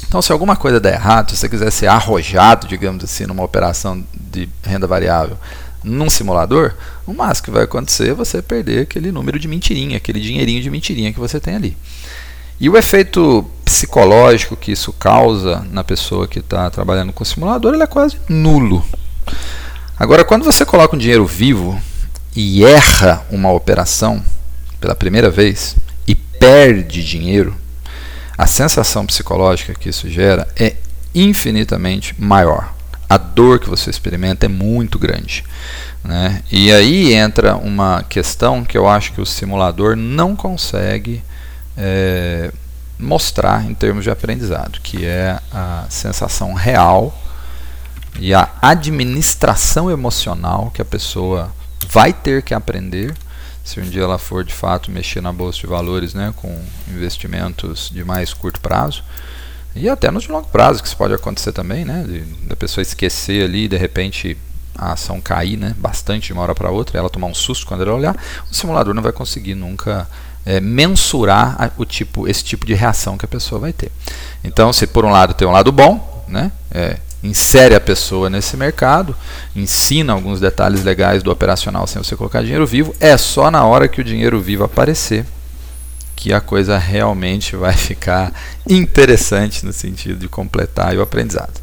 Então, 0.08 0.22
se 0.22 0.32
alguma 0.32 0.56
coisa 0.56 0.80
der 0.80 0.94
errado, 0.94 1.32
se 1.32 1.38
você 1.38 1.50
quiser 1.50 1.72
ser 1.72 1.88
arrojado, 1.88 2.68
digamos 2.68 3.04
assim, 3.04 3.26
numa 3.26 3.44
operação 3.44 4.04
de 4.14 4.50
renda 4.64 4.86
variável 4.86 5.38
num 5.86 6.10
simulador, 6.10 6.74
o 7.06 7.14
máximo 7.14 7.46
que 7.46 7.52
vai 7.52 7.64
acontecer 7.64 8.10
é 8.10 8.14
você 8.14 8.42
perder 8.42 8.82
aquele 8.82 9.12
número 9.12 9.38
de 9.38 9.48
mentirinha, 9.48 9.98
aquele 9.98 10.20
dinheirinho 10.20 10.62
de 10.62 10.70
mentirinha 10.70 11.14
que 11.14 11.20
você 11.20 11.40
tem 11.40 11.56
ali. 11.56 11.78
E 12.60 12.70
o 12.70 12.78
efeito 12.78 13.46
psicológico 13.64 14.56
que 14.56 14.72
isso 14.72 14.92
causa 14.94 15.66
na 15.72 15.84
pessoa 15.84 16.28
que 16.28 16.40
está 16.40 16.70
trabalhando 16.70 17.14
com 17.14 17.24
o 17.24 17.26
simulador 17.26 17.74
ele 17.74 17.84
é 17.84 17.88
quase 17.88 18.18
nulo. 18.28 18.84
Agora, 19.98 20.26
quando 20.26 20.44
você 20.44 20.66
coloca 20.66 20.94
um 20.94 21.00
dinheiro 21.00 21.26
vivo 21.26 21.82
e 22.36 22.66
erra 22.66 23.26
uma 23.32 23.52
operação 23.52 24.22
pela 24.80 24.94
primeira 24.94 25.30
vez 25.30 25.78
e 26.06 26.14
perde 26.14 27.02
dinheiro, 27.02 27.56
a 28.38 28.46
sensação 28.46 29.06
psicológica 29.06 29.74
que 29.74 29.88
isso 29.88 30.10
gera 30.10 30.46
é 30.60 30.76
infinitamente 31.14 32.14
maior. 32.20 32.74
A 33.08 33.18
dor 33.18 33.58
que 33.60 33.70
você 33.70 33.90
experimenta 33.90 34.48
é 34.48 34.50
muito 34.50 35.00
grande. 35.00 35.46
Né? 36.04 36.44
E 36.52 36.74
aí 36.74 37.14
entra 37.14 37.56
uma 37.56 38.04
questão 38.04 38.66
que 38.66 38.78
eu 38.78 38.90
acho 38.90 39.14
que 39.14 39.22
o 39.22 39.26
simulador 39.26 39.96
não 39.96 40.36
consegue 40.36 41.24
é, 41.78 42.52
mostrar 43.00 43.66
em 43.66 43.74
termos 43.74 44.04
de 44.04 44.12
aprendizado, 44.12 44.82
que 44.82 45.06
é 45.06 45.40
a 45.54 45.86
sensação 45.90 46.54
real 46.54 47.18
e 48.20 48.34
a 48.34 48.50
administração 48.62 49.92
emocional 49.92 50.72
que 50.74 50.82
a 50.82 50.86
pessoa 50.86 51.52
vai 51.90 52.14
ter 52.14 52.42
que 52.42 52.54
aprender 52.54 53.14
se 53.64 53.80
um 53.80 53.84
dia 53.84 54.04
ela 54.04 54.20
for 54.20 54.44
de 54.44 54.54
fato 54.54 54.92
mexer 54.92 55.22
na 55.22 55.34
bolsa 55.34 55.60
de 55.60 55.66
valores, 55.66 56.14
né, 56.14 56.32
com 56.38 56.64
investimentos 56.88 57.90
de 57.92 58.04
mais 58.04 58.32
curto 58.32 58.60
prazo 58.60 59.04
e 59.76 59.90
até 59.90 60.10
nos 60.12 60.24
de 60.24 60.32
longo 60.32 60.48
prazo, 60.48 60.82
que 60.82 60.88
isso 60.88 60.96
pode 60.96 61.14
acontecer 61.14 61.52
também, 61.52 61.84
né, 61.84 62.06
de, 62.08 62.20
da 62.48 62.56
pessoa 62.56 62.82
esquecer 62.84 63.44
ali 63.44 63.66
e 63.66 63.68
de 63.68 63.76
repente 63.76 64.38
a 64.78 64.94
ação 64.94 65.20
cair, 65.20 65.58
né, 65.58 65.74
bastante 65.78 66.28
de 66.28 66.34
uma 66.34 66.44
hora 66.44 66.54
para 66.54 66.70
outra, 66.70 67.00
ela 67.00 67.10
tomar 67.10 67.28
um 67.28 67.34
susto 67.34 67.66
quando 67.66 67.82
ela 67.82 67.94
olhar, 67.94 68.16
o 68.52 68.54
simulador 68.54 68.94
não 68.94 69.02
vai 69.02 69.12
conseguir 69.12 69.56
nunca 69.56 70.08
é, 70.46 70.62
mensurar 70.62 71.56
a, 71.60 71.72
o 71.76 71.86
tipo, 71.86 72.28
esse 72.28 72.44
tipo 72.44 72.66
de 72.66 72.74
reação 72.74 73.18
que 73.18 73.26
a 73.26 73.28
pessoa 73.28 73.60
vai 73.60 73.74
ter. 73.74 73.92
Então, 74.44 74.72
se 74.72 74.86
por 74.86 75.04
um 75.06 75.12
lado 75.12 75.34
tem 75.34 75.48
um 75.48 75.52
lado 75.52 75.72
bom, 75.72 76.24
né, 76.28 76.52
é, 76.72 77.00
insere 77.26 77.76
a 77.76 77.80
pessoa 77.80 78.30
nesse 78.30 78.56
mercado, 78.56 79.16
ensina 79.56 80.14
alguns 80.14 80.40
detalhes 80.40 80.84
legais 80.84 81.24
do 81.24 81.32
operacional 81.32 81.88
sem 81.88 82.02
você 82.02 82.16
colocar 82.16 82.42
dinheiro 82.42 82.66
vivo, 82.66 82.96
é 83.00 83.18
só 83.18 83.50
na 83.52 83.66
hora 83.66 83.88
que 83.88 84.02
o 84.02 84.04
dinheiro 84.04 84.40
vivo 84.40 84.64
aparecer 84.64 85.26
que 86.16 86.32
a 86.32 86.40
coisa 86.40 86.78
realmente 86.78 87.56
vai 87.56 87.74
ficar 87.74 88.32
interessante 88.68 89.66
no 89.66 89.74
sentido 89.74 90.18
de 90.18 90.28
completar 90.28 90.96
o 90.96 91.02
aprendizado. 91.02 91.54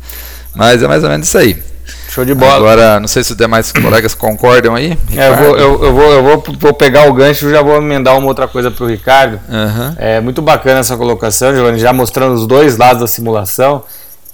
Mas 0.54 0.82
é 0.82 0.88
mais 0.88 1.02
ou 1.02 1.08
menos 1.08 1.26
isso 1.26 1.38
aí. 1.38 1.62
Show 2.08 2.24
de 2.24 2.34
bola. 2.34 2.56
Agora, 2.56 3.00
não 3.00 3.08
sei 3.08 3.24
se 3.24 3.32
os 3.32 3.36
demais 3.36 3.72
colegas 3.72 4.14
concordam 4.14 4.74
aí. 4.74 4.98
É, 5.16 5.28
eu, 5.28 5.36
vou, 5.36 5.56
eu, 5.56 5.84
eu, 5.84 5.92
vou, 5.92 6.12
eu 6.12 6.22
vou, 6.22 6.44
vou 6.60 6.74
pegar 6.74 7.08
o 7.08 7.12
gancho 7.14 7.48
e 7.48 7.50
já 7.50 7.62
vou 7.62 7.76
emendar 7.76 8.16
uma 8.16 8.28
outra 8.28 8.46
coisa 8.46 8.70
para 8.70 8.84
o 8.84 8.86
Ricardo. 8.86 9.40
Uhum. 9.48 9.94
É 9.96 10.20
muito 10.20 10.42
bacana 10.42 10.80
essa 10.80 10.96
colocação, 10.96 11.54
Giovanni, 11.54 11.78
já 11.78 11.92
mostrando 11.92 12.34
os 12.34 12.46
dois 12.46 12.76
lados 12.76 13.00
da 13.00 13.06
simulação. 13.06 13.82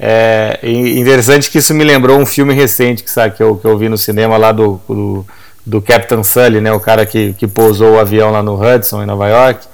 É 0.00 0.60
interessante 0.62 1.50
que 1.50 1.58
isso 1.58 1.74
me 1.74 1.82
lembrou 1.82 2.18
um 2.18 2.26
filme 2.26 2.54
recente 2.54 3.02
que, 3.02 3.10
sabe, 3.10 3.36
que, 3.36 3.42
eu, 3.42 3.56
que 3.56 3.66
eu 3.66 3.76
vi 3.76 3.88
no 3.88 3.98
cinema 3.98 4.36
lá 4.36 4.52
do, 4.52 4.80
do, 4.88 5.26
do 5.66 5.82
Captain 5.82 6.22
Sully, 6.22 6.60
né, 6.60 6.72
o 6.72 6.78
cara 6.78 7.04
que, 7.04 7.32
que 7.32 7.48
pousou 7.48 7.94
o 7.94 7.98
avião 7.98 8.30
lá 8.30 8.42
no 8.42 8.54
Hudson, 8.54 9.02
em 9.02 9.06
Nova 9.06 9.28
York. 9.28 9.66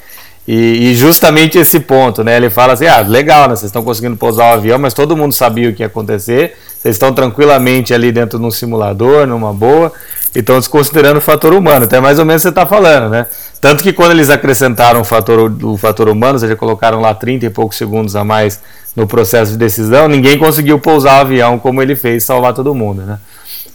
E, 0.47 0.91
e, 0.91 0.95
justamente 0.95 1.57
esse 1.57 1.81
ponto, 1.81 2.23
né? 2.23 2.37
Ele 2.37 2.51
fala 2.51 2.75
assim: 2.75 2.87
ah, 2.87 3.01
legal, 3.01 3.49
né? 3.49 3.57
Vocês 3.57 3.71
estão 3.71 3.83
conseguindo 3.83 4.15
pousar 4.15 4.51
o 4.51 4.59
avião, 4.59 4.79
mas 4.79 4.93
todo 4.93 5.17
mundo 5.17 5.33
sabia 5.33 5.71
o 5.71 5.73
que 5.73 5.83
ia 5.83 5.87
acontecer. 5.87 6.55
Vocês 6.79 6.97
estão 6.97 7.15
tranquilamente 7.15 7.95
ali 7.95 8.13
dentro 8.13 8.39
de 8.39 8.45
um 8.45 8.51
simulador, 8.51 9.27
numa 9.27 9.55
boa, 9.55 9.91
e 10.35 10.41
estão 10.41 10.59
desconsiderando 10.59 11.17
o 11.17 11.23
fator 11.23 11.55
humano. 11.55 11.87
Então 11.87 11.99
é 11.99 12.03
mais 12.03 12.19
ou 12.19 12.27
menos 12.27 12.43
você 12.43 12.51
está 12.51 12.67
falando, 12.67 13.09
né? 13.09 13.27
Tanto 13.65 13.83
que 13.83 13.95
quando 13.95 14.11
eles 14.11 14.29
acrescentaram 14.29 15.01
o 15.01 15.05
fator, 15.05 15.51
o 15.63 15.79
fator 15.79 16.11
humano, 16.11 16.35
ou 16.35 16.39
seja, 16.39 16.55
colocaram 16.55 17.01
lá 17.01 17.15
30 17.15 17.47
e 17.47 17.49
poucos 17.49 17.79
segundos 17.79 18.15
a 18.15 18.23
mais 18.23 18.61
no 18.95 19.07
processo 19.07 19.53
de 19.53 19.57
decisão, 19.57 20.07
ninguém 20.07 20.37
conseguiu 20.37 20.79
pousar 20.79 21.17
o 21.17 21.21
avião 21.23 21.59
como 21.59 21.81
ele 21.81 21.97
fez 21.97 22.25
salvar 22.25 22.53
todo 22.53 22.75
mundo, 22.75 23.01
né? 23.01 23.19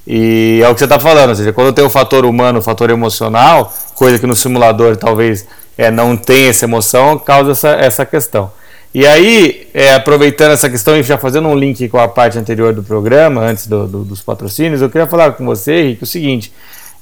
E 0.06 0.62
é 0.64 0.70
o 0.70 0.76
que 0.76 0.80
você 0.80 0.86
está 0.86 1.00
falando, 1.00 1.30
ou 1.30 1.36
seja, 1.36 1.52
quando 1.52 1.74
tem 1.74 1.84
o 1.84 1.90
fator 1.90 2.24
humano, 2.24 2.60
o 2.60 2.62
fator 2.62 2.92
emocional, 2.92 3.74
coisa 3.96 4.20
que 4.20 4.28
no 4.28 4.36
simulador 4.36 4.96
talvez 4.96 5.48
é, 5.76 5.90
não 5.90 6.16
tem 6.16 6.50
essa 6.50 6.66
emoção, 6.66 7.18
causa 7.18 7.54
essa, 7.54 7.70
essa 7.70 8.06
questão. 8.06 8.52
E 8.94 9.08
aí, 9.08 9.70
é, 9.74 9.96
aproveitando 9.96 10.52
essa 10.52 10.70
questão 10.70 10.98
e 10.98 11.02
já 11.02 11.18
fazendo 11.18 11.48
um 11.48 11.58
link 11.58 11.90
com 11.90 11.98
a 11.98 12.08
parte 12.08 12.38
anterior 12.38 12.76
do 12.76 12.84
programa, 12.84 13.42
antes 13.42 13.66
do, 13.66 13.88
do, 13.88 14.04
dos 14.04 14.22
patrocínios, 14.22 14.84
eu 14.84 14.90
queria 14.92 15.08
falar 15.08 15.32
com 15.32 15.44
você, 15.48 15.80
Henrique, 15.80 16.04
o 16.04 16.08
seguinte: 16.08 16.54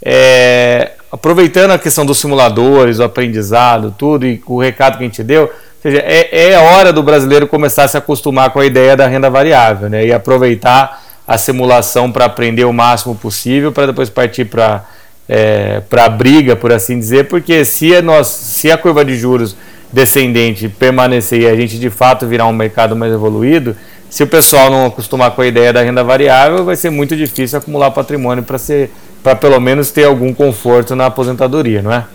é, 0.01 0.91
aproveitando 1.11 1.71
a 1.71 1.79
questão 1.79 2.05
dos 2.05 2.17
simuladores, 2.17 2.99
o 2.99 3.03
aprendizado, 3.03 3.93
tudo, 3.97 4.25
e 4.25 4.41
o 4.45 4.59
recado 4.59 4.97
que 4.97 5.03
a 5.03 5.07
gente 5.07 5.23
deu, 5.23 5.43
ou 5.43 5.51
seja, 5.81 5.99
é, 5.99 6.51
é 6.51 6.57
hora 6.57 6.91
do 6.91 7.01
brasileiro 7.01 7.47
começar 7.47 7.83
a 7.83 7.87
se 7.87 7.97
acostumar 7.97 8.49
com 8.49 8.59
a 8.59 8.65
ideia 8.65 8.95
da 8.95 9.07
renda 9.07 9.29
variável, 9.29 9.89
né? 9.89 10.05
E 10.05 10.11
aproveitar 10.11 11.03
a 11.27 11.37
simulação 11.37 12.11
para 12.11 12.25
aprender 12.25 12.65
o 12.65 12.73
máximo 12.73 13.15
possível, 13.15 13.71
para 13.71 13.87
depois 13.87 14.09
partir 14.09 14.45
para 14.45 14.85
é, 15.27 15.81
a 15.91 16.09
briga, 16.09 16.55
por 16.55 16.71
assim 16.71 16.97
dizer, 16.97 17.27
porque 17.27 17.65
se 17.65 18.01
nós, 18.01 18.27
se 18.27 18.71
a 18.71 18.77
curva 18.77 19.03
de 19.03 19.15
juros 19.17 19.55
descendente 19.91 20.67
permanecer 20.67 21.41
e 21.41 21.47
a 21.47 21.55
gente 21.55 21.79
de 21.79 21.89
fato 21.89 22.25
virar 22.27 22.45
um 22.47 22.53
mercado 22.53 22.95
mais 22.95 23.11
evoluído, 23.11 23.75
se 24.09 24.23
o 24.23 24.27
pessoal 24.27 24.69
não 24.69 24.85
acostumar 24.85 25.31
com 25.31 25.41
a 25.41 25.47
ideia 25.47 25.73
da 25.73 25.81
renda 25.81 26.03
variável, 26.03 26.63
vai 26.63 26.75
ser 26.75 26.89
muito 26.89 27.15
difícil 27.15 27.57
acumular 27.59 27.91
patrimônio 27.91 28.43
para 28.43 28.57
ser 28.57 28.89
para 29.27 29.35
pelo 29.35 29.59
menos 29.59 29.91
ter 29.91 30.05
algum 30.05 30.33
conforto 30.33 30.95
na 30.95 31.07
aposentadoria, 31.07 31.81
não 31.81 31.91
é? 31.91 32.05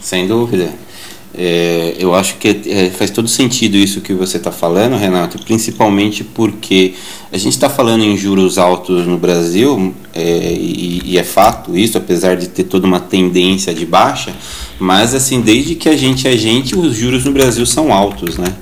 Sem 0.00 0.26
dúvida. 0.26 0.70
É, 1.32 1.94
eu 2.00 2.16
acho 2.16 2.34
que 2.38 2.48
é, 2.66 2.90
faz 2.90 3.12
todo 3.12 3.28
sentido 3.28 3.76
isso 3.76 4.00
que 4.00 4.12
você 4.12 4.38
está 4.38 4.50
falando, 4.50 4.96
Renato, 4.96 5.38
principalmente 5.44 6.24
porque 6.24 6.94
a 7.30 7.38
gente 7.38 7.52
está 7.52 7.70
falando 7.70 8.02
em 8.02 8.16
juros 8.16 8.58
altos 8.58 9.06
no 9.06 9.16
Brasil, 9.16 9.94
é, 10.12 10.52
e, 10.52 11.12
e, 11.12 11.16
é 11.16 11.22
fato 11.22 11.78
isso, 11.78 11.96
apesar 11.96 12.36
de 12.36 12.48
ter 12.48 12.64
toda 12.64 12.84
uma 12.84 12.98
tendência 12.98 13.72
de 13.72 13.86
baixa, 13.86 14.34
mas 14.80 15.14
assim, 15.14 15.40
desde 15.40 15.76
que 15.76 15.88
a 15.88 15.96
gente 15.96 16.26
é 16.26 16.36
gente, 16.36 16.76
os 16.76 16.96
juros 16.96 17.24
no 17.24 17.30
Brasil 17.30 17.64
são 17.64 17.92
altos, 17.92 18.36
né? 18.36 18.52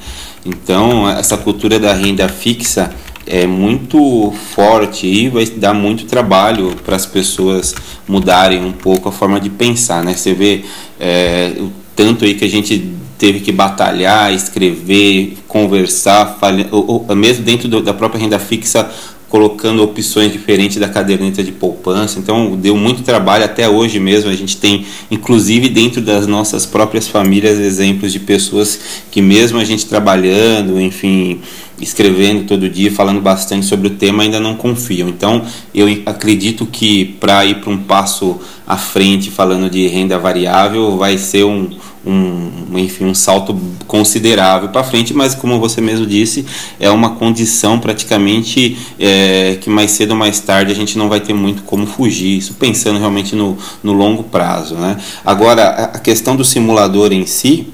Então, 0.45 1.09
essa 1.09 1.39
cultura 1.39 1.79
da 1.79 1.95
renda 1.95 2.29
fixa 2.29 2.93
é 3.27 3.47
muito 3.47 4.33
forte 4.55 5.07
e 5.07 5.29
vai 5.29 5.45
dar 5.47 5.75
muito 5.75 6.07
trabalho 6.07 6.77
para 6.85 6.97
as 6.97 7.05
pessoas 7.05 7.75
mudarem 8.07 8.65
um 8.65 8.73
pouco 8.73 9.09
a 9.09 9.13
forma 9.13 9.41
de 9.41 9.51
pensar, 9.51 10.05
né? 10.05 10.15
Você 10.15 10.33
vê 10.33 10.65
é, 10.99 11.53
tanto 11.95 12.25
aí 12.25 12.35
que 12.35 12.45
a 12.45 12.49
gente 12.49 12.93
teve 13.19 13.41
que 13.41 13.51
batalhar, 13.51 14.33
escrever, 14.33 15.39
conversar, 15.49 16.39
ou, 16.71 17.07
ou, 17.09 17.17
mesmo 17.17 17.45
dentro 17.45 17.69
do, 17.69 17.83
da 17.83 17.95
própria 17.95 18.21
renda 18.21 18.39
fixa, 18.39 18.91
colocando 19.29 19.83
opções 19.83 20.33
diferentes 20.33 20.77
da 20.79 20.89
caderneta 20.89 21.43
de 21.43 21.53
poupança. 21.53 22.19
Então, 22.19 22.57
deu 22.57 22.77
muito 22.77 23.03
trabalho 23.03 23.45
até 23.45 23.69
hoje 23.69 23.99
mesmo. 23.99 24.31
A 24.31 24.37
gente 24.37 24.57
tem, 24.57 24.87
inclusive, 25.11 25.69
dentro 25.69 26.01
das 26.01 26.27
nossas 26.27 26.65
próprias 26.65 27.09
famílias, 27.09 27.59
exemplos 27.59 28.13
de 28.13 28.21
pessoas 28.21 28.79
que, 29.11 29.21
mesmo 29.21 29.59
a 29.59 29.65
gente 29.65 29.87
trabalhando, 29.87 30.81
enfim, 30.81 31.41
escrevendo 31.81 32.47
todo 32.47 32.69
dia, 32.69 32.91
falando 32.91 33.21
bastante 33.21 33.67
sobre 33.67 33.89
o 33.89 33.91
tema, 33.91 34.23
ainda 34.23 34.41
não 34.41 34.55
confiam. 34.55 35.09
Então, 35.09 35.45
eu 35.75 35.87
acredito 36.07 36.65
que 36.65 37.05
para 37.05 37.45
ir 37.45 37.57
para 37.57 37.71
um 37.71 37.79
passo 37.79 38.41
à 38.67 38.77
frente, 38.77 39.31
falando 39.31 39.69
de 39.69 39.87
renda 39.89 40.19
variável, 40.19 40.97
vai 40.97 41.19
ser 41.19 41.45
um, 41.45 41.71
um, 42.07 42.79
enfim, 42.79 43.05
um 43.05 43.15
salto 43.15 43.59
considerável 43.87 44.69
para 44.69 44.85
frente, 44.85 45.13
mas 45.13 45.35
como 45.35 45.59
você 45.59 45.81
mesmo 45.81 46.07
disse, 46.07 46.47
é 46.79 46.89
uma 46.91 47.11
condição 47.11 47.79
praticamente 47.79 48.79
é, 48.99 49.59
que 49.61 49.69
mais 49.69 49.91
cedo 49.91 50.13
ou 50.13 50.17
mais 50.17 50.39
tarde 50.39 50.71
a 50.71 50.75
gente 50.75 50.97
não 50.97 51.09
vai 51.09 51.21
ter 51.21 51.33
muito 51.33 51.63
como 51.65 51.87
fugir, 51.87 52.39
isso 52.39 52.55
pensando 52.55 52.99
realmente 52.99 53.35
no, 53.35 53.59
no 53.83 53.93
longo 53.93 54.23
prazo. 54.23 54.77
Né? 54.77 54.97
Agora, 55.25 55.91
a 55.95 55.99
questão 55.99 56.37
do 56.37 56.45
simulador 56.45 57.13
em 57.13 57.27
si, 57.27 57.69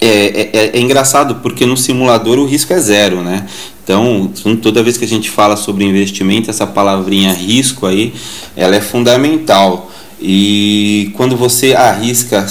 é, 0.00 0.50
é, 0.52 0.70
é, 0.76 0.80
engraçado 0.80 1.36
porque 1.36 1.66
no 1.66 1.76
simulador 1.76 2.38
o 2.38 2.46
risco 2.46 2.72
é 2.72 2.78
zero, 2.78 3.20
né? 3.20 3.46
Então, 3.82 4.30
toda 4.62 4.82
vez 4.82 4.96
que 4.96 5.04
a 5.04 5.08
gente 5.08 5.30
fala 5.30 5.56
sobre 5.56 5.82
investimento, 5.84 6.50
essa 6.50 6.66
palavrinha 6.66 7.32
risco 7.32 7.86
aí, 7.86 8.12
ela 8.54 8.76
é 8.76 8.80
fundamental. 8.80 9.90
E 10.20 11.10
quando 11.16 11.36
você 11.36 11.74
arrisca 11.74 12.46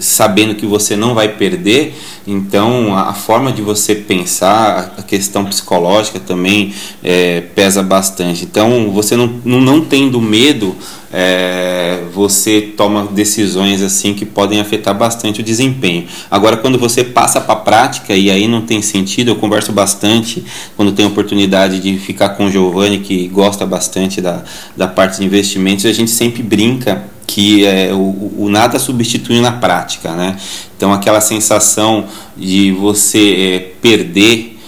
sabendo 0.00 0.54
que 0.54 0.66
você 0.66 0.96
não 0.96 1.14
vai 1.14 1.28
perder, 1.28 1.94
então 2.26 2.96
a 2.96 3.12
forma 3.12 3.52
de 3.52 3.60
você 3.60 3.94
pensar, 3.94 4.94
a 4.96 5.02
questão 5.02 5.44
psicológica 5.44 6.18
também 6.18 6.72
é, 7.02 7.42
pesa 7.54 7.82
bastante. 7.82 8.44
Então 8.44 8.90
você 8.90 9.16
não, 9.16 9.40
não, 9.44 9.60
não 9.60 9.80
tendo 9.82 10.20
medo, 10.20 10.74
é, 11.12 12.02
você 12.12 12.60
toma 12.76 13.04
decisões 13.04 13.82
assim 13.82 14.14
que 14.14 14.24
podem 14.24 14.58
afetar 14.58 14.94
bastante 14.96 15.40
o 15.40 15.44
desempenho. 15.44 16.06
Agora 16.30 16.56
quando 16.56 16.78
você 16.78 17.04
passa 17.04 17.40
para 17.40 17.54
a 17.54 17.56
prática 17.56 18.14
e 18.14 18.30
aí 18.30 18.48
não 18.48 18.62
tem 18.62 18.80
sentido, 18.80 19.30
eu 19.30 19.36
converso 19.36 19.70
bastante 19.70 20.44
quando 20.76 20.92
tenho 20.92 21.08
oportunidade 21.10 21.78
de 21.78 21.98
ficar 21.98 22.30
com 22.30 22.46
o 22.46 22.50
Giovanni 22.50 22.98
que 22.98 23.28
gosta 23.28 23.66
bastante 23.66 24.20
da, 24.20 24.42
da 24.76 24.88
parte 24.88 25.18
de 25.18 25.24
investimentos, 25.24 25.84
a 25.84 25.92
gente 25.92 26.10
sempre 26.10 26.42
brinca 26.42 27.13
que 27.26 27.64
é, 27.64 27.92
o, 27.92 28.32
o, 28.38 28.48
nada 28.48 28.78
substitui 28.78 29.40
na 29.40 29.52
prática, 29.52 30.12
né? 30.12 30.36
Então 30.76 30.92
aquela 30.92 31.20
sensação 31.20 32.06
de 32.36 32.72
você 32.72 33.34
é, 33.38 33.58
perder 33.80 34.58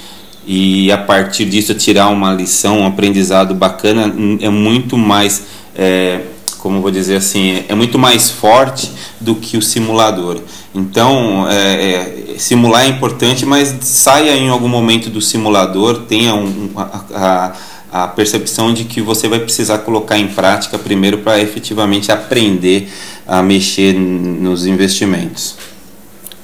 e 0.47 0.91
a 0.93 0.99
partir 0.99 1.45
disso 1.45 1.75
tirar 1.75 2.09
uma 2.09 2.33
lição, 2.33 2.81
um 2.81 2.87
aprendizado 2.87 3.55
bacana 3.55 4.15
é 4.41 4.49
muito 4.49 4.97
mais, 4.97 5.43
é, 5.75 6.21
como 6.59 6.81
vou 6.81 6.91
dizer 6.91 7.17
assim, 7.17 7.65
é 7.69 7.75
muito 7.75 7.99
mais 7.99 8.31
forte 8.31 8.91
do 9.21 9.35
que 9.35 9.57
o 9.57 9.63
simulador. 9.63 10.39
Então 10.75 11.49
é, 11.49 12.35
é 12.35 12.39
simular 12.39 12.85
é 12.85 12.89
importante, 12.89 13.45
mas 13.45 13.75
saia 13.81 14.37
em 14.37 14.49
algum 14.49 14.69
momento 14.69 15.11
do 15.11 15.21
simulador, 15.21 16.03
tenha 16.03 16.35
um, 16.35 16.71
a, 16.77 17.01
a 17.15 17.53
a 17.93 18.07
percepção 18.09 18.75
de 18.75 18.85
que 18.85 19.01
você 19.01 19.29
vai 19.29 19.39
precisar 19.39 19.79
colocar 19.79 20.19
em 20.19 20.29
prática 20.29 20.79
primeiro 20.79 21.19
para 21.19 21.41
efetivamente 21.41 22.11
aprender 22.11 22.89
a 23.27 23.43
mexer 23.43 23.93
nos 23.95 24.67
investimentos. 24.67 25.57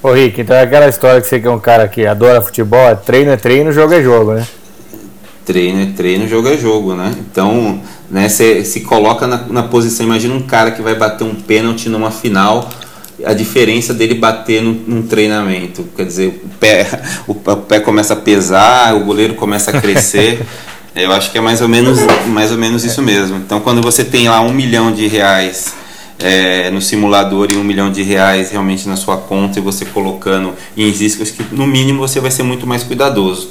Ô 0.01 0.11
Rick, 0.11 0.41
então 0.41 0.55
é 0.55 0.63
aquela 0.63 0.89
história 0.89 1.21
que 1.21 1.27
você 1.27 1.39
que 1.39 1.47
é 1.47 1.51
um 1.51 1.59
cara 1.59 1.87
que 1.87 2.05
adora 2.05 2.41
futebol, 2.41 2.89
é 2.89 2.95
treino 2.95 3.31
é 3.31 3.37
treino, 3.37 3.71
jogo 3.71 3.93
é 3.93 4.03
jogo, 4.03 4.33
né? 4.33 4.45
Treino 5.45 5.81
é 5.81 5.85
treino, 5.95 6.27
jogo 6.27 6.47
é 6.49 6.57
jogo, 6.57 6.95
né? 6.95 7.13
Então, 7.19 7.81
né, 8.09 8.27
você 8.27 8.63
se 8.65 8.81
coloca 8.81 9.27
na, 9.27 9.37
na 9.47 9.63
posição, 9.63 10.05
imagina 10.05 10.33
um 10.33 10.41
cara 10.41 10.71
que 10.71 10.81
vai 10.81 10.95
bater 10.95 11.23
um 11.23 11.35
pênalti 11.35 11.87
numa 11.87 12.11
final, 12.11 12.69
a 13.25 13.33
diferença 13.33 13.93
dele 13.93 14.15
bater 14.15 14.61
num, 14.61 14.73
num, 14.87 15.01
treinamento. 15.03 15.85
Quer 15.95 16.05
dizer, 16.05 16.41
o 16.43 16.49
pé, 16.59 16.87
o 17.27 17.33
pé 17.33 17.79
começa 17.79 18.13
a 18.13 18.17
pesar, 18.17 18.95
o 18.95 19.05
goleiro 19.05 19.35
começa 19.35 19.71
a 19.71 19.79
crescer. 19.79 20.41
Eu 20.95 21.11
acho 21.11 21.31
que 21.31 21.37
é 21.37 21.41
mais 21.41 21.61
ou 21.61 21.67
menos, 21.67 21.99
mais 22.27 22.51
ou 22.51 22.57
menos 22.57 22.83
isso 22.83 23.01
mesmo. 23.01 23.37
Então, 23.37 23.59
quando 23.59 23.81
você 23.81 24.05
tem 24.05 24.29
lá 24.29 24.41
um 24.41 24.53
milhão 24.53 24.91
de 24.91 25.07
reais 25.07 25.73
é, 26.19 26.69
no 26.69 26.81
simulador 26.81 27.47
e 27.51 27.55
um 27.55 27.63
milhão 27.63 27.91
de 27.91 28.03
reais 28.03 28.51
realmente 28.51 28.87
na 28.87 28.95
sua 28.95 29.17
conta 29.17 29.57
e 29.57 29.61
você 29.61 29.85
colocando 29.85 30.53
em 30.77 30.89
riscos 30.91 31.31
que, 31.31 31.43
no 31.51 31.65
mínimo, 31.65 32.07
você 32.07 32.19
vai 32.19 32.29
ser 32.29 32.43
muito 32.43 32.67
mais 32.67 32.83
cuidadoso. 32.83 33.49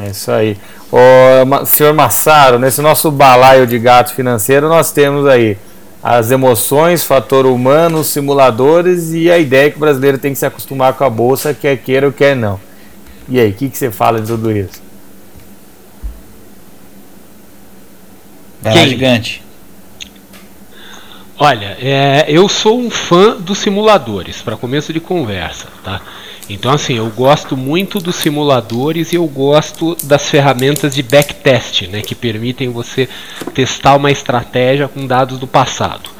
É 0.00 0.10
isso 0.10 0.30
aí. 0.30 0.56
Ô, 0.92 1.66
senhor 1.66 1.92
Massaro, 1.92 2.58
nesse 2.58 2.80
nosso 2.80 3.10
balaio 3.10 3.66
de 3.66 3.78
gato 3.78 4.14
financeiro, 4.14 4.68
nós 4.68 4.92
temos 4.92 5.26
aí 5.26 5.56
as 6.02 6.30
emoções, 6.30 7.02
fator 7.02 7.46
humano, 7.46 8.04
simuladores 8.04 9.12
e 9.12 9.30
a 9.30 9.38
ideia 9.38 9.70
que 9.70 9.76
o 9.76 9.80
brasileiro 9.80 10.18
tem 10.18 10.32
que 10.32 10.38
se 10.38 10.46
acostumar 10.46 10.92
com 10.92 11.02
a 11.02 11.10
bolsa, 11.10 11.54
quer 11.54 11.76
queira 11.78 12.06
ou 12.06 12.12
quer 12.12 12.36
não. 12.36 12.60
E 13.28 13.40
aí, 13.40 13.50
o 13.50 13.54
que, 13.54 13.70
que 13.70 13.78
você 13.78 13.90
fala 13.90 14.20
de 14.20 14.26
tudo 14.26 14.52
isso? 14.52 14.83
Vai 18.72 18.88
gigante. 18.88 19.42
Olha, 21.36 21.76
é, 21.80 22.24
eu 22.28 22.48
sou 22.48 22.80
um 22.80 22.90
fã 22.90 23.36
dos 23.36 23.58
simuladores, 23.58 24.40
para 24.40 24.56
começo 24.56 24.92
de 24.92 25.00
conversa, 25.00 25.66
tá? 25.82 26.00
Então, 26.48 26.72
assim, 26.72 26.96
eu 26.96 27.08
gosto 27.10 27.56
muito 27.56 27.98
dos 27.98 28.16
simuladores 28.16 29.12
e 29.12 29.16
eu 29.16 29.26
gosto 29.26 29.96
das 30.04 30.28
ferramentas 30.30 30.94
de 30.94 31.02
backtest, 31.02 31.88
né, 31.88 32.02
que 32.02 32.14
permitem 32.14 32.68
você 32.68 33.08
testar 33.54 33.96
uma 33.96 34.10
estratégia 34.10 34.86
com 34.86 35.06
dados 35.06 35.38
do 35.38 35.46
passado. 35.46 36.10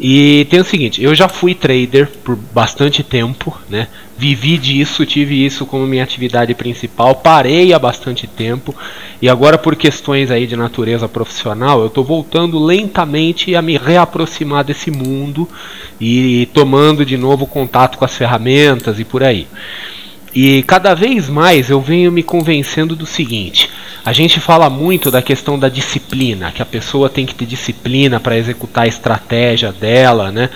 E 0.00 0.46
tem 0.50 0.60
o 0.60 0.64
seguinte, 0.64 1.02
eu 1.02 1.14
já 1.14 1.28
fui 1.28 1.54
trader 1.54 2.08
por 2.24 2.36
bastante 2.36 3.02
tempo, 3.02 3.58
né? 3.68 3.88
Vivi 4.18 4.58
disso, 4.58 5.06
tive 5.06 5.46
isso 5.46 5.64
como 5.64 5.86
minha 5.86 6.02
atividade 6.02 6.52
principal, 6.52 7.14
parei 7.14 7.72
há 7.72 7.78
bastante 7.78 8.26
tempo 8.26 8.74
e 9.22 9.28
agora 9.28 9.56
por 9.56 9.76
questões 9.76 10.28
aí 10.32 10.44
de 10.44 10.56
natureza 10.56 11.08
profissional, 11.08 11.80
eu 11.80 11.86
estou 11.86 12.02
voltando 12.02 12.58
lentamente 12.58 13.54
a 13.54 13.62
me 13.62 13.78
reaproximar 13.78 14.64
desse 14.64 14.90
mundo 14.90 15.48
e 16.00 16.48
tomando 16.52 17.06
de 17.06 17.16
novo 17.16 17.46
contato 17.46 17.96
com 17.96 18.04
as 18.04 18.16
ferramentas 18.16 18.98
e 18.98 19.04
por 19.04 19.22
aí. 19.22 19.46
E 20.34 20.64
cada 20.64 20.94
vez 20.94 21.28
mais 21.28 21.70
eu 21.70 21.80
venho 21.80 22.10
me 22.10 22.24
convencendo 22.24 22.96
do 22.96 23.06
seguinte: 23.06 23.70
a 24.08 24.12
gente 24.14 24.40
fala 24.40 24.70
muito 24.70 25.10
da 25.10 25.20
questão 25.20 25.58
da 25.58 25.68
disciplina, 25.68 26.50
que 26.50 26.62
a 26.62 26.64
pessoa 26.64 27.10
tem 27.10 27.26
que 27.26 27.34
ter 27.34 27.44
disciplina 27.44 28.18
para 28.18 28.38
executar 28.38 28.84
a 28.84 28.88
estratégia 28.88 29.70
dela, 29.70 30.32
né? 30.32 30.48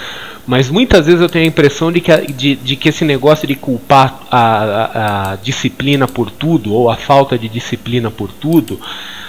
Mas 0.46 0.70
muitas 0.70 1.04
vezes 1.04 1.20
eu 1.20 1.28
tenho 1.28 1.44
a 1.44 1.48
impressão 1.48 1.92
de 1.92 2.00
que, 2.00 2.32
de, 2.32 2.56
de 2.56 2.76
que 2.76 2.88
esse 2.88 3.04
negócio 3.04 3.46
de 3.46 3.54
culpar 3.54 4.22
a, 4.30 4.38
a, 4.40 5.32
a 5.32 5.36
disciplina 5.36 6.08
por 6.08 6.30
tudo, 6.30 6.72
ou 6.72 6.88
a 6.88 6.96
falta 6.96 7.38
de 7.38 7.46
disciplina 7.46 8.10
por 8.10 8.32
tudo, 8.32 8.80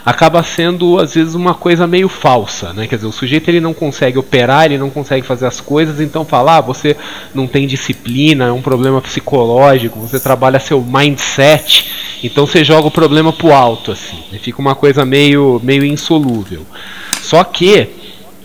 acaba 0.05 0.43
sendo 0.43 0.99
às 0.99 1.13
vezes 1.13 1.33
uma 1.33 1.53
coisa 1.53 1.87
meio 1.87 2.09
falsa, 2.09 2.73
né? 2.73 2.87
Quer 2.87 2.95
dizer, 2.97 3.07
o 3.07 3.11
sujeito 3.11 3.49
ele 3.49 3.59
não 3.59 3.73
consegue 3.73 4.17
operar, 4.17 4.65
ele 4.65 4.77
não 4.77 4.89
consegue 4.89 5.25
fazer 5.25 5.45
as 5.45 5.61
coisas, 5.61 5.99
então 6.01 6.25
falar, 6.25 6.57
ah, 6.57 6.61
você 6.61 6.95
não 7.33 7.47
tem 7.47 7.65
disciplina, 7.65 8.45
é 8.45 8.51
um 8.51 8.61
problema 8.61 9.01
psicológico, 9.01 9.99
você 9.99 10.19
trabalha 10.19 10.59
seu 10.59 10.81
mindset, 10.81 12.19
então 12.23 12.45
você 12.45 12.63
joga 12.63 12.87
o 12.87 12.91
problema 12.91 13.31
pro 13.31 13.53
alto 13.53 13.91
assim, 13.91 14.19
né? 14.31 14.37
fica 14.39 14.59
uma 14.59 14.75
coisa 14.75 15.05
meio 15.05 15.59
meio 15.63 15.85
insolúvel. 15.85 16.65
Só 17.21 17.43
que 17.43 17.89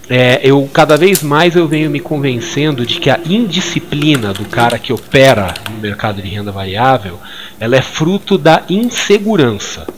é, 0.08 0.40
eu 0.42 0.68
cada 0.72 0.96
vez 0.96 1.22
mais 1.22 1.54
eu 1.54 1.68
venho 1.68 1.90
me 1.90 2.00
convencendo 2.00 2.86
de 2.86 2.98
que 2.98 3.10
a 3.10 3.20
indisciplina 3.26 4.32
do 4.32 4.46
cara 4.46 4.78
que 4.78 4.92
opera 4.92 5.52
no 5.70 5.78
mercado 5.78 6.22
de 6.22 6.28
renda 6.28 6.50
variável, 6.50 7.18
ela 7.60 7.76
é 7.76 7.82
fruto 7.82 8.38
da 8.38 8.62
insegurança. 8.70 9.97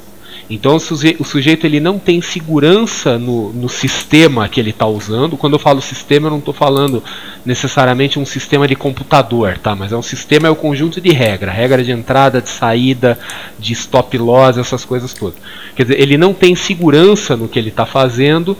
Então 0.50 0.74
o 0.74 1.24
sujeito 1.24 1.64
ele 1.64 1.78
não 1.78 1.96
tem 1.96 2.20
segurança 2.20 3.16
no, 3.16 3.52
no 3.52 3.68
sistema 3.68 4.48
que 4.48 4.58
ele 4.58 4.70
está 4.70 4.84
usando. 4.84 5.36
Quando 5.36 5.52
eu 5.52 5.60
falo 5.60 5.80
sistema, 5.80 6.26
eu 6.26 6.32
não 6.32 6.40
estou 6.40 6.52
falando 6.52 7.04
necessariamente 7.46 8.18
um 8.18 8.26
sistema 8.26 8.66
de 8.66 8.74
computador, 8.74 9.58
tá? 9.58 9.76
Mas 9.76 9.92
é 9.92 9.96
um 9.96 10.02
sistema, 10.02 10.48
é 10.48 10.50
o 10.50 10.54
um 10.54 10.56
conjunto 10.56 11.00
de 11.00 11.10
regra, 11.10 11.52
regra 11.52 11.84
de 11.84 11.92
entrada, 11.92 12.42
de 12.42 12.48
saída, 12.48 13.16
de 13.60 13.72
stop 13.74 14.18
loss, 14.18 14.58
essas 14.58 14.84
coisas 14.84 15.14
todas. 15.14 15.38
Quer 15.76 15.84
dizer, 15.84 16.00
ele 16.00 16.18
não 16.18 16.34
tem 16.34 16.56
segurança 16.56 17.36
no 17.36 17.46
que 17.46 17.56
ele 17.56 17.68
está 17.68 17.86
fazendo. 17.86 18.58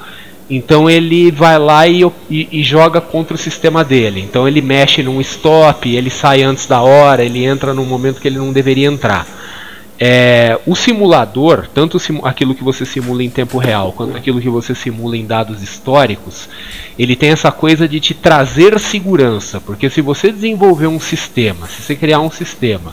Então 0.48 0.90
ele 0.90 1.30
vai 1.30 1.58
lá 1.58 1.86
e, 1.86 2.02
e, 2.28 2.48
e, 2.50 2.62
joga 2.62 3.00
contra 3.00 3.34
o 3.34 3.38
sistema 3.38 3.84
dele. 3.84 4.20
Então 4.20 4.48
ele 4.48 4.60
mexe 4.60 5.00
num 5.00 5.20
stop, 5.20 5.88
ele 5.88 6.10
sai 6.10 6.42
antes 6.42 6.66
da 6.66 6.80
hora, 6.80 7.24
ele 7.24 7.44
entra 7.44 7.72
num 7.72 7.84
momento 7.84 8.20
que 8.20 8.26
ele 8.26 8.38
não 8.38 8.52
deveria 8.52 8.88
entrar. 8.88 9.39
É, 10.02 10.58
o 10.66 10.74
simulador, 10.74 11.68
tanto 11.74 11.98
aquilo 12.24 12.54
que 12.54 12.64
você 12.64 12.86
simula 12.86 13.22
em 13.22 13.28
tempo 13.28 13.58
real 13.58 13.92
quanto 13.92 14.16
aquilo 14.16 14.40
que 14.40 14.48
você 14.48 14.74
simula 14.74 15.14
em 15.14 15.26
dados 15.26 15.62
históricos, 15.62 16.48
ele 16.98 17.14
tem 17.14 17.28
essa 17.28 17.52
coisa 17.52 17.86
de 17.86 18.00
te 18.00 18.14
trazer 18.14 18.80
segurança, 18.80 19.60
porque 19.60 19.90
se 19.90 20.00
você 20.00 20.32
desenvolver 20.32 20.86
um 20.86 20.98
sistema, 20.98 21.66
se 21.66 21.82
você 21.82 21.94
criar 21.94 22.20
um 22.20 22.30
sistema 22.30 22.92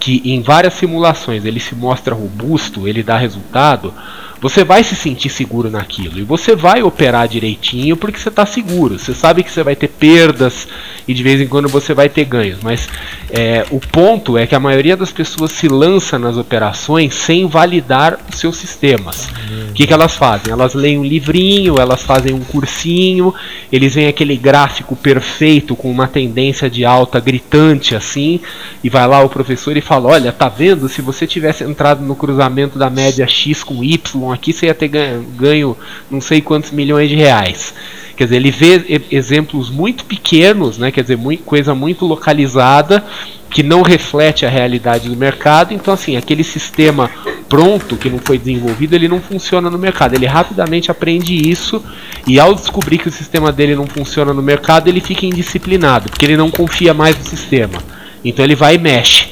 que 0.00 0.22
em 0.24 0.40
várias 0.40 0.72
simulações 0.72 1.44
ele 1.44 1.60
se 1.60 1.74
mostra 1.74 2.14
robusto, 2.14 2.88
ele 2.88 3.02
dá 3.02 3.18
resultado, 3.18 3.92
você 4.40 4.64
vai 4.64 4.84
se 4.84 4.94
sentir 4.94 5.30
seguro 5.30 5.70
naquilo 5.70 6.18
e 6.18 6.22
você 6.22 6.54
vai 6.54 6.82
operar 6.82 7.26
direitinho 7.26 7.96
porque 7.96 8.18
você 8.18 8.28
está 8.28 8.44
seguro. 8.44 8.98
Você 8.98 9.14
sabe 9.14 9.42
que 9.42 9.50
você 9.50 9.62
vai 9.62 9.74
ter 9.74 9.88
perdas 9.88 10.68
e 11.08 11.14
de 11.14 11.22
vez 11.22 11.40
em 11.40 11.46
quando 11.46 11.68
você 11.68 11.94
vai 11.94 12.08
ter 12.08 12.24
ganhos, 12.24 12.58
mas 12.62 12.88
é, 13.30 13.64
o 13.70 13.78
ponto 13.78 14.36
é 14.36 14.46
que 14.46 14.54
a 14.54 14.60
maioria 14.60 14.96
das 14.96 15.12
pessoas 15.12 15.52
se 15.52 15.68
lança 15.68 16.18
nas 16.18 16.36
operações 16.36 17.14
sem 17.14 17.46
validar 17.46 18.18
os 18.28 18.38
seus 18.38 18.56
sistemas. 18.56 19.28
O 19.70 19.72
que, 19.72 19.86
que 19.86 19.92
elas 19.92 20.16
fazem? 20.16 20.52
Elas 20.52 20.74
leem 20.74 20.98
um 20.98 21.04
livrinho, 21.04 21.78
elas 21.78 22.02
fazem 22.02 22.34
um 22.34 22.40
cursinho, 22.40 23.32
eles 23.70 23.94
veem 23.94 24.08
aquele 24.08 24.36
gráfico 24.36 24.96
perfeito 24.96 25.76
com 25.76 25.90
uma 25.90 26.08
tendência 26.08 26.68
de 26.68 26.84
alta 26.84 27.20
gritante 27.20 27.94
assim, 27.94 28.40
e 28.82 28.88
vai 28.88 29.06
lá 29.06 29.22
o 29.22 29.28
professor 29.28 29.76
e 29.76 29.80
fala: 29.80 30.08
Olha, 30.08 30.32
tá 30.32 30.48
vendo? 30.48 30.88
Se 30.88 31.00
você 31.00 31.26
tivesse 31.26 31.62
entrado 31.62 32.02
no 32.02 32.16
cruzamento 32.16 32.78
da 32.78 32.90
média 32.90 33.26
X 33.28 33.62
com 33.62 33.84
Y 33.84 34.25
aqui 34.32 34.52
você 34.52 34.66
ia 34.66 34.74
ter 34.74 34.88
ganho, 34.88 35.22
ganho 35.36 35.76
não 36.10 36.20
sei 36.20 36.40
quantos 36.40 36.70
milhões 36.70 37.08
de 37.08 37.16
reais. 37.16 37.74
Quer 38.16 38.24
dizer, 38.24 38.36
ele 38.36 38.50
vê 38.50 39.02
exemplos 39.10 39.68
muito 39.68 40.04
pequenos, 40.06 40.78
né? 40.78 40.90
quer 40.90 41.02
dizer, 41.02 41.18
muito, 41.18 41.42
coisa 41.42 41.74
muito 41.74 42.06
localizada, 42.06 43.04
que 43.50 43.62
não 43.62 43.82
reflete 43.82 44.46
a 44.46 44.48
realidade 44.48 45.08
do 45.08 45.16
mercado. 45.16 45.74
Então, 45.74 45.92
assim, 45.92 46.16
aquele 46.16 46.42
sistema 46.42 47.10
pronto, 47.46 47.96
que 47.96 48.08
não 48.08 48.18
foi 48.18 48.38
desenvolvido, 48.38 48.94
ele 48.94 49.06
não 49.06 49.20
funciona 49.20 49.68
no 49.68 49.78
mercado. 49.78 50.14
Ele 50.14 50.26
rapidamente 50.26 50.90
aprende 50.90 51.34
isso 51.34 51.84
e 52.26 52.40
ao 52.40 52.54
descobrir 52.54 52.98
que 52.98 53.08
o 53.08 53.12
sistema 53.12 53.52
dele 53.52 53.76
não 53.76 53.86
funciona 53.86 54.32
no 54.32 54.42
mercado, 54.42 54.88
ele 54.88 55.00
fica 55.00 55.26
indisciplinado, 55.26 56.08
porque 56.08 56.24
ele 56.24 56.36
não 56.38 56.50
confia 56.50 56.94
mais 56.94 57.18
no 57.18 57.24
sistema. 57.24 57.78
Então 58.24 58.44
ele 58.44 58.54
vai 58.54 58.76
e 58.76 58.78
mexe, 58.78 59.28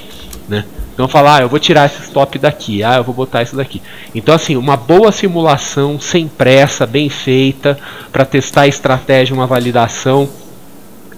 né? 0.47 0.65
Então 0.95 1.09
falar, 1.09 1.39
ah, 1.39 1.43
eu 1.43 1.49
vou 1.49 1.59
tirar 1.59 1.87
esse 1.87 2.03
stop 2.03 2.39
daqui, 2.39 2.83
ah, 2.85 2.97
eu 2.97 3.05
vou 3.05 3.15
botar 3.15 3.43
isso 3.43 3.57
daqui. 3.57 3.83
Então 4.15 4.35
assim, 4.35 4.57
uma 4.57 4.77
boa 4.77 5.11
simulação 5.11 6.01
sem 6.01 6.29
pressa, 6.29 6.87
bem 6.87 7.09
feita, 7.09 7.77
para 8.13 8.25
testar 8.25 8.63
a 8.63 8.69
estratégia, 8.69 9.35
uma 9.35 9.47
validação, 9.47 10.29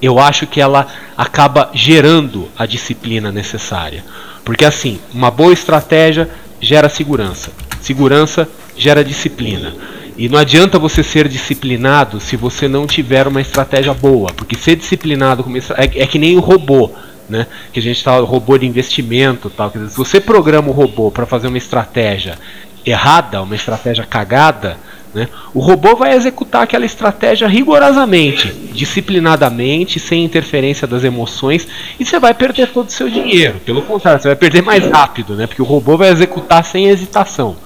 eu 0.00 0.18
acho 0.18 0.46
que 0.46 0.60
ela 0.60 0.86
acaba 1.16 1.70
gerando 1.74 2.48
a 2.58 2.64
disciplina 2.64 3.30
necessária. 3.30 4.02
Porque 4.44 4.64
assim, 4.64 4.98
uma 5.12 5.30
boa 5.30 5.52
estratégia 5.52 6.28
gera 6.60 6.88
segurança. 6.88 7.50
Segurança 7.80 8.48
gera 8.76 9.04
disciplina. 9.04 9.74
E 10.16 10.28
não 10.28 10.38
adianta 10.38 10.78
você 10.78 11.02
ser 11.02 11.28
disciplinado 11.28 12.18
se 12.18 12.36
você 12.36 12.66
não 12.66 12.86
tiver 12.86 13.28
uma 13.28 13.40
estratégia 13.40 13.92
boa, 13.92 14.32
porque 14.34 14.56
ser 14.56 14.76
disciplinado 14.76 15.44
é, 15.76 16.02
é 16.02 16.06
que 16.06 16.18
nem 16.18 16.36
o 16.36 16.40
robô 16.40 16.90
né? 17.28 17.46
Que 17.72 17.80
a 17.80 17.82
gente 17.82 17.96
está 17.96 18.18
robô 18.18 18.56
de 18.58 18.66
investimento, 18.66 19.50
tal. 19.50 19.70
Dizer, 19.70 19.90
se 19.90 19.96
você 19.96 20.20
programa 20.20 20.68
o 20.68 20.72
robô 20.72 21.10
para 21.10 21.26
fazer 21.26 21.48
uma 21.48 21.58
estratégia 21.58 22.38
errada, 22.84 23.42
uma 23.42 23.54
estratégia 23.54 24.04
cagada, 24.04 24.76
né? 25.16 25.28
O 25.54 25.60
robô 25.60 25.96
vai 25.96 26.14
executar 26.14 26.62
aquela 26.62 26.84
estratégia 26.84 27.48
rigorosamente, 27.48 28.52
disciplinadamente, 28.72 29.98
sem 29.98 30.24
interferência 30.24 30.86
das 30.86 31.04
emoções, 31.04 31.66
e 31.98 32.04
você 32.04 32.18
vai 32.18 32.34
perder 32.34 32.68
todo 32.68 32.88
o 32.88 32.92
seu 32.92 33.08
dinheiro. 33.08 33.58
Pelo 33.64 33.80
contrário, 33.80 34.20
você 34.20 34.28
vai 34.28 34.36
perder 34.36 34.62
mais 34.62 34.84
rápido, 34.86 35.34
né? 35.34 35.46
Porque 35.46 35.62
o 35.62 35.64
robô 35.64 35.96
vai 35.96 36.10
executar 36.10 36.62
sem 36.62 36.88
hesitação. 36.88 37.56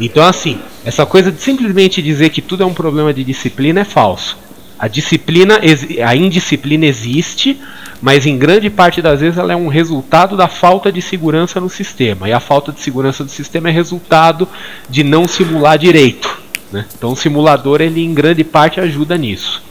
Então, 0.00 0.24
assim, 0.24 0.58
essa 0.84 1.06
coisa 1.06 1.30
de 1.30 1.40
simplesmente 1.40 2.02
dizer 2.02 2.30
que 2.30 2.42
tudo 2.42 2.64
é 2.64 2.66
um 2.66 2.74
problema 2.74 3.14
de 3.14 3.22
disciplina 3.22 3.82
é 3.82 3.84
falso. 3.84 4.36
A 4.82 4.88
disciplina, 4.88 5.60
a 6.04 6.16
indisciplina 6.16 6.86
existe, 6.86 7.56
mas 8.00 8.26
em 8.26 8.36
grande 8.36 8.68
parte 8.68 9.00
das 9.00 9.20
vezes 9.20 9.38
ela 9.38 9.52
é 9.52 9.56
um 9.56 9.68
resultado 9.68 10.36
da 10.36 10.48
falta 10.48 10.90
de 10.90 11.00
segurança 11.00 11.60
no 11.60 11.70
sistema. 11.70 12.28
E 12.28 12.32
a 12.32 12.40
falta 12.40 12.72
de 12.72 12.80
segurança 12.80 13.22
do 13.22 13.30
sistema 13.30 13.68
é 13.68 13.72
resultado 13.72 14.48
de 14.90 15.04
não 15.04 15.28
simular 15.28 15.78
direito. 15.78 16.36
Né? 16.72 16.84
Então 16.98 17.12
o 17.12 17.16
simulador 17.16 17.80
ele 17.80 18.02
em 18.02 18.12
grande 18.12 18.42
parte 18.42 18.80
ajuda 18.80 19.16
nisso. 19.16 19.62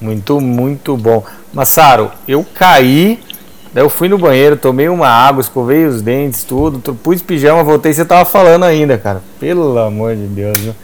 Muito, 0.00 0.40
muito 0.40 0.96
bom. 0.96 1.24
Massaro, 1.52 2.12
eu 2.28 2.46
caí, 2.54 3.18
daí 3.74 3.82
eu 3.82 3.90
fui 3.90 4.08
no 4.08 4.18
banheiro, 4.18 4.56
tomei 4.56 4.88
uma 4.88 5.08
água, 5.08 5.40
escovei 5.40 5.84
os 5.84 6.00
dentes, 6.00 6.44
tudo, 6.44 6.94
pus 6.94 7.22
pijama, 7.22 7.64
voltei, 7.64 7.92
você 7.92 8.04
tava 8.04 8.24
falando 8.24 8.66
ainda, 8.66 8.96
cara. 8.96 9.20
Pelo 9.40 9.76
amor 9.80 10.14
de 10.14 10.28
Deus, 10.28 10.60
viu? 10.60 10.76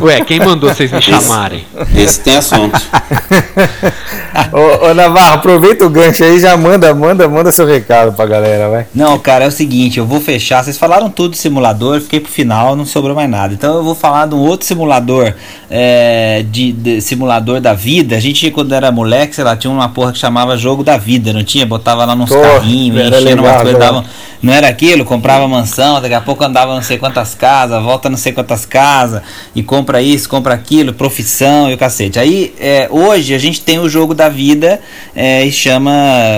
Ué, 0.00 0.20
quem 0.24 0.40
mandou 0.40 0.68
vocês 0.70 0.90
me 0.90 1.00
chamarem? 1.00 1.64
Esse, 1.92 2.02
esse 2.02 2.20
tem 2.20 2.36
assunto. 2.36 2.80
ô, 4.52 4.90
ô, 4.90 4.94
Navarro, 4.94 5.34
aproveita 5.34 5.84
o 5.86 5.90
gancho 5.90 6.24
aí 6.24 6.38
já 6.40 6.56
manda, 6.56 6.92
manda, 6.94 7.28
manda 7.28 7.52
seu 7.52 7.66
recado 7.66 8.12
pra 8.12 8.26
galera, 8.26 8.68
vai. 8.68 8.86
Não, 8.94 9.18
cara, 9.18 9.44
é 9.44 9.48
o 9.48 9.52
seguinte, 9.52 9.98
eu 9.98 10.06
vou 10.06 10.20
fechar. 10.20 10.62
Vocês 10.64 10.78
falaram 10.78 11.10
tudo 11.10 11.32
de 11.32 11.38
simulador, 11.38 12.00
fiquei 12.00 12.20
pro 12.20 12.30
final, 12.30 12.74
não 12.74 12.86
sobrou 12.86 13.14
mais 13.14 13.28
nada. 13.28 13.54
Então 13.54 13.76
eu 13.76 13.84
vou 13.84 13.94
falar 13.94 14.26
de 14.26 14.34
um 14.34 14.40
outro 14.40 14.66
simulador, 14.66 15.32
é, 15.70 16.44
de, 16.50 16.72
de, 16.72 17.00
simulador 17.00 17.60
da 17.60 17.74
vida. 17.74 18.16
A 18.16 18.20
gente, 18.20 18.50
quando 18.50 18.74
era 18.74 18.90
moleque, 18.90 19.34
sei 19.34 19.44
lá, 19.44 19.56
tinha 19.56 19.70
uma 19.70 19.88
porra 19.88 20.12
que 20.12 20.18
chamava 20.18 20.56
Jogo 20.56 20.82
da 20.82 20.96
Vida, 20.96 21.32
não 21.32 21.44
tinha? 21.44 21.66
Botava 21.66 22.04
lá 22.04 22.16
nos 22.16 22.30
carrinhos, 22.30 23.08
enchendo 23.08 23.42
uma 23.42 23.54
coisa, 23.60 23.78
dava, 23.78 24.04
não 24.42 24.52
era 24.52 24.68
aquilo? 24.68 25.04
Comprava 25.04 25.46
mansão, 25.48 26.00
daqui 26.00 26.14
a 26.14 26.20
pouco 26.20 26.44
andava 26.44 26.74
não 26.74 26.82
sei 26.82 26.98
quantas 26.98 27.34
casas, 27.34 27.82
volta 27.82 28.10
não 28.10 28.16
sei 28.16 28.32
quantas 28.32 28.66
casas, 28.66 29.22
e 29.54 29.62
compra 29.62 29.83
compra 29.84 30.00
isso, 30.00 30.26
compra 30.30 30.54
aquilo, 30.54 30.94
profissão 30.94 31.70
e 31.70 31.74
o 31.74 31.78
cacete. 31.78 32.18
Aí, 32.18 32.54
é, 32.58 32.88
hoje 32.90 33.34
a 33.34 33.38
gente 33.38 33.60
tem 33.60 33.78
o 33.78 33.86
jogo 33.86 34.14
da 34.14 34.30
vida 34.30 34.80
é, 35.14 35.44
e 35.44 35.52
chama 35.52 35.92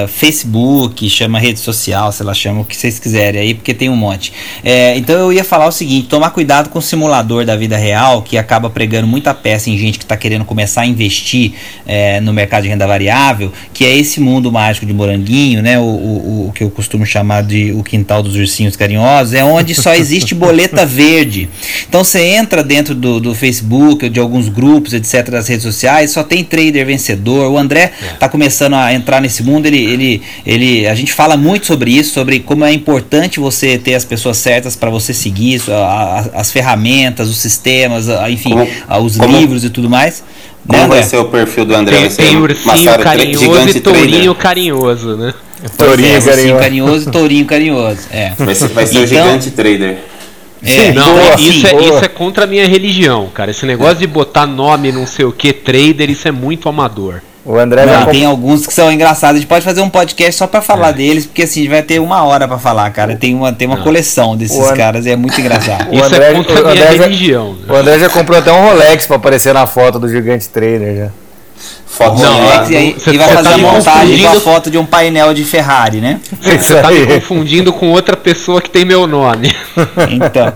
Facebook, 0.08 1.08
chama 1.08 1.38
rede 1.38 1.60
social, 1.60 2.10
sei 2.10 2.26
lá, 2.26 2.34
chama 2.34 2.62
o 2.62 2.64
que 2.64 2.76
vocês 2.76 2.98
quiserem 2.98 3.40
aí, 3.40 3.54
porque 3.54 3.72
tem 3.72 3.88
um 3.88 3.94
monte. 3.94 4.32
É, 4.64 4.96
então 4.96 5.14
eu 5.16 5.32
ia 5.32 5.44
falar 5.44 5.68
o 5.68 5.70
seguinte: 5.70 6.08
tomar 6.08 6.30
cuidado 6.30 6.70
com 6.70 6.80
o 6.80 6.82
simulador 6.82 7.44
da 7.44 7.54
vida 7.54 7.76
real, 7.76 8.20
que 8.20 8.36
acaba 8.36 8.68
pregando 8.68 9.06
muita 9.06 9.32
peça 9.32 9.70
em 9.70 9.78
gente 9.78 9.96
que 9.96 10.04
está 10.04 10.16
querendo 10.16 10.44
começar 10.44 10.80
a 10.80 10.86
investir 10.86 11.52
é, 11.86 12.20
no 12.20 12.32
mercado 12.32 12.64
de 12.64 12.68
renda 12.68 12.86
variável, 12.86 13.52
que 13.72 13.84
é 13.84 13.96
esse 13.96 14.18
mundo 14.18 14.50
mágico 14.50 14.84
de 14.84 14.92
moranguinho, 14.92 15.62
né? 15.62 15.78
O, 15.78 15.82
o, 15.82 16.48
o 16.48 16.52
que 16.52 16.64
eu 16.64 16.70
costumo 16.70 17.06
chamar 17.06 17.44
de 17.44 17.70
o 17.70 17.84
quintal 17.84 18.24
dos 18.24 18.34
ursinhos 18.34 18.74
carinhosos, 18.74 19.34
é 19.34 19.44
onde 19.44 19.72
só 19.72 19.94
existe 19.94 20.34
boleta 20.34 20.84
verde. 20.86 21.48
Então 21.88 22.02
você 22.02 22.20
entra 22.24 22.64
dentro 22.64 22.92
do, 22.92 23.20
do 23.20 23.34
Facebook, 23.36 24.08
de 24.08 24.18
alguns 24.18 24.48
grupos, 24.48 24.92
etc., 24.92 25.30
das 25.30 25.48
redes 25.48 25.62
sociais, 25.62 26.10
só 26.10 26.22
tem 26.22 26.42
trader 26.42 26.84
vencedor. 26.86 27.50
O 27.50 27.58
André 27.58 27.92
está 28.14 28.26
é. 28.26 28.28
começando 28.28 28.74
a 28.74 28.92
entrar 28.92 29.20
nesse 29.20 29.42
mundo, 29.42 29.66
ele, 29.66 29.78
ele, 29.78 30.22
ele, 30.44 30.86
a 30.86 30.94
gente 30.94 31.12
fala 31.12 31.36
muito 31.36 31.66
sobre 31.66 31.90
isso, 31.90 32.12
sobre 32.12 32.40
como 32.40 32.64
é 32.64 32.72
importante 32.72 33.38
você 33.38 33.78
ter 33.78 33.94
as 33.94 34.04
pessoas 34.04 34.36
certas 34.36 34.74
para 34.76 34.90
você 34.90 35.12
seguir, 35.12 35.60
as 36.34 36.50
ferramentas, 36.50 37.28
os 37.28 37.36
sistemas, 37.36 38.06
enfim, 38.28 38.50
como, 38.50 39.04
os 39.04 39.16
como, 39.16 39.38
livros 39.38 39.64
e 39.64 39.70
tudo 39.70 39.88
mais. 39.88 40.22
Como 40.66 40.82
né, 40.82 40.88
vai 40.88 41.02
ser 41.02 41.18
o 41.18 41.26
perfil 41.26 41.64
do 41.64 41.74
André? 41.74 42.08
Tem, 42.08 42.10
tem 42.10 42.36
ursinho 42.36 42.98
carinhoso 42.98 43.76
e 43.76 43.80
tourinho 43.80 44.34
carinhoso, 44.34 45.16
né? 45.16 45.32
Tourinho 45.76 46.16
é, 46.16 46.20
carinhoso. 46.20 46.60
carinhoso 46.60 47.08
e 47.08 47.12
tourinho 47.12 47.46
carinhoso. 47.46 48.00
É. 48.10 48.32
Vai 48.36 48.54
ser, 48.54 48.68
vai 48.68 48.86
ser 48.86 48.92
então, 48.92 49.04
o 49.04 49.06
gigante 49.06 49.50
trader. 49.50 49.98
É, 50.64 50.92
não, 50.92 51.14
boa, 51.14 51.34
isso, 51.38 51.66
é, 51.66 51.74
isso 51.82 52.04
é 52.04 52.08
contra 52.08 52.44
a 52.44 52.46
minha 52.46 52.66
religião, 52.66 53.28
cara. 53.32 53.50
Esse 53.50 53.66
negócio 53.66 53.96
de 53.96 54.06
botar 54.06 54.46
nome 54.46 54.90
não 54.90 55.06
sei 55.06 55.24
o 55.24 55.32
que, 55.32 55.52
trader, 55.52 56.10
isso 56.10 56.26
é 56.26 56.32
muito 56.32 56.68
amador. 56.68 57.20
O 57.46 57.56
André 57.56 57.86
não, 57.86 58.06
tem 58.06 58.24
alguns 58.24 58.66
que 58.66 58.74
são 58.74 58.90
engraçados. 58.90 59.36
A 59.36 59.38
gente 59.38 59.48
pode 59.48 59.64
fazer 59.64 59.80
um 59.80 59.88
podcast 59.88 60.36
só 60.36 60.48
para 60.48 60.60
falar 60.60 60.88
é. 60.88 60.94
deles, 60.94 61.26
porque 61.26 61.42
assim 61.42 61.68
vai 61.68 61.80
ter 61.80 62.00
uma 62.00 62.24
hora 62.24 62.48
para 62.48 62.58
falar, 62.58 62.90
cara. 62.90 63.14
Tem 63.14 63.36
uma, 63.36 63.52
tem 63.52 63.68
uma 63.68 63.76
coleção 63.76 64.36
desses 64.36 64.68
caras 64.72 65.06
e 65.06 65.10
é 65.10 65.16
muito 65.16 65.40
engraçado. 65.40 65.86
Isso 65.94 66.04
André, 66.04 66.30
é 66.30 66.34
contra 66.34 66.58
a 66.58 66.72
minha 66.72 66.90
religião. 66.90 67.56
Já, 67.60 67.66
né? 67.66 67.72
O 67.72 67.80
André 67.80 67.98
já 68.00 68.08
comprou 68.08 68.36
até 68.36 68.50
um 68.50 68.68
Rolex 68.68 69.06
para 69.06 69.16
aparecer 69.16 69.54
na 69.54 69.64
foto 69.64 70.00
do 70.00 70.08
gigante 70.08 70.48
trader 70.48 70.96
já. 70.96 71.10
Foto 71.96 72.20
não, 72.20 72.42
Rolex, 72.42 72.68
e, 72.68 72.76
aí, 72.76 72.96
e 73.06 73.16
vai 73.16 73.28
fazer 73.28 73.48
tá 73.48 73.54
a 73.54 73.58
montagem 73.58 74.18
com 74.20 74.28
a 74.28 74.40
foto 74.40 74.70
de 74.70 74.76
um 74.76 74.84
painel 74.84 75.32
de 75.32 75.44
Ferrari, 75.44 75.98
né? 75.98 76.20
Você 76.40 76.82
tá 76.82 76.90
me 76.90 77.06
confundindo 77.06 77.72
com 77.72 77.90
outra 77.90 78.14
pessoa 78.14 78.60
que 78.60 78.68
tem 78.68 78.84
meu 78.84 79.06
nome. 79.06 79.54
Então, 80.10 80.52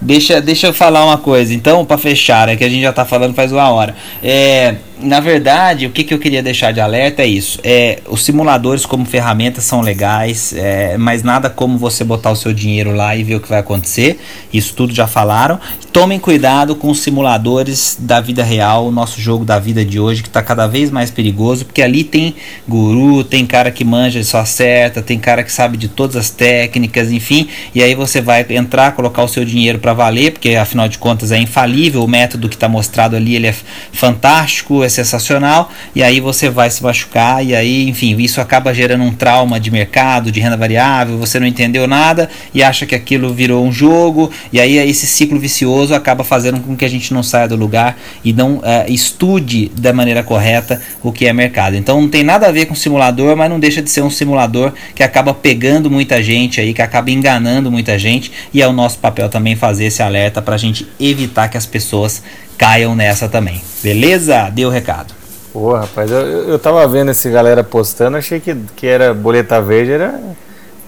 deixa, 0.00 0.40
deixa 0.40 0.68
eu 0.68 0.74
falar 0.74 1.04
uma 1.04 1.18
coisa. 1.18 1.52
Então, 1.54 1.84
para 1.84 1.98
fechar, 1.98 2.48
é 2.48 2.56
que 2.56 2.64
a 2.64 2.68
gente 2.68 2.82
já 2.82 2.92
tá 2.92 3.04
falando 3.04 3.34
faz 3.34 3.52
uma 3.52 3.68
hora. 3.70 3.94
É 4.22 4.76
na 5.00 5.18
verdade, 5.18 5.86
o 5.86 5.90
que, 5.90 6.04
que 6.04 6.14
eu 6.14 6.18
queria 6.18 6.42
deixar 6.42 6.72
de 6.72 6.80
alerta 6.80 7.22
é 7.22 7.26
isso. 7.26 7.58
É, 7.64 7.98
os 8.08 8.24
simuladores 8.24 8.86
como 8.86 9.04
ferramenta 9.04 9.60
são 9.60 9.80
legais, 9.80 10.54
é, 10.56 10.96
mas 10.96 11.22
nada 11.22 11.50
como 11.50 11.76
você 11.76 12.04
botar 12.04 12.30
o 12.30 12.36
seu 12.36 12.52
dinheiro 12.52 12.92
lá 12.94 13.16
e 13.16 13.24
ver 13.24 13.34
o 13.34 13.40
que 13.40 13.48
vai 13.48 13.58
acontecer. 13.58 14.20
Isso 14.52 14.72
tudo 14.74 14.94
já 14.94 15.06
falaram. 15.06 15.58
Tomem 15.92 16.18
cuidado 16.18 16.76
com 16.76 16.90
os 16.90 17.00
simuladores 17.00 17.96
da 17.98 18.20
vida 18.20 18.42
real, 18.42 18.86
o 18.86 18.92
nosso 18.92 19.20
jogo 19.20 19.44
da 19.44 19.58
vida 19.58 19.84
de 19.84 19.98
hoje, 19.98 20.22
que 20.22 20.28
está 20.28 20.42
cada 20.42 20.66
vez 20.66 20.90
mais 20.90 21.10
perigoso, 21.10 21.64
porque 21.64 21.82
ali 21.82 22.04
tem 22.04 22.34
guru, 22.66 23.24
tem 23.24 23.44
cara 23.44 23.70
que 23.70 23.84
manja 23.84 24.20
e 24.20 24.24
só 24.24 24.38
acerta, 24.38 25.02
tem 25.02 25.18
cara 25.18 25.42
que 25.42 25.52
sabe 25.52 25.76
de 25.76 25.88
todas 25.88 26.16
as 26.16 26.30
técnicas, 26.30 27.10
enfim. 27.10 27.48
E 27.74 27.82
aí 27.82 27.94
você 27.94 28.20
vai 28.20 28.46
entrar, 28.50 28.92
colocar 28.92 29.22
o 29.24 29.28
seu 29.28 29.44
dinheiro 29.44 29.78
para 29.78 29.92
valer, 29.92 30.32
porque 30.32 30.50
afinal 30.56 30.88
de 30.88 30.98
contas 30.98 31.32
é 31.32 31.38
infalível, 31.38 32.04
o 32.04 32.08
método 32.08 32.48
que 32.48 32.56
está 32.56 32.68
mostrado 32.68 33.16
ali 33.16 33.34
ele 33.34 33.48
é 33.48 33.54
fantástico 33.92 34.83
é 34.84 34.88
sensacional, 34.88 35.70
e 35.94 36.02
aí 36.02 36.20
você 36.20 36.48
vai 36.48 36.70
se 36.70 36.82
machucar, 36.82 37.44
e 37.44 37.54
aí, 37.54 37.88
enfim, 37.88 38.16
isso 38.20 38.40
acaba 38.40 38.72
gerando 38.74 39.04
um 39.04 39.12
trauma 39.12 39.58
de 39.58 39.70
mercado, 39.70 40.30
de 40.30 40.40
renda 40.40 40.56
variável, 40.56 41.18
você 41.18 41.40
não 41.40 41.46
entendeu 41.46 41.86
nada 41.86 42.28
e 42.52 42.62
acha 42.62 42.86
que 42.86 42.94
aquilo 42.94 43.32
virou 43.32 43.64
um 43.64 43.72
jogo, 43.72 44.30
e 44.52 44.60
aí 44.60 44.76
esse 44.76 45.06
ciclo 45.06 45.38
vicioso 45.38 45.94
acaba 45.94 46.24
fazendo 46.24 46.60
com 46.60 46.76
que 46.76 46.84
a 46.84 46.88
gente 46.88 47.12
não 47.12 47.22
saia 47.22 47.48
do 47.48 47.56
lugar 47.56 47.98
e 48.24 48.32
não 48.32 48.60
é, 48.62 48.86
estude 48.88 49.70
da 49.76 49.92
maneira 49.92 50.22
correta 50.22 50.80
o 51.02 51.12
que 51.12 51.26
é 51.26 51.32
mercado. 51.32 51.76
Então 51.76 52.00
não 52.00 52.08
tem 52.08 52.22
nada 52.22 52.46
a 52.48 52.52
ver 52.52 52.66
com 52.66 52.74
simulador, 52.74 53.36
mas 53.36 53.50
não 53.50 53.60
deixa 53.60 53.82
de 53.82 53.90
ser 53.90 54.02
um 54.02 54.10
simulador 54.10 54.72
que 54.94 55.02
acaba 55.02 55.34
pegando 55.34 55.90
muita 55.90 56.22
gente 56.22 56.60
aí, 56.60 56.74
que 56.74 56.82
acaba 56.82 57.10
enganando 57.10 57.70
muita 57.70 57.98
gente, 57.98 58.32
e 58.52 58.62
é 58.62 58.66
o 58.66 58.72
nosso 58.72 58.98
papel 58.98 59.28
também 59.28 59.56
fazer 59.56 59.86
esse 59.86 60.02
alerta 60.02 60.42
para 60.42 60.54
a 60.54 60.58
gente 60.58 60.86
evitar 60.98 61.48
que 61.48 61.56
as 61.56 61.66
pessoas 61.66 62.22
caiam 62.56 62.94
nessa 62.94 63.28
também. 63.28 63.60
Beleza? 63.82 64.50
Deu 64.50 64.68
o 64.68 64.72
recado. 64.72 65.14
Pô, 65.52 65.74
rapaz, 65.74 66.10
eu, 66.10 66.20
eu 66.20 66.58
tava 66.58 66.86
vendo 66.88 67.10
esse 67.10 67.30
galera 67.30 67.62
postando, 67.62 68.16
achei 68.16 68.40
que, 68.40 68.56
que 68.74 68.86
era 68.86 69.14
boleta 69.14 69.60
verde, 69.60 69.92
era, 69.92 70.20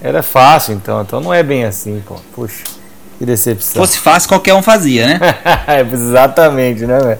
era 0.01 0.21
fácil, 0.21 0.73
então. 0.73 1.01
Então 1.01 1.21
não 1.21 1.33
é 1.33 1.41
bem 1.41 1.63
assim, 1.63 2.03
pô. 2.05 2.15
Puxa, 2.33 2.63
que 3.17 3.25
decepção. 3.25 3.71
Se 3.71 3.77
fosse 3.77 3.99
fácil, 3.99 4.29
qualquer 4.29 4.53
um 4.53 4.61
fazia, 4.61 5.07
né? 5.07 5.19
Exatamente, 5.91 6.85
né, 6.85 6.99
velho? 6.99 7.19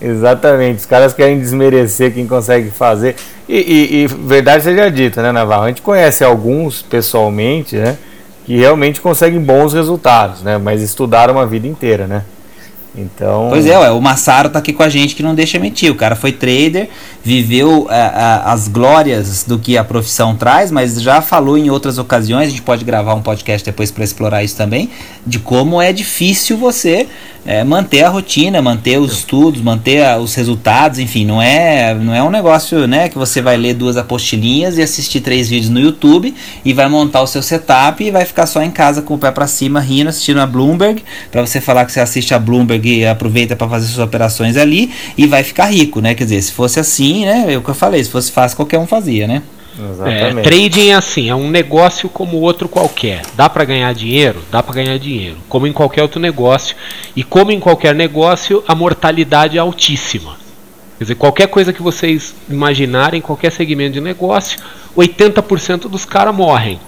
Exatamente. 0.00 0.80
Os 0.80 0.86
caras 0.86 1.12
querem 1.12 1.40
desmerecer 1.40 2.12
quem 2.12 2.26
consegue 2.26 2.70
fazer. 2.70 3.16
E, 3.48 3.56
e, 3.56 4.02
e, 4.02 4.06
verdade 4.06 4.62
seja 4.62 4.90
dita, 4.90 5.22
né, 5.22 5.32
Navarro? 5.32 5.64
A 5.64 5.68
gente 5.68 5.82
conhece 5.82 6.22
alguns 6.22 6.82
pessoalmente, 6.82 7.76
né? 7.76 7.96
que 8.46 8.56
realmente 8.56 9.00
conseguem 9.00 9.40
bons 9.40 9.74
resultados, 9.74 10.40
né? 10.40 10.56
Mas 10.56 10.80
estudaram 10.80 11.38
a 11.40 11.44
vida 11.44 11.66
inteira, 11.66 12.06
né? 12.06 12.22
Então. 12.96 13.48
Pois 13.50 13.66
é, 13.66 13.78
ué, 13.78 13.90
o 13.90 14.00
Massaro 14.00 14.48
tá 14.48 14.58
aqui 14.58 14.72
com 14.72 14.82
a 14.82 14.88
gente 14.88 15.14
que 15.14 15.22
não 15.22 15.34
deixa 15.34 15.58
mentir. 15.58 15.90
O 15.92 15.94
cara 15.94 16.16
foi 16.16 16.32
trader, 16.32 16.88
viveu 17.22 17.86
a, 17.90 17.94
é, 17.94 18.00
a, 18.00 18.52
as 18.52 18.68
glórias 18.68 19.44
do 19.44 19.58
que 19.58 19.76
a 19.76 19.84
profissão 19.84 20.34
traz, 20.34 20.70
mas 20.70 21.00
já 21.00 21.20
falou 21.20 21.58
em 21.58 21.68
outras 21.68 21.98
ocasiões. 21.98 22.48
A 22.48 22.50
gente 22.50 22.62
pode 22.62 22.84
gravar 22.84 23.14
um 23.14 23.22
podcast 23.22 23.64
depois 23.64 23.90
para 23.90 24.04
explorar 24.04 24.42
isso 24.42 24.56
também, 24.56 24.90
de 25.26 25.38
como 25.38 25.80
é 25.80 25.92
difícil 25.92 26.56
você 26.56 27.06
é, 27.46 27.62
manter 27.62 28.02
a 28.02 28.08
rotina, 28.08 28.60
manter 28.60 28.98
os 28.98 29.12
estudos, 29.12 29.60
manter 29.62 30.04
a, 30.04 30.18
os 30.18 30.34
resultados, 30.34 30.98
enfim, 30.98 31.24
não 31.24 31.40
é, 31.40 31.94
não 31.94 32.12
é 32.12 32.22
um 32.22 32.30
negócio 32.30 32.88
né, 32.88 33.08
que 33.08 33.16
você 33.16 33.40
vai 33.40 33.56
ler 33.56 33.74
duas 33.74 33.96
apostilinhas 33.96 34.78
e 34.78 34.82
assistir 34.82 35.20
três 35.20 35.48
vídeos 35.48 35.70
no 35.70 35.78
YouTube 35.78 36.34
e 36.64 36.72
vai 36.72 36.88
montar 36.88 37.22
o 37.22 37.26
seu 37.26 37.42
setup 37.42 38.02
e 38.02 38.10
vai 38.10 38.24
ficar 38.24 38.46
só 38.46 38.62
em 38.62 38.70
casa 38.70 39.00
com 39.00 39.14
o 39.14 39.18
pé 39.18 39.30
para 39.30 39.46
cima 39.46 39.78
rindo, 39.78 40.08
assistindo 40.08 40.40
a 40.40 40.46
Bloomberg, 40.46 41.04
para 41.30 41.46
você 41.46 41.60
falar 41.60 41.84
que 41.84 41.92
você 41.92 42.00
assiste 42.00 42.34
a 42.34 42.38
Bloomberg 42.38 42.85
aproveita 43.10 43.56
para 43.56 43.68
fazer 43.68 43.86
suas 43.86 44.06
operações 44.06 44.56
ali 44.56 44.92
e 45.16 45.26
vai 45.26 45.42
ficar 45.42 45.66
rico, 45.66 46.00
né? 46.00 46.14
Quer 46.14 46.24
dizer, 46.24 46.42
se 46.42 46.52
fosse 46.52 46.78
assim, 46.78 47.24
né, 47.24 47.54
é 47.54 47.58
o 47.58 47.62
que 47.62 47.70
eu 47.70 47.74
falei, 47.74 48.02
se 48.02 48.10
fosse 48.10 48.30
fácil 48.30 48.56
qualquer 48.56 48.78
um 48.78 48.86
fazia, 48.86 49.26
né? 49.26 49.42
É, 50.06 50.42
trading 50.42 50.88
é 50.88 50.94
assim, 50.94 51.28
é 51.28 51.34
um 51.34 51.50
negócio 51.50 52.08
como 52.08 52.38
outro 52.38 52.66
qualquer. 52.68 53.22
Dá 53.36 53.48
para 53.48 53.64
ganhar 53.64 53.92
dinheiro? 53.92 54.42
Dá 54.50 54.62
para 54.62 54.74
ganhar 54.74 54.98
dinheiro, 54.98 55.36
como 55.48 55.66
em 55.66 55.72
qualquer 55.72 56.02
outro 56.02 56.18
negócio. 56.18 56.74
E 57.14 57.22
como 57.22 57.52
em 57.52 57.60
qualquer 57.60 57.94
negócio, 57.94 58.64
a 58.66 58.74
mortalidade 58.74 59.58
é 59.58 59.60
altíssima. 59.60 60.36
Quer 60.96 61.04
dizer, 61.04 61.14
qualquer 61.16 61.48
coisa 61.48 61.74
que 61.74 61.82
vocês 61.82 62.34
imaginarem, 62.48 63.20
qualquer 63.20 63.52
segmento 63.52 63.92
de 63.92 64.00
negócio, 64.00 64.58
80% 64.96 65.88
dos 65.88 66.06
caras 66.06 66.34
morrem. 66.34 66.80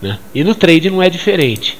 Né? 0.00 0.18
E 0.34 0.42
no 0.42 0.54
trade 0.54 0.88
não 0.88 1.02
é 1.02 1.10
diferente. 1.10 1.78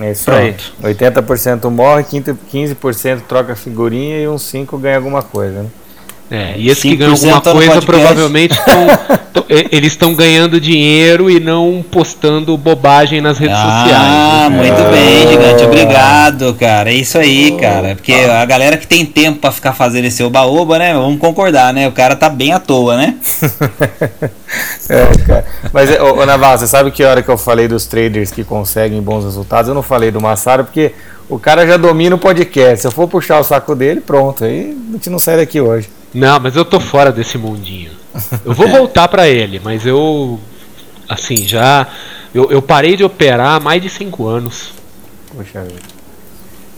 É 0.00 0.12
isso 0.12 0.24
Pronto. 0.24 0.72
aí. 0.82 0.94
80% 0.94 1.70
morre, 1.70 2.04
15% 2.04 3.22
troca 3.28 3.54
figurinha 3.56 4.20
e 4.20 4.28
uns 4.28 4.42
5% 4.42 4.78
ganha 4.78 4.96
alguma 4.96 5.22
coisa. 5.22 5.62
Né? 5.62 5.68
É, 6.30 6.54
e 6.58 6.68
esses 6.68 6.82
que 6.82 6.94
ganham 6.94 7.12
alguma 7.14 7.40
coisa 7.40 7.80
provavelmente 7.80 8.54
tão, 8.62 8.86
eles 9.48 9.92
estão 9.92 10.14
ganhando 10.14 10.60
dinheiro 10.60 11.30
e 11.30 11.40
não 11.40 11.82
postando 11.90 12.54
bobagem 12.56 13.22
nas 13.22 13.38
redes 13.38 13.56
ah, 13.56 13.62
sociais. 13.62 14.02
Ah, 14.04 14.50
né? 14.50 14.56
muito 14.56 14.80
é. 14.80 14.90
bem, 14.90 15.28
gigante. 15.28 15.64
Obrigado, 15.64 16.54
cara. 16.54 16.90
É 16.90 16.94
isso 16.94 17.16
aí, 17.16 17.52
oh, 17.54 17.56
cara. 17.58 17.94
Porque 17.94 18.12
ah. 18.12 18.42
a 18.42 18.44
galera 18.44 18.76
que 18.76 18.86
tem 18.86 19.06
tempo 19.06 19.38
para 19.38 19.50
ficar 19.50 19.72
fazendo 19.72 20.04
esse 20.04 20.22
oba-oba, 20.22 20.78
né? 20.78 20.92
Vamos 20.92 21.18
concordar, 21.18 21.72
né? 21.72 21.88
O 21.88 21.92
cara 21.92 22.14
tá 22.14 22.28
bem 22.28 22.52
à 22.52 22.60
toa, 22.60 22.98
né? 22.98 23.14
é, 24.90 25.26
cara. 25.26 25.44
Mas, 25.72 25.90
ô, 25.98 26.20
ô 26.20 26.26
Navarro, 26.26 26.58
você 26.58 26.66
sabe 26.66 26.90
que 26.90 27.02
hora 27.02 27.22
que 27.22 27.30
eu 27.30 27.38
falei 27.38 27.66
dos 27.66 27.86
traders 27.86 28.30
que 28.30 28.44
conseguem 28.44 29.00
bons 29.00 29.24
resultados? 29.24 29.68
Eu 29.68 29.74
não 29.74 29.82
falei 29.82 30.10
do 30.10 30.20
Massaro 30.20 30.64
porque 30.64 30.92
o 31.26 31.38
cara 31.38 31.66
já 31.66 31.78
domina 31.78 32.16
o 32.16 32.18
podcast. 32.18 32.82
Se 32.82 32.86
eu 32.86 32.92
for 32.92 33.08
puxar 33.08 33.40
o 33.40 33.44
saco 33.44 33.74
dele, 33.74 34.02
pronto. 34.02 34.44
Aí 34.44 34.76
a 34.90 34.92
gente 34.92 35.08
não 35.08 35.18
sai 35.18 35.38
daqui 35.38 35.58
hoje. 35.58 35.88
Não, 36.12 36.40
mas 36.40 36.56
eu 36.56 36.64
tô 36.64 36.80
fora 36.80 37.12
desse 37.12 37.36
mundinho. 37.36 37.90
Eu 38.44 38.54
vou 38.54 38.68
voltar 38.68 39.08
para 39.08 39.28
ele, 39.28 39.60
mas 39.62 39.86
eu. 39.86 40.38
Assim, 41.08 41.46
já. 41.46 41.86
Eu, 42.34 42.50
eu 42.50 42.60
parei 42.60 42.96
de 42.96 43.04
operar 43.04 43.56
há 43.56 43.60
mais 43.60 43.82
de 43.82 43.88
5 43.88 44.26
anos. 44.26 44.72
Poxa 45.34 45.62
vida. 45.62 45.98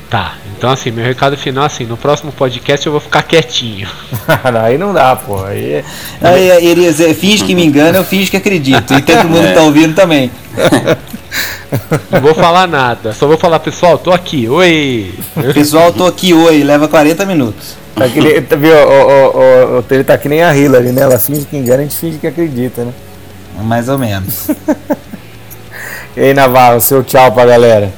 Tá, 0.07 0.35
então 0.55 0.69
assim, 0.69 0.91
meu 0.91 1.03
recado 1.03 1.35
final 1.35 1.65
assim, 1.65 1.83
no 1.83 1.97
próximo 1.97 2.31
podcast 2.31 2.85
eu 2.85 2.91
vou 2.91 3.01
ficar 3.01 3.23
quietinho. 3.23 3.89
aí 4.63 4.77
não 4.77 4.93
dá, 4.93 5.15
pô. 5.15 5.43
Aí, 5.43 5.83
aí 6.21 6.67
ele 6.67 6.93
finge 7.15 7.43
que 7.43 7.55
me 7.55 7.65
engana, 7.65 7.97
eu 7.97 8.03
finge 8.03 8.29
que 8.29 8.37
acredito. 8.37 8.93
E 8.93 9.01
todo 9.01 9.27
mundo 9.27 9.45
é. 9.47 9.51
tá 9.51 9.63
ouvindo 9.63 9.95
também. 9.95 10.31
Não 12.09 12.21
vou 12.21 12.33
falar 12.33 12.65
nada, 12.67 13.13
só 13.13 13.27
vou 13.27 13.37
falar, 13.37 13.59
pessoal, 13.59 13.97
tô 13.97 14.11
aqui, 14.11 14.47
oi! 14.47 15.13
Pessoal, 15.53 15.91
tô 15.91 16.05
aqui, 16.05 16.33
oi, 16.33 16.63
leva 16.63 16.87
40 16.87 17.25
minutos. 17.25 17.75
Tá 17.93 18.07
que 18.07 18.21
nem, 18.21 18.41
tá, 18.41 18.55
viu, 18.55 18.73
o, 18.73 18.77
o, 18.77 19.79
o, 19.79 19.83
ele 19.91 20.03
tá 20.05 20.17
que 20.17 20.29
nem 20.29 20.41
a 20.41 20.55
Hillary, 20.55 20.93
né? 20.93 21.01
Ela 21.01 21.19
finge 21.19 21.45
que 21.45 21.57
engana, 21.57 21.81
a 21.81 21.83
gente 21.83 21.97
finge 21.97 22.17
que 22.17 22.25
acredita, 22.25 22.85
né? 22.85 22.93
Mais 23.61 23.89
ou 23.89 23.97
menos. 23.97 24.47
E 26.17 26.19
aí, 26.19 26.33
Navarro, 26.33 26.81
seu 26.81 27.03
tchau 27.03 27.31
pra 27.31 27.45
galera. 27.45 27.93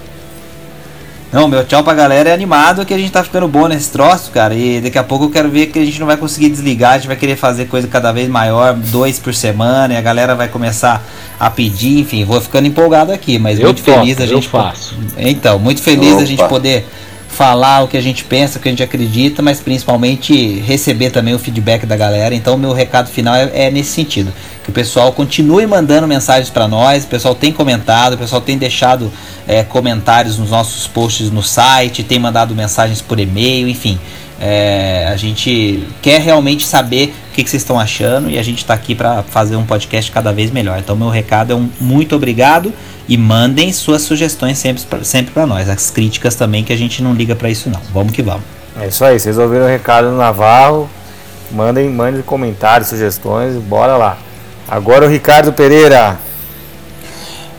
Não, 1.31 1.47
meu 1.47 1.63
tchau 1.63 1.81
pra 1.85 1.93
galera 1.93 2.29
é 2.29 2.33
animado 2.33 2.85
que 2.85 2.93
a 2.93 2.97
gente 2.97 3.13
tá 3.13 3.23
ficando 3.23 3.47
bom 3.47 3.65
nesse 3.65 3.89
troço, 3.91 4.29
cara. 4.29 4.53
E 4.53 4.81
daqui 4.81 4.97
a 4.97 5.03
pouco 5.05 5.23
eu 5.23 5.29
quero 5.29 5.49
ver 5.49 5.67
que 5.67 5.79
a 5.79 5.85
gente 5.85 5.97
não 6.01 6.05
vai 6.05 6.17
conseguir 6.17 6.49
desligar, 6.49 6.95
a 6.95 6.97
gente 6.97 7.07
vai 7.07 7.15
querer 7.15 7.37
fazer 7.37 7.67
coisa 7.67 7.87
cada 7.87 8.11
vez 8.11 8.27
maior, 8.27 8.73
dois 8.73 9.19
por 9.19 9.33
semana, 9.33 9.93
e 9.93 9.95
a 9.95 10.01
galera 10.01 10.35
vai 10.35 10.49
começar 10.49 11.01
a 11.39 11.49
pedir, 11.49 11.99
enfim, 11.99 12.25
vou 12.25 12.41
ficando 12.41 12.67
empolgado 12.67 13.13
aqui, 13.13 13.39
mas 13.39 13.57
eu 13.57 13.67
muito 13.67 13.81
toco, 13.81 13.99
feliz 13.99 14.17
da 14.17 14.25
gente. 14.25 14.33
Eu 14.47 14.51
faço. 14.51 14.97
Então, 15.17 15.57
muito 15.57 15.81
feliz 15.81 16.09
Opa. 16.09 16.19
da 16.19 16.25
gente 16.25 16.43
poder 16.49 16.85
falar 17.29 17.83
o 17.83 17.87
que 17.87 17.95
a 17.95 18.01
gente 18.01 18.25
pensa, 18.25 18.59
o 18.59 18.61
que 18.61 18.67
a 18.67 18.71
gente 18.71 18.83
acredita, 18.83 19.41
mas 19.41 19.61
principalmente 19.61 20.59
receber 20.59 21.09
também 21.09 21.33
o 21.33 21.39
feedback 21.39 21.85
da 21.85 21.95
galera. 21.95 22.35
Então, 22.35 22.57
meu 22.57 22.73
recado 22.73 23.07
final 23.07 23.33
é, 23.33 23.49
é 23.53 23.71
nesse 23.71 23.91
sentido: 23.91 24.33
que 24.69 24.71
o 24.71 24.71
pessoal 24.71 25.11
continue 25.11 25.65
mandando 25.65 26.07
mensagens 26.07 26.49
para 26.49 26.67
nós, 26.67 27.03
o 27.03 27.07
pessoal 27.07 27.33
tem 27.33 27.51
comentado, 27.51 28.13
o 28.13 28.17
pessoal 28.17 28.39
tem 28.39 28.57
deixado 28.57 29.11
é, 29.47 29.63
comentários 29.63 30.37
nos 30.37 30.51
nossos 30.51 30.87
posts 30.87 31.31
no 31.31 31.41
site, 31.41 32.03
tem 32.03 32.19
mandado 32.19 32.55
mensagens 32.55 33.01
por 33.01 33.19
e-mail, 33.19 33.67
enfim. 33.67 33.99
É, 34.39 35.09
a 35.11 35.17
gente 35.17 35.85
quer 36.01 36.21
realmente 36.21 36.65
saber 36.65 37.13
o 37.31 37.33
que, 37.33 37.43
que 37.43 37.49
vocês 37.49 37.61
estão 37.61 37.77
achando 37.77 38.29
e 38.29 38.39
a 38.39 38.43
gente 38.43 38.59
está 38.59 38.73
aqui 38.73 38.95
para 38.95 39.23
fazer 39.23 39.55
um 39.57 39.65
podcast 39.65 40.09
cada 40.11 40.31
vez 40.31 40.51
melhor. 40.51 40.79
Então, 40.79 40.95
meu 40.95 41.09
recado 41.09 41.51
é 41.51 41.55
um 41.55 41.67
muito 41.81 42.15
obrigado 42.15 42.71
e 43.07 43.17
mandem 43.17 43.73
suas 43.73 44.03
sugestões 44.03 44.57
sempre 44.57 44.83
para 44.83 45.03
sempre 45.03 45.45
nós. 45.45 45.67
As 45.67 45.89
críticas 45.89 46.35
também, 46.35 46.63
que 46.63 46.71
a 46.71 46.77
gente 46.77 47.03
não 47.03 47.13
liga 47.13 47.35
para 47.35 47.49
isso 47.49 47.69
não. 47.69 47.81
Vamos 47.91 48.13
que 48.13 48.21
vamos. 48.21 48.43
É 48.79 48.87
isso 48.87 49.03
aí, 49.03 49.19
vocês 49.19 49.37
ouviram 49.37 49.65
o 49.65 49.67
recado 49.67 50.09
do 50.09 50.15
Navarro. 50.15 50.89
Mandem, 51.51 51.89
mandem 51.89 52.21
comentários, 52.21 52.89
sugestões, 52.89 53.55
bora 53.55 53.97
lá. 53.97 54.17
Agora 54.69 55.05
o 55.05 55.09
Ricardo 55.09 55.51
Pereira. 55.51 56.19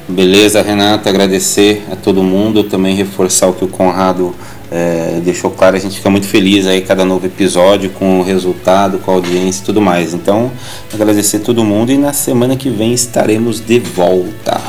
Beleza, 0.08 0.62
Renato, 0.62 1.08
agradecer 1.08 1.84
a 1.90 1.96
todo 1.96 2.22
mundo, 2.22 2.64
também 2.64 2.94
reforçar 2.94 3.48
o 3.48 3.52
que 3.52 3.64
o 3.64 3.68
Conrado 3.68 4.34
é, 4.70 5.20
deixou 5.24 5.50
claro, 5.50 5.76
a 5.76 5.78
gente 5.78 5.96
fica 5.96 6.08
muito 6.08 6.26
feliz 6.26 6.66
aí 6.66 6.82
cada 6.82 7.04
novo 7.04 7.26
episódio 7.26 7.90
com 7.90 8.20
o 8.20 8.22
resultado, 8.22 8.98
com 8.98 9.10
a 9.10 9.14
audiência 9.14 9.62
e 9.62 9.64
tudo 9.64 9.80
mais. 9.80 10.14
Então, 10.14 10.52
agradecer 10.92 11.38
a 11.38 11.40
todo 11.40 11.64
mundo 11.64 11.90
e 11.90 11.98
na 11.98 12.12
semana 12.12 12.56
que 12.56 12.70
vem 12.70 12.92
estaremos 12.92 13.60
de 13.60 13.80
volta. 13.80 14.60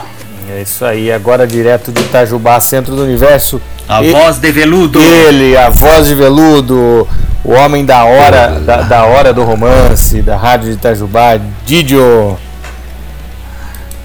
É 0.50 0.64
isso 0.64 0.84
aí, 0.84 1.12
agora 1.12 1.46
direto 1.46 1.92
de 1.92 2.02
Itajubá, 2.02 2.60
centro 2.60 2.96
do 2.96 3.04
universo. 3.04 3.62
A 3.88 4.04
e, 4.04 4.12
voz 4.12 4.38
de 4.40 4.52
veludo. 4.52 5.00
Ele, 5.00 5.56
a 5.56 5.70
voz 5.70 6.08
de 6.08 6.16
veludo, 6.16 7.08
o 7.44 7.54
homem 7.54 7.86
da 7.86 8.04
hora, 8.04 8.60
da, 8.60 8.82
da 8.82 9.06
hora 9.06 9.34
do 9.34 9.44
romance, 9.44 10.22
da 10.22 10.38
rádio 10.38 10.70
de 10.70 10.74
Itajubá, 10.74 11.40
Didio. 11.66 12.38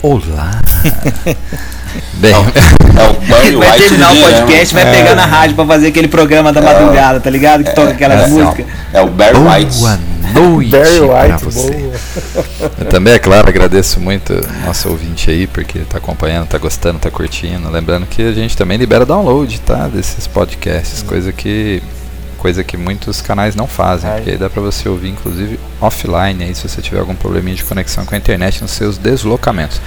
Olá. 0.03 0.61
Bem, 2.14 2.32
é 2.32 2.37
o 2.39 3.59
vai 3.59 3.78
terminar 3.78 4.12
o 4.12 4.20
podcast, 4.20 4.74
vai 4.74 4.87
é. 4.87 4.93
pegar 4.93 5.14
na 5.14 5.24
rádio 5.24 5.57
para 5.57 5.66
fazer 5.66 5.89
aquele 5.89 6.09
programa 6.09 6.53
da 6.53 6.61
madrugada, 6.61 7.20
tá 7.20 7.30
ligado? 7.30 7.64
Que 7.64 7.74
toca 7.74 7.91
aquela 7.91 8.14
é, 8.14 8.26
música. 8.26 8.64
É 8.93 9.01
o 9.01 9.09
Barry 9.09 9.37
White. 9.39 9.78
Boa 9.78 9.99
noite 10.34 10.70
Barry 10.70 11.01
White, 11.01 11.45
você. 11.45 11.91
Eu 12.78 12.87
também, 12.87 13.14
é 13.14 13.18
claro, 13.18 13.49
agradeço 13.49 13.99
muito 14.01 14.34
nosso 14.64 14.91
ouvinte 14.91 15.30
aí, 15.30 15.47
porque 15.47 15.80
tá 15.80 15.99
acompanhando, 15.99 16.47
tá 16.49 16.59
gostando, 16.59 16.99
tá 16.99 17.11
curtindo. 17.11 17.70
Lembrando 17.70 18.07
que 18.07 18.22
a 18.22 18.32
gente 18.32 18.57
também 18.57 18.76
libera 18.76 19.07
download, 19.07 19.59
tá? 19.61 19.89
Desses 19.89 20.26
podcasts, 20.26 21.03
coisa 21.03 21.32
que 21.32 21.82
coisa 22.47 22.63
que 22.63 22.77
muitos 22.77 23.21
canais 23.21 23.57
não 23.57 23.67
fazem, 23.67 24.09
porque 24.09 24.31
aí 24.31 24.37
dá 24.37 24.49
para 24.49 24.63
você 24.63 24.89
ouvir 24.89 25.09
inclusive 25.09 25.59
offline 25.81 26.45
aí 26.45 26.55
se 26.55 26.69
você 26.69 26.81
tiver 26.81 27.01
algum 27.01 27.17
probleminha 27.17 27.57
de 27.57 27.65
conexão 27.65 28.07
com 28.07 28.15
a 28.15 28.19
internet 28.19 28.63
nos 28.63 28.71
seus 28.71 28.97
deslocamentos. 28.97 29.81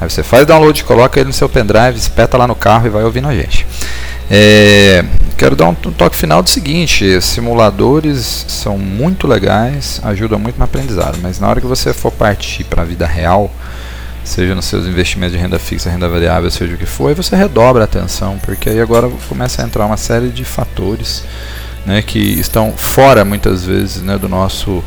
Aí 0.00 0.08
você 0.08 0.22
faz 0.22 0.46
download, 0.46 0.84
coloca 0.84 1.18
ele 1.18 1.26
no 1.26 1.32
seu 1.32 1.48
pendrive, 1.48 1.98
espeta 1.98 2.36
lá 2.36 2.46
no 2.46 2.54
carro 2.54 2.86
e 2.86 2.88
vai 2.88 3.02
ouvindo 3.02 3.26
a 3.26 3.34
gente. 3.34 3.66
É, 4.30 5.04
quero 5.36 5.56
dar 5.56 5.66
um, 5.66 5.74
toque 5.74 6.14
final 6.14 6.40
do 6.40 6.48
seguinte: 6.48 7.20
simuladores 7.20 8.46
são 8.46 8.78
muito 8.78 9.26
legais, 9.26 10.00
ajudam 10.04 10.38
muito 10.38 10.56
no 10.56 10.64
aprendizado, 10.64 11.18
mas 11.20 11.40
na 11.40 11.48
hora 11.48 11.60
que 11.60 11.66
você 11.66 11.92
for 11.92 12.12
partir 12.12 12.62
para 12.62 12.82
a 12.82 12.84
vida 12.84 13.08
real, 13.08 13.50
seja 14.22 14.54
nos 14.54 14.66
seus 14.66 14.86
investimentos 14.86 15.32
de 15.32 15.42
renda 15.42 15.58
fixa, 15.58 15.90
renda 15.90 16.08
variável, 16.08 16.48
seja 16.48 16.76
o 16.76 16.78
que 16.78 16.86
for, 16.86 17.08
aí 17.08 17.14
você 17.14 17.34
redobra 17.34 17.82
a 17.82 17.86
atenção, 17.86 18.38
porque 18.38 18.70
aí 18.70 18.80
agora 18.80 19.10
começa 19.28 19.62
a 19.62 19.64
entrar 19.64 19.84
uma 19.84 19.96
série 19.96 20.28
de 20.28 20.44
fatores 20.44 21.24
né, 21.86 22.02
que 22.02 22.18
estão 22.18 22.72
fora 22.72 23.24
muitas 23.24 23.64
vezes 23.64 24.02
né, 24.02 24.16
do 24.18 24.28
nosso 24.28 24.82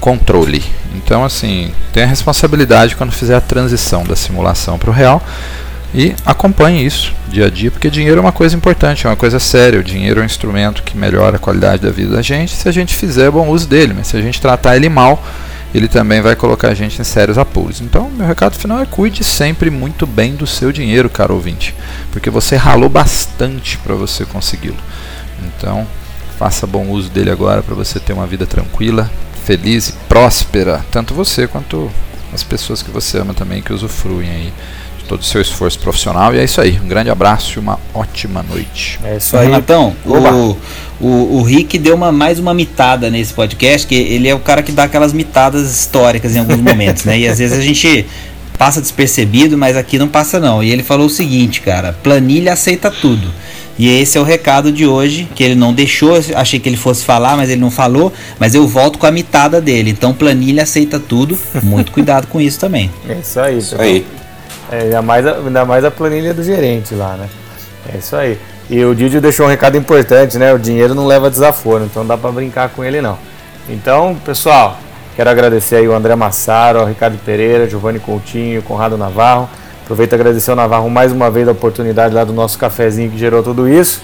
controle. 0.00 0.62
Então, 0.94 1.24
assim, 1.24 1.72
tenha 1.92 2.06
responsabilidade 2.06 2.96
quando 2.96 3.12
fizer 3.12 3.34
a 3.34 3.40
transição 3.40 4.04
da 4.04 4.14
simulação 4.14 4.78
para 4.78 4.90
o 4.90 4.92
real 4.92 5.22
e 5.94 6.14
acompanhe 6.26 6.84
isso 6.84 7.14
dia 7.28 7.46
a 7.46 7.50
dia, 7.50 7.70
porque 7.70 7.88
dinheiro 7.88 8.18
é 8.18 8.20
uma 8.20 8.32
coisa 8.32 8.56
importante, 8.56 9.06
é 9.06 9.10
uma 9.10 9.16
coisa 9.16 9.38
séria. 9.38 9.78
O 9.78 9.84
dinheiro 9.84 10.20
é 10.20 10.22
um 10.22 10.26
instrumento 10.26 10.82
que 10.82 10.96
melhora 10.96 11.36
a 11.36 11.38
qualidade 11.38 11.82
da 11.82 11.90
vida 11.90 12.16
da 12.16 12.22
gente 12.22 12.52
se 12.52 12.68
a 12.68 12.72
gente 12.72 12.94
fizer 12.94 13.30
bom 13.30 13.48
uso 13.48 13.68
dele, 13.68 13.94
mas 13.96 14.08
se 14.08 14.16
a 14.16 14.20
gente 14.20 14.40
tratar 14.40 14.76
ele 14.76 14.88
mal, 14.88 15.24
ele 15.74 15.88
também 15.88 16.20
vai 16.20 16.36
colocar 16.36 16.68
a 16.68 16.74
gente 16.74 17.00
em 17.00 17.04
sérios 17.04 17.38
apuros. 17.38 17.80
Então, 17.80 18.10
meu 18.10 18.26
recado 18.26 18.56
final 18.56 18.80
é 18.80 18.86
cuide 18.86 19.24
sempre 19.24 19.70
muito 19.70 20.06
bem 20.06 20.34
do 20.34 20.46
seu 20.46 20.70
dinheiro, 20.70 21.08
caro 21.08 21.34
ouvinte, 21.34 21.74
porque 22.12 22.28
você 22.28 22.56
ralou 22.56 22.88
bastante 22.88 23.78
para 23.78 23.94
você 23.94 24.24
consegui-lo. 24.24 24.76
Então, 25.44 25.86
faça 26.38 26.66
bom 26.66 26.88
uso 26.88 27.10
dele 27.10 27.30
agora 27.30 27.62
para 27.62 27.74
você 27.74 28.00
ter 28.00 28.12
uma 28.12 28.26
vida 28.26 28.46
tranquila, 28.46 29.10
feliz 29.44 29.88
e 29.88 29.92
próspera, 30.08 30.84
tanto 30.90 31.14
você 31.14 31.46
quanto 31.46 31.90
as 32.32 32.42
pessoas 32.42 32.82
que 32.82 32.90
você 32.90 33.18
ama 33.18 33.32
também 33.32 33.62
que 33.62 33.72
usufruem 33.72 34.28
aí 34.28 34.52
todo 35.08 35.20
o 35.20 35.24
seu 35.24 35.40
esforço 35.40 35.78
profissional. 35.78 36.34
E 36.34 36.38
é 36.38 36.44
isso 36.44 36.60
aí. 36.60 36.80
Um 36.82 36.88
grande 36.88 37.10
abraço 37.10 37.58
e 37.58 37.60
uma 37.60 37.78
ótima 37.92 38.42
noite. 38.42 38.98
É 39.04 39.16
isso 39.16 39.36
aí. 39.36 39.46
Renatão, 39.46 39.94
o, 40.04 40.56
o, 41.00 41.38
o 41.38 41.42
Rick 41.42 41.78
deu 41.78 41.94
uma, 41.94 42.10
mais 42.10 42.38
uma 42.38 42.54
mitada 42.54 43.10
nesse 43.10 43.32
podcast, 43.32 43.86
que 43.86 43.94
ele 43.94 44.28
é 44.28 44.34
o 44.34 44.40
cara 44.40 44.62
que 44.62 44.72
dá 44.72 44.84
aquelas 44.84 45.12
mitadas 45.12 45.70
históricas 45.70 46.34
em 46.34 46.38
alguns 46.40 46.60
momentos, 46.62 47.04
né? 47.04 47.18
E 47.18 47.28
às 47.28 47.38
vezes 47.38 47.56
a 47.58 47.62
gente 47.62 48.06
passa 48.58 48.80
despercebido, 48.80 49.58
mas 49.58 49.76
aqui 49.76 49.98
não 49.98 50.08
passa 50.08 50.40
não. 50.40 50.62
E 50.62 50.70
ele 50.70 50.82
falou 50.82 51.06
o 51.06 51.10
seguinte, 51.10 51.60
cara, 51.60 51.92
planilha 52.02 52.52
aceita 52.52 52.90
tudo. 52.90 53.30
E 53.78 54.00
esse 54.00 54.16
é 54.16 54.20
o 54.20 54.24
recado 54.24 54.70
de 54.70 54.86
hoje, 54.86 55.28
que 55.34 55.42
ele 55.42 55.54
não 55.54 55.72
deixou, 55.72 56.16
achei 56.36 56.60
que 56.60 56.68
ele 56.68 56.76
fosse 56.76 57.04
falar, 57.04 57.36
mas 57.36 57.50
ele 57.50 57.60
não 57.60 57.70
falou, 57.70 58.12
mas 58.38 58.54
eu 58.54 58.68
volto 58.68 58.98
com 58.98 59.06
a 59.06 59.10
mitada 59.10 59.60
dele. 59.60 59.90
Então 59.90 60.14
planilha 60.14 60.62
aceita 60.62 61.00
tudo, 61.00 61.36
muito 61.62 61.90
cuidado 61.92 62.26
com 62.28 62.40
isso 62.40 62.60
também. 62.60 62.90
É 63.08 63.14
isso 63.14 63.40
aí. 63.40 63.58
Isso 63.58 63.80
aí. 63.80 64.06
É, 64.70 64.80
ainda, 64.82 65.02
mais 65.02 65.26
a, 65.26 65.36
ainda 65.38 65.64
mais 65.64 65.84
a 65.84 65.90
planilha 65.90 66.32
do 66.32 66.42
gerente 66.42 66.94
lá, 66.94 67.16
né? 67.16 67.28
É 67.92 67.98
isso 67.98 68.14
aí. 68.16 68.38
E 68.70 68.82
o 68.84 68.94
Didio 68.94 69.20
deixou 69.20 69.46
um 69.46 69.48
recado 69.48 69.76
importante, 69.76 70.38
né? 70.38 70.54
O 70.54 70.58
dinheiro 70.58 70.94
não 70.94 71.06
leva 71.06 71.28
desaforo, 71.28 71.84
então 71.84 72.06
dá 72.06 72.16
para 72.16 72.30
brincar 72.32 72.70
com 72.70 72.82
ele 72.82 73.00
não. 73.00 73.18
Então, 73.68 74.16
pessoal, 74.24 74.78
quero 75.16 75.28
agradecer 75.28 75.76
aí 75.76 75.88
o 75.88 75.94
André 75.94 76.14
Massaro, 76.14 76.80
o 76.80 76.84
Ricardo 76.86 77.18
Pereira, 77.18 77.68
Giovanni 77.68 77.98
Coutinho, 77.98 78.62
Conrado 78.62 78.96
Navarro. 78.96 79.50
Aproveito 79.84 80.12
e 80.12 80.14
agradecer 80.14 80.50
ao 80.50 80.56
Navarro 80.56 80.88
mais 80.88 81.12
uma 81.12 81.30
vez 81.30 81.46
a 81.46 81.52
oportunidade 81.52 82.14
lá 82.14 82.24
do 82.24 82.32
nosso 82.32 82.58
cafezinho 82.58 83.10
que 83.10 83.18
gerou 83.18 83.42
tudo 83.42 83.68
isso. 83.68 84.00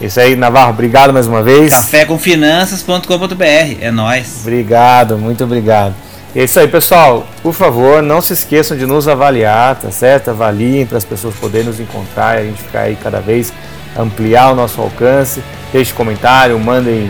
Isso 0.00 0.18
aí, 0.18 0.34
Navarro, 0.34 0.70
obrigado 0.70 1.12
mais 1.12 1.28
uma 1.28 1.44
vez. 1.44 1.72
Cafécomfinanças.com.br, 1.72 3.44
é 3.80 3.90
nós. 3.92 4.40
Obrigado, 4.40 5.16
muito 5.16 5.44
obrigado. 5.44 5.94
É 6.34 6.42
isso 6.42 6.58
aí, 6.58 6.66
pessoal. 6.66 7.24
Por 7.40 7.52
favor, 7.52 8.02
não 8.02 8.20
se 8.20 8.32
esqueçam 8.32 8.76
de 8.76 8.84
nos 8.84 9.06
avaliar, 9.06 9.76
tá 9.76 9.92
certo? 9.92 10.30
Avaliem 10.30 10.84
para 10.86 10.98
as 10.98 11.04
pessoas 11.04 11.36
poderem 11.36 11.68
nos 11.68 11.78
encontrar, 11.78 12.38
a 12.38 12.42
gente 12.42 12.60
ficar 12.60 12.80
aí 12.80 12.98
cada 13.00 13.20
vez 13.20 13.52
ampliar 13.96 14.50
o 14.50 14.56
nosso 14.56 14.80
alcance. 14.80 15.40
Deixe 15.72 15.92
comentário, 15.92 16.58
mandem 16.58 17.08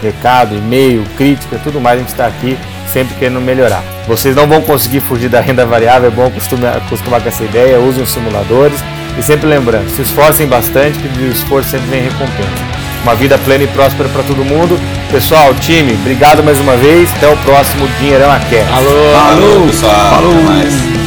recado, 0.00 0.54
e-mail, 0.54 1.04
crítica, 1.16 1.58
tudo 1.64 1.80
mais. 1.80 1.96
A 1.96 2.02
gente 2.02 2.10
está 2.10 2.26
aqui 2.28 2.56
sempre 2.92 3.14
querendo 3.16 3.40
melhorar. 3.40 3.82
Vocês 4.06 4.34
não 4.34 4.46
vão 4.46 4.60
conseguir 4.62 5.00
fugir 5.00 5.28
da 5.28 5.40
renda 5.40 5.64
variável, 5.64 6.08
é 6.08 6.12
bom 6.12 6.26
acostumar, 6.26 6.76
acostumar 6.76 7.20
com 7.20 7.28
essa 7.28 7.44
ideia. 7.44 7.78
Usem 7.78 8.02
os 8.02 8.10
simuladores 8.10 8.82
e 9.18 9.22
sempre 9.22 9.46
lembrando, 9.48 9.88
se 9.90 10.02
esforcem 10.02 10.46
bastante, 10.46 10.98
que 10.98 11.08
do 11.08 11.30
esforço 11.30 11.70
sempre 11.70 11.88
vem 11.88 12.02
recompensa 12.02 12.78
uma 13.02 13.14
vida 13.14 13.38
plena 13.38 13.64
e 13.64 13.66
próspera 13.68 14.08
para 14.08 14.22
todo 14.22 14.44
mundo. 14.44 14.78
Pessoal, 15.10 15.54
time, 15.54 15.94
obrigado 15.94 16.42
mais 16.42 16.60
uma 16.60 16.76
vez. 16.76 17.10
Até 17.16 17.28
o 17.32 17.36
próximo 17.38 17.88
Dinheirão 17.98 18.30
Aqui. 18.30 18.58
Alô, 18.58 19.54
alô, 19.56 19.66
pessoal. 19.66 20.10
Falou. 20.10 20.32
Até 20.32 20.42
mais. 20.42 20.97